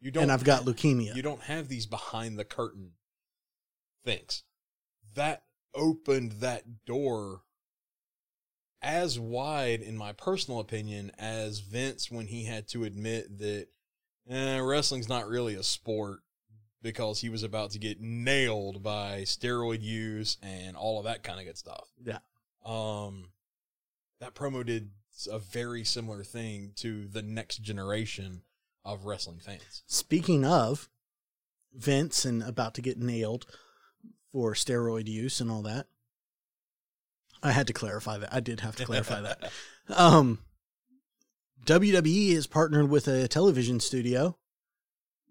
You 0.00 0.10
don't 0.10 0.24
and 0.24 0.32
I've 0.32 0.44
got 0.44 0.64
leukemia." 0.64 1.14
You 1.14 1.22
don't 1.22 1.42
have 1.42 1.68
these 1.68 1.86
behind 1.86 2.38
the 2.38 2.44
curtain 2.44 2.92
things. 4.04 4.42
That 5.14 5.44
opened 5.74 6.32
that 6.40 6.84
door 6.84 7.42
as 8.82 9.18
wide, 9.18 9.80
in 9.80 9.96
my 9.96 10.12
personal 10.12 10.60
opinion, 10.60 11.12
as 11.18 11.60
Vince 11.60 12.10
when 12.10 12.26
he 12.26 12.44
had 12.44 12.66
to 12.68 12.84
admit 12.84 13.38
that 13.38 13.68
eh, 14.28 14.58
wrestling's 14.58 15.08
not 15.08 15.28
really 15.28 15.54
a 15.54 15.62
sport 15.62 16.20
because 16.82 17.20
he 17.20 17.28
was 17.28 17.44
about 17.44 17.70
to 17.70 17.78
get 17.78 18.00
nailed 18.00 18.82
by 18.82 19.20
steroid 19.20 19.82
use 19.82 20.36
and 20.42 20.76
all 20.76 20.98
of 20.98 21.04
that 21.04 21.22
kind 21.22 21.38
of 21.38 21.46
good 21.46 21.56
stuff. 21.56 21.88
Yeah. 22.04 22.18
Um, 22.64 23.28
that 24.20 24.34
promo 24.34 24.66
did 24.66 24.90
a 25.30 25.38
very 25.38 25.84
similar 25.84 26.24
thing 26.24 26.72
to 26.76 27.06
the 27.06 27.22
next 27.22 27.58
generation 27.58 28.42
of 28.84 29.04
wrestling 29.04 29.38
fans. 29.38 29.82
Speaking 29.86 30.44
of 30.44 30.88
Vince 31.74 32.24
and 32.24 32.42
about 32.42 32.74
to 32.74 32.82
get 32.82 32.98
nailed 32.98 33.46
for 34.32 34.54
steroid 34.54 35.08
use 35.08 35.40
and 35.40 35.50
all 35.50 35.62
that, 35.62 35.86
I 37.42 37.52
had 37.52 37.66
to 37.66 37.72
clarify 37.72 38.18
that. 38.18 38.32
I 38.32 38.40
did 38.40 38.60
have 38.60 38.76
to 38.76 38.84
clarify 38.84 39.20
that. 39.20 39.50
Um, 39.88 40.38
WWE 41.66 42.30
is 42.30 42.46
partnered 42.46 42.88
with 42.88 43.08
a 43.08 43.26
television 43.26 43.80
studio, 43.80 44.38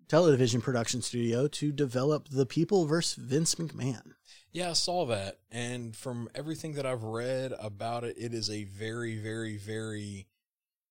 television 0.10 0.60
production 0.60 1.02
studio, 1.02 1.48
to 1.48 1.72
develop 1.72 2.28
the 2.28 2.45
People 2.45 2.86
versus 2.86 3.15
Vince 3.15 3.56
McMahon. 3.56 4.11
Yeah, 4.52 4.72
I 4.72 4.73
saw 4.73 5.06
that. 5.06 5.40
And 5.52 5.95
from 5.95 6.30
everything 6.36 6.73
that 6.73 6.86
I've 6.86 7.03
read 7.03 7.53
about 7.60 8.03
it, 8.03 8.18
it 8.18 8.34
is 8.34 8.49
a 8.49 8.65
very, 8.65 9.18
very, 9.18 9.56
very 9.56 10.28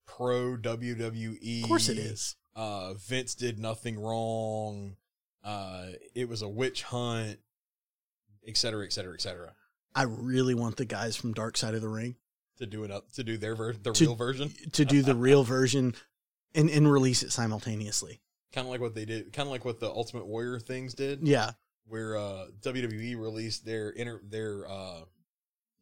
pro 0.06 0.56
WWE. 0.56 1.62
Of 1.62 1.68
course, 1.68 1.88
it 1.88 1.98
is. 1.98 2.36
Uh, 2.54 2.94
Vince 2.94 3.34
did 3.34 3.58
nothing 3.58 3.98
wrong. 3.98 4.96
Uh, 5.44 5.86
it 6.14 6.28
was 6.28 6.42
a 6.42 6.48
witch 6.48 6.82
hunt, 6.82 7.38
et 8.46 8.56
cetera, 8.56 8.84
et 8.84 8.92
cetera, 8.92 9.14
et 9.14 9.20
cetera. 9.20 9.52
I 9.94 10.02
really 10.02 10.54
want 10.54 10.76
the 10.76 10.84
guys 10.84 11.16
from 11.16 11.32
Dark 11.32 11.56
Side 11.56 11.74
of 11.74 11.80
the 11.82 11.88
Ring 11.88 12.16
To 12.58 12.66
do 12.66 12.84
it 12.84 12.90
up, 12.90 13.10
to 13.12 13.24
do 13.24 13.36
their 13.38 13.54
ver- 13.54 13.72
the 13.72 13.92
To- 13.92 14.04
real 14.04 14.14
version, 14.14 14.52
to 14.72 14.84
do 14.84 15.02
the 15.02 15.14
real 15.14 15.42
version 15.44 15.94
and, 16.54 16.68
and 16.70 16.90
release 16.90 17.22
it 17.22 17.32
simultaneously. 17.32 18.20
kind 18.52 18.66
of 18.66 18.70
like 18.72 18.80
what 18.80 18.94
they 18.94 19.04
did, 19.04 19.32
kind 19.32 19.46
of 19.46 19.50
like 19.52 19.64
what 19.64 19.80
the 19.80 19.88
Ultimate 19.88 20.26
Warrior 20.26 20.58
things 20.60 20.94
did, 20.94 21.26
Yeah. 21.26 21.52
where 21.86 22.16
uh, 22.16 22.46
WWE 22.60 23.16
released 23.16 23.64
their 23.64 23.90
inter 23.90 24.20
their 24.24 24.68
uh, 24.68 25.02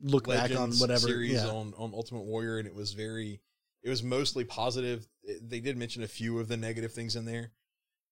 Look 0.01 0.29
back 0.29 0.51
on 0.53 0.57
Legends 0.57 0.81
whatever. 0.81 1.01
series 1.09 1.33
Yeah. 1.33 1.49
on 1.49 1.75
on 1.77 1.93
Ultimate 1.95 2.23
Warrior, 2.25 2.59
and 2.59 2.69
it 2.69 2.75
was 2.75 2.93
very, 2.93 3.41
it 3.83 3.89
was 3.91 4.03
mostly 4.03 4.45
positive. 4.45 5.09
They 5.43 5.61
did 5.61 5.77
mention 5.77 6.03
a 6.03 6.09
few 6.09 6.39
of 6.39 6.49
the 6.49 6.57
negative 6.57 6.93
things 6.93 7.17
in 7.17 7.25
there, 7.25 7.51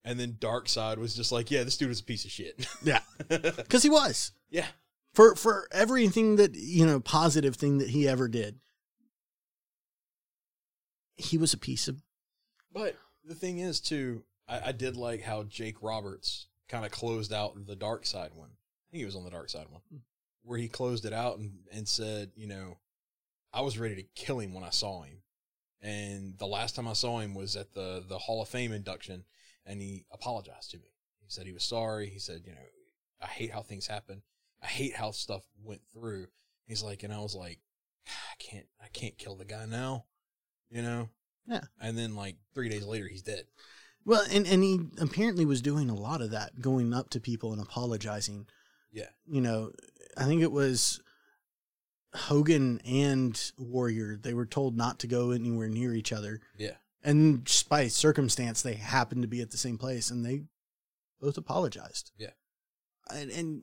and 0.04 0.18
then 0.20 0.36
Dark 0.38 0.68
Side 0.68 0.98
was 0.98 1.14
just 1.14 1.32
like, 1.32 1.50
yeah, 1.50 1.64
this 1.64 1.76
dude 1.76 1.90
is 1.90 2.00
a 2.00 2.04
piece 2.04 2.24
of 2.24 2.30
shit. 2.30 2.66
Yeah. 2.82 3.00
Because 3.28 3.82
he 3.82 3.90
was. 3.90 4.32
yeah, 4.50 4.66
for 5.14 5.34
for 5.34 5.68
everything 5.72 6.36
that 6.36 6.54
you 6.54 6.86
know 6.86 7.00
positive 7.00 7.56
thing 7.56 7.78
that 7.78 7.88
he 7.88 8.06
ever 8.06 8.28
did 8.28 8.60
he 11.16 11.38
was 11.38 11.54
a 11.54 11.58
piece 11.58 11.88
of 11.88 12.02
but 12.76 12.94
the 13.24 13.34
thing 13.34 13.58
is 13.58 13.80
too, 13.80 14.22
I, 14.46 14.68
I 14.68 14.72
did 14.72 14.96
like 14.96 15.22
how 15.22 15.44
Jake 15.44 15.76
Roberts 15.82 16.46
kind 16.68 16.84
of 16.84 16.90
closed 16.90 17.32
out 17.32 17.54
the 17.66 17.74
Dark 17.74 18.04
Side 18.04 18.32
one. 18.34 18.50
I 18.50 18.86
think 18.90 19.00
he 19.00 19.06
was 19.06 19.16
on 19.16 19.24
the 19.24 19.30
Dark 19.30 19.48
Side 19.48 19.66
one, 19.70 19.80
hmm. 19.90 19.98
where 20.42 20.58
he 20.58 20.68
closed 20.68 21.06
it 21.06 21.12
out 21.14 21.38
and 21.38 21.52
and 21.72 21.88
said, 21.88 22.32
you 22.36 22.46
know, 22.46 22.76
I 23.52 23.62
was 23.62 23.78
ready 23.78 23.94
to 23.96 24.02
kill 24.14 24.40
him 24.40 24.52
when 24.52 24.62
I 24.62 24.70
saw 24.70 25.02
him. 25.02 25.22
And 25.82 26.38
the 26.38 26.46
last 26.46 26.74
time 26.74 26.88
I 26.88 26.94
saw 26.94 27.20
him 27.20 27.34
was 27.34 27.56
at 27.56 27.72
the 27.74 28.02
the 28.06 28.18
Hall 28.18 28.42
of 28.42 28.48
Fame 28.48 28.72
induction, 28.72 29.24
and 29.64 29.80
he 29.80 30.04
apologized 30.12 30.70
to 30.72 30.78
me. 30.78 30.90
He 31.20 31.26
said 31.30 31.46
he 31.46 31.52
was 31.52 31.64
sorry. 31.64 32.08
He 32.08 32.18
said, 32.18 32.42
you 32.44 32.52
know, 32.52 32.58
I 33.20 33.26
hate 33.26 33.50
how 33.52 33.62
things 33.62 33.86
happen. 33.86 34.22
I 34.62 34.66
hate 34.66 34.94
how 34.94 35.10
stuff 35.10 35.42
went 35.62 35.82
through. 35.92 36.26
He's 36.66 36.82
like, 36.82 37.02
and 37.02 37.12
I 37.12 37.18
was 37.20 37.34
like, 37.34 37.58
I 38.06 38.34
can't, 38.38 38.66
I 38.82 38.88
can't 38.88 39.18
kill 39.18 39.36
the 39.36 39.44
guy 39.44 39.66
now, 39.66 40.04
you 40.70 40.82
know. 40.82 41.08
Yeah. 41.46 41.62
And 41.80 41.96
then 41.98 42.14
like 42.16 42.36
three 42.54 42.68
days 42.68 42.84
later, 42.86 43.06
he's 43.06 43.22
dead. 43.22 43.44
well 44.04 44.24
and 44.32 44.46
and 44.46 44.62
he 44.62 44.80
apparently 45.00 45.44
was 45.44 45.60
doing 45.62 45.90
a 45.90 45.94
lot 45.94 46.22
of 46.22 46.30
that 46.30 46.60
going 46.60 46.92
up 46.94 47.10
to 47.10 47.20
people 47.20 47.52
and 47.52 47.60
apologizing 47.62 48.46
Yeah. 48.92 49.10
you 49.26 49.40
know 49.40 49.72
i 50.16 50.24
think 50.24 50.42
it 50.42 50.52
was 50.52 51.00
hogan 52.16 52.80
and 52.84 53.52
warrior 53.58 54.16
they 54.16 54.34
were 54.34 54.46
told 54.46 54.76
not 54.76 54.98
to 54.98 55.06
go 55.06 55.30
anywhere 55.30 55.68
near 55.68 55.94
each 55.94 56.12
other 56.12 56.40
Yeah. 56.58 56.76
and 57.02 57.44
just 57.44 57.68
by 57.68 57.88
circumstance 57.88 58.62
they 58.62 58.74
happened 58.74 59.22
to 59.22 59.28
be 59.28 59.40
at 59.40 59.50
the 59.50 59.56
same 59.58 59.78
place 59.78 60.10
and 60.10 60.24
they 60.24 60.42
both 61.20 61.36
apologized 61.38 62.10
Yeah. 62.18 62.30
and, 63.10 63.30
and 63.30 63.62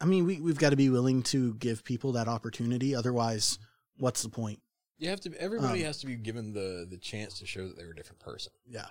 i 0.00 0.04
mean 0.04 0.26
we, 0.26 0.40
we've 0.40 0.58
got 0.58 0.70
to 0.70 0.76
be 0.76 0.88
willing 0.90 1.22
to 1.24 1.54
give 1.54 1.84
people 1.84 2.12
that 2.12 2.28
opportunity 2.28 2.94
otherwise 2.94 3.58
what's 3.98 4.22
the 4.22 4.28
point 4.30 4.60
You 4.98 5.08
have 5.10 5.20
to. 5.20 5.34
Everybody 5.40 5.80
Um, 5.80 5.86
has 5.86 5.98
to 6.00 6.06
be 6.06 6.16
given 6.16 6.52
the 6.52 6.86
the 6.88 6.98
chance 6.98 7.38
to 7.38 7.46
show 7.46 7.66
that 7.68 7.76
they're 7.76 7.90
a 7.90 7.96
different 7.96 8.20
person 8.20 8.52
yeah 8.66 8.88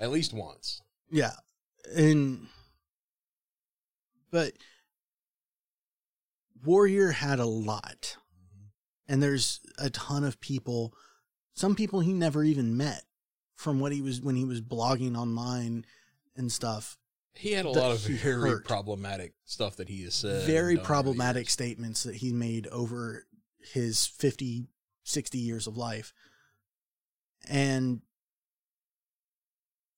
at 0.00 0.10
least 0.10 0.32
once. 0.32 0.80
yeah 1.10 1.32
and 1.94 2.46
but 4.30 4.52
warrior 6.64 7.10
had 7.12 7.38
a 7.38 7.46
lot 7.46 8.16
and 9.08 9.22
there's 9.22 9.60
a 9.78 9.90
ton 9.90 10.24
of 10.24 10.40
people 10.40 10.94
some 11.54 11.74
people 11.74 12.00
he 12.00 12.12
never 12.12 12.42
even 12.44 12.76
met 12.76 13.02
from 13.54 13.78
what 13.80 13.92
he 13.92 14.00
was 14.02 14.20
when 14.20 14.36
he 14.36 14.44
was 14.44 14.60
blogging 14.60 15.16
online 15.16 15.84
and 16.36 16.50
stuff 16.50 16.96
He 17.34 17.52
had 17.52 17.64
a 17.66 17.70
lot 17.70 17.90
of 17.92 18.00
very 18.00 18.50
hurt. 18.50 18.64
problematic 18.64 19.34
stuff 19.44 19.76
that 19.76 19.88
he 19.88 20.02
has 20.04 20.14
said. 20.14 20.46
very 20.46 20.74
and 20.74 20.78
done 20.78 20.78
over 20.78 20.82
the 20.82 20.86
problematic 20.86 21.50
statements 21.50 22.02
that 22.04 22.16
he 22.16 22.32
made 22.32 22.66
over 22.68 23.26
his 23.72 24.06
50 24.06 24.66
60 25.04 25.38
years 25.38 25.66
of 25.66 25.76
life 25.76 26.12
and 27.48 28.00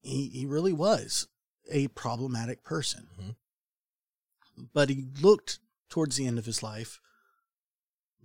he 0.02 0.28
he 0.28 0.46
really 0.46 0.72
was 0.72 1.28
a 1.70 1.88
problematic 1.88 2.62
person 2.64 3.08
Mhm. 3.20 4.68
but 4.72 4.88
he 4.90 5.06
looked 5.20 5.58
towards 5.94 6.16
the 6.16 6.26
end 6.26 6.38
of 6.40 6.44
his 6.44 6.60
life 6.60 6.98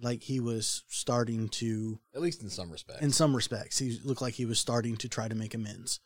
like 0.01 0.23
he 0.23 0.39
was 0.39 0.83
starting 0.87 1.47
to 1.49 1.99
At 2.15 2.21
least 2.21 2.41
in 2.41 2.49
some 2.49 2.71
respects. 2.71 3.01
in 3.03 3.11
some 3.11 3.35
respects 3.35 3.77
he 3.77 3.99
looked 4.03 4.23
like 4.23 4.33
he 4.33 4.45
was 4.45 4.57
starting 4.57 4.97
to 4.97 5.07
try 5.07 5.27
to 5.27 5.35
make 5.35 5.53
amends 5.53 5.99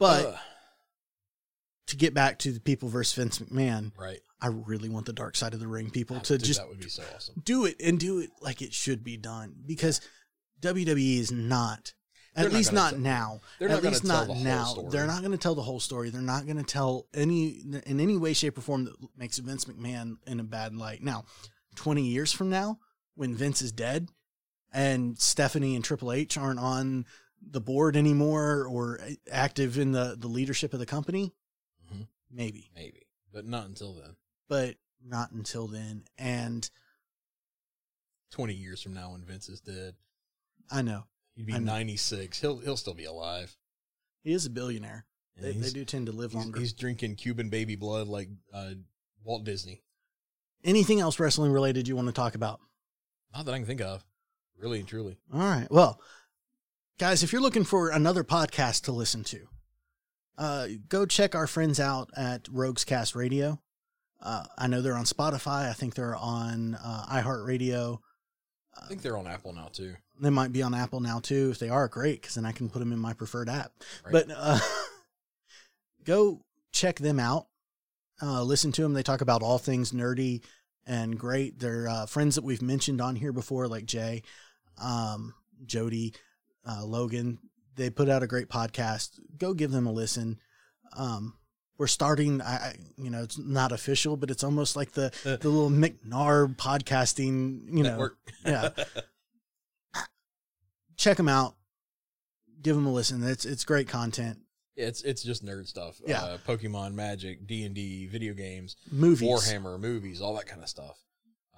but 0.00 0.26
Ugh. 0.26 0.38
to 1.86 1.96
get 1.96 2.12
back 2.14 2.38
to 2.40 2.50
the 2.52 2.60
people 2.60 2.88
versus 2.88 3.14
Vince 3.14 3.38
McMahon 3.38 3.92
right. 3.96 4.18
I 4.40 4.48
really 4.48 4.88
want 4.88 5.06
the 5.06 5.12
dark 5.12 5.36
side 5.36 5.54
of 5.54 5.60
the 5.60 5.66
ring 5.68 5.90
people 5.90 6.18
to 6.20 6.38
dude, 6.38 6.44
just 6.46 6.60
that 6.60 6.68
would 6.68 6.80
be 6.80 6.88
so 6.88 7.04
awesome. 7.14 7.40
do 7.44 7.64
it 7.64 7.76
and 7.80 8.00
do 8.00 8.18
it 8.18 8.30
like 8.40 8.62
it 8.62 8.72
should 8.72 9.04
be 9.04 9.16
done 9.16 9.54
because 9.66 10.00
WWE 10.60 11.18
is 11.20 11.30
not 11.30 11.92
They're 12.34 12.46
at 12.46 12.52
not 12.52 12.56
least 12.58 12.72
not 12.72 12.98
now. 12.98 13.40
they're 13.58 13.68
at 13.68 13.82
not 13.82 13.90
least 13.90 14.04
not 14.04 14.28
the 14.28 14.34
now. 14.34 14.74
They're 14.90 15.06
not 15.06 15.20
going 15.20 15.32
to 15.32 15.38
tell 15.38 15.54
the 15.54 15.62
whole 15.62 15.80
story. 15.80 16.10
They're 16.10 16.20
not 16.22 16.44
going 16.46 16.58
to 16.58 16.62
tell 16.62 17.06
any 17.12 17.60
in 17.84 18.00
any 18.00 18.16
way, 18.16 18.32
shape, 18.32 18.56
or 18.56 18.60
form 18.60 18.84
that 18.84 18.94
makes 19.16 19.38
Vince 19.38 19.64
McMahon 19.64 20.16
in 20.26 20.38
a 20.38 20.44
bad 20.44 20.74
light. 20.76 21.02
Now, 21.02 21.24
twenty 21.74 22.06
years 22.06 22.32
from 22.32 22.48
now, 22.50 22.78
when 23.14 23.34
Vince 23.34 23.60
is 23.62 23.72
dead 23.72 24.08
and 24.72 25.18
Stephanie 25.18 25.74
and 25.74 25.84
Triple 25.84 26.12
H 26.12 26.36
aren't 26.38 26.60
on 26.60 27.06
the 27.40 27.60
board 27.60 27.96
anymore 27.96 28.66
or 28.66 29.00
active 29.30 29.78
in 29.78 29.92
the 29.92 30.14
the 30.18 30.28
leadership 30.28 30.72
of 30.74 30.78
the 30.80 30.86
company, 30.86 31.32
Mhm. 31.92 32.06
maybe, 32.30 32.70
Maybe, 32.74 33.06
but 33.32 33.46
not 33.46 33.66
until 33.66 33.94
then. 33.94 34.16
but 34.48 34.76
not 35.02 35.32
until 35.32 35.66
then. 35.66 36.04
And 36.18 36.68
Twenty 38.30 38.54
years 38.54 38.82
from 38.82 38.92
now, 38.92 39.12
when 39.12 39.24
Vince 39.24 39.48
is 39.48 39.60
dead, 39.60 39.94
I 40.70 40.82
know 40.82 41.04
he'd 41.38 41.46
be 41.46 41.54
I 41.54 41.58
know. 41.58 41.64
ninety 41.72 41.96
six. 41.96 42.38
He'll 42.42 42.58
he'll 42.58 42.76
still 42.76 42.92
be 42.94 43.06
alive. 43.06 43.56
he 44.22 44.34
is 44.34 44.44
a 44.44 44.50
billionaire. 44.50 45.06
They, 45.40 45.52
they 45.52 45.70
do 45.70 45.84
tend 45.86 46.06
to 46.06 46.12
live 46.12 46.32
He's, 46.32 46.42
longer. 46.42 46.58
he's 46.60 46.72
drinking 46.74 47.14
Cuban 47.14 47.48
baby 47.48 47.76
blood 47.76 48.08
like 48.08 48.28
uh, 48.52 48.72
Walt 49.24 49.44
Disney. 49.44 49.82
Anything 50.64 50.98
else 51.00 51.18
wrestling 51.20 51.52
related 51.52 51.86
you 51.88 51.94
want 51.96 52.08
to 52.08 52.12
talk 52.12 52.34
about? 52.34 52.58
Not 53.32 53.44
that 53.46 53.52
I 53.54 53.58
can 53.58 53.66
think 53.66 53.80
of. 53.80 54.04
Really 54.58 54.80
and 54.80 54.88
truly. 54.88 55.16
All 55.32 55.38
right. 55.38 55.68
Well, 55.70 56.00
guys, 56.98 57.22
if 57.22 57.32
you're 57.32 57.40
looking 57.40 57.62
for 57.62 57.90
another 57.90 58.24
podcast 58.24 58.82
to 58.86 58.92
listen 58.92 59.22
to, 59.24 59.46
uh, 60.36 60.66
go 60.88 61.06
check 61.06 61.36
our 61.36 61.46
friends 61.46 61.78
out 61.78 62.10
at 62.16 62.48
Rogues 62.50 62.84
Cast 62.84 63.14
Radio. 63.14 63.60
Uh, 64.20 64.44
I 64.58 64.66
know 64.66 64.82
they're 64.82 64.96
on 64.96 65.04
Spotify. 65.04 65.70
I 65.70 65.72
think 65.72 65.94
they're 65.94 66.16
on 66.16 66.74
uh, 66.74 67.06
iHeartRadio. 67.08 67.98
I 68.82 68.86
think 68.86 69.02
they're 69.02 69.16
on 69.16 69.26
Apple 69.26 69.52
now 69.52 69.68
too. 69.72 69.94
They 70.20 70.30
might 70.30 70.52
be 70.52 70.62
on 70.62 70.74
Apple 70.74 71.00
now 71.00 71.20
too. 71.20 71.50
If 71.50 71.58
they 71.58 71.68
are, 71.68 71.88
great, 71.88 72.20
because 72.20 72.34
then 72.34 72.44
I 72.44 72.52
can 72.52 72.68
put 72.68 72.80
them 72.80 72.92
in 72.92 72.98
my 72.98 73.12
preferred 73.12 73.48
app. 73.48 73.72
Right. 74.04 74.12
But 74.12 74.26
uh, 74.34 74.58
go 76.04 76.42
check 76.72 76.98
them 76.98 77.20
out. 77.20 77.46
Uh, 78.20 78.42
listen 78.42 78.72
to 78.72 78.82
them. 78.82 78.94
They 78.94 79.02
talk 79.02 79.20
about 79.20 79.42
all 79.42 79.58
things 79.58 79.92
nerdy 79.92 80.42
and 80.86 81.18
great. 81.18 81.58
They're 81.60 81.88
uh, 81.88 82.06
friends 82.06 82.34
that 82.34 82.44
we've 82.44 82.62
mentioned 82.62 83.00
on 83.00 83.14
here 83.14 83.32
before, 83.32 83.68
like 83.68 83.86
Jay, 83.86 84.22
um, 84.82 85.34
Jody, 85.66 86.14
uh, 86.68 86.84
Logan. 86.84 87.38
They 87.76 87.90
put 87.90 88.08
out 88.08 88.24
a 88.24 88.26
great 88.26 88.48
podcast. 88.48 89.20
Go 89.36 89.54
give 89.54 89.70
them 89.70 89.86
a 89.86 89.92
listen. 89.92 90.40
Um, 90.96 91.34
we're 91.78 91.86
starting. 91.86 92.42
I, 92.42 92.74
you 92.96 93.08
know, 93.08 93.22
it's 93.22 93.38
not 93.38 93.72
official, 93.72 94.16
but 94.16 94.30
it's 94.30 94.44
almost 94.44 94.76
like 94.76 94.92
the 94.92 95.10
the 95.24 95.48
little 95.48 95.70
McNarb 95.70 96.56
podcasting. 96.56 97.74
You 97.74 97.84
know, 97.84 98.10
yeah. 98.44 98.70
check 100.96 101.16
them 101.16 101.28
out. 101.28 101.54
Give 102.60 102.74
them 102.74 102.86
a 102.86 102.92
listen. 102.92 103.22
It's 103.22 103.44
it's 103.44 103.64
great 103.64 103.88
content. 103.88 104.38
it's 104.76 105.02
it's 105.02 105.22
just 105.22 105.44
nerd 105.44 105.68
stuff. 105.68 106.00
Yeah. 106.06 106.22
Uh, 106.22 106.38
Pokemon, 106.38 106.94
Magic, 106.94 107.46
D 107.46 107.64
and 107.64 107.74
D, 107.74 108.06
video 108.06 108.34
games, 108.34 108.76
Movies. 108.90 109.28
Warhammer, 109.28 109.78
movies, 109.78 110.20
all 110.20 110.34
that 110.34 110.46
kind 110.46 110.62
of 110.62 110.68
stuff. 110.68 110.98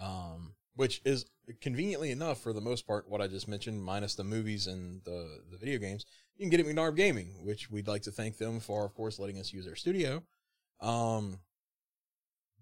Um, 0.01 0.55
which 0.77 1.01
is 1.05 1.27
conveniently 1.61 2.11
enough 2.11 2.41
for 2.41 2.53
the 2.53 2.61
most 2.61 2.87
part 2.87 3.09
what 3.09 3.21
I 3.21 3.27
just 3.27 3.49
mentioned, 3.49 3.83
minus 3.83 4.15
the 4.15 4.25
movies 4.25 4.67
and 4.67 5.03
the 5.05 5.41
the 5.51 5.57
video 5.57 5.79
games. 5.79 6.05
You 6.41 6.45
can 6.49 6.57
get 6.57 6.61
it 6.61 6.71
at 6.71 6.75
McNarb 6.75 6.97
Gaming, 6.97 7.35
which 7.45 7.71
we'd 7.71 7.87
like 7.87 8.01
to 8.05 8.11
thank 8.11 8.39
them 8.39 8.61
for, 8.61 8.87
of 8.87 8.95
course, 8.95 9.19
letting 9.19 9.39
us 9.39 9.53
use 9.53 9.67
their 9.67 9.77
studio. 9.77 10.23
Um, 10.81 11.39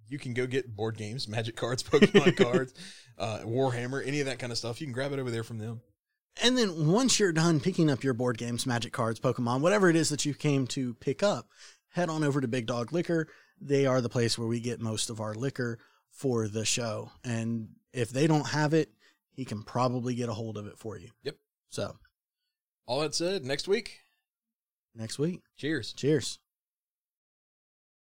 you 0.09 0.19
can 0.19 0.35
go 0.35 0.49
get 0.49 0.75
board 0.75 0.97
games, 0.97 1.29
Magic 1.29 1.55
cards, 1.55 1.85
Pokemon 1.85 2.37
cards, 2.53 2.75
uh, 3.19 3.39
Warhammer, 3.45 4.05
any 4.05 4.19
of 4.19 4.27
that 4.27 4.41
kind 4.41 4.51
of 4.51 4.59
stuff. 4.59 4.81
You 4.81 4.89
can 4.89 4.93
grab 4.93 5.13
it 5.13 5.21
over 5.21 5.31
there 5.31 5.45
from 5.45 5.59
them. 5.59 5.81
And 6.43 6.59
then 6.59 6.89
once 6.89 7.21
you're 7.21 7.31
done 7.31 7.61
picking 7.61 7.89
up 7.89 8.03
your 8.03 8.15
board 8.15 8.37
games, 8.37 8.67
Magic 8.67 8.93
cards, 8.93 9.21
Pokemon, 9.21 9.61
whatever 9.61 9.89
it 9.89 9.95
is 9.95 10.09
that 10.09 10.25
you 10.25 10.35
came 10.35 10.67
to 10.69 10.95
pick 10.95 11.23
up, 11.23 11.47
head 11.91 12.11
on 12.11 12.25
over 12.25 12.41
to 12.41 12.49
Big 12.49 12.67
Dog 12.67 12.93
Liquor. 12.93 13.29
They 13.61 13.87
are 13.87 14.01
the 14.01 14.09
place 14.09 14.37
where 14.37 14.49
we 14.49 14.59
get 14.59 14.81
most 14.81 15.09
of 15.09 15.21
our 15.21 15.35
liquor 15.35 15.79
for 16.11 16.49
the 16.49 16.65
show. 16.65 17.13
And 17.23 17.69
if 17.93 18.11
they 18.11 18.27
don't 18.27 18.49
have 18.49 18.75
it, 18.75 18.91
he 19.31 19.45
can 19.45 19.63
probably 19.63 20.17
get 20.17 20.29
a 20.29 20.35
hold 20.35 20.57
of 20.57 20.67
it 20.67 20.79
for 20.79 20.99
you. 20.99 21.11
Yep. 21.23 21.37
So 21.71 21.95
All 22.89 23.01
that 23.01 23.15
said, 23.15 23.45
next 23.45 23.69
week, 23.69 24.01
next 24.95 25.19
week, 25.19 25.43
cheers. 25.59 25.93
cheers. 25.93 26.39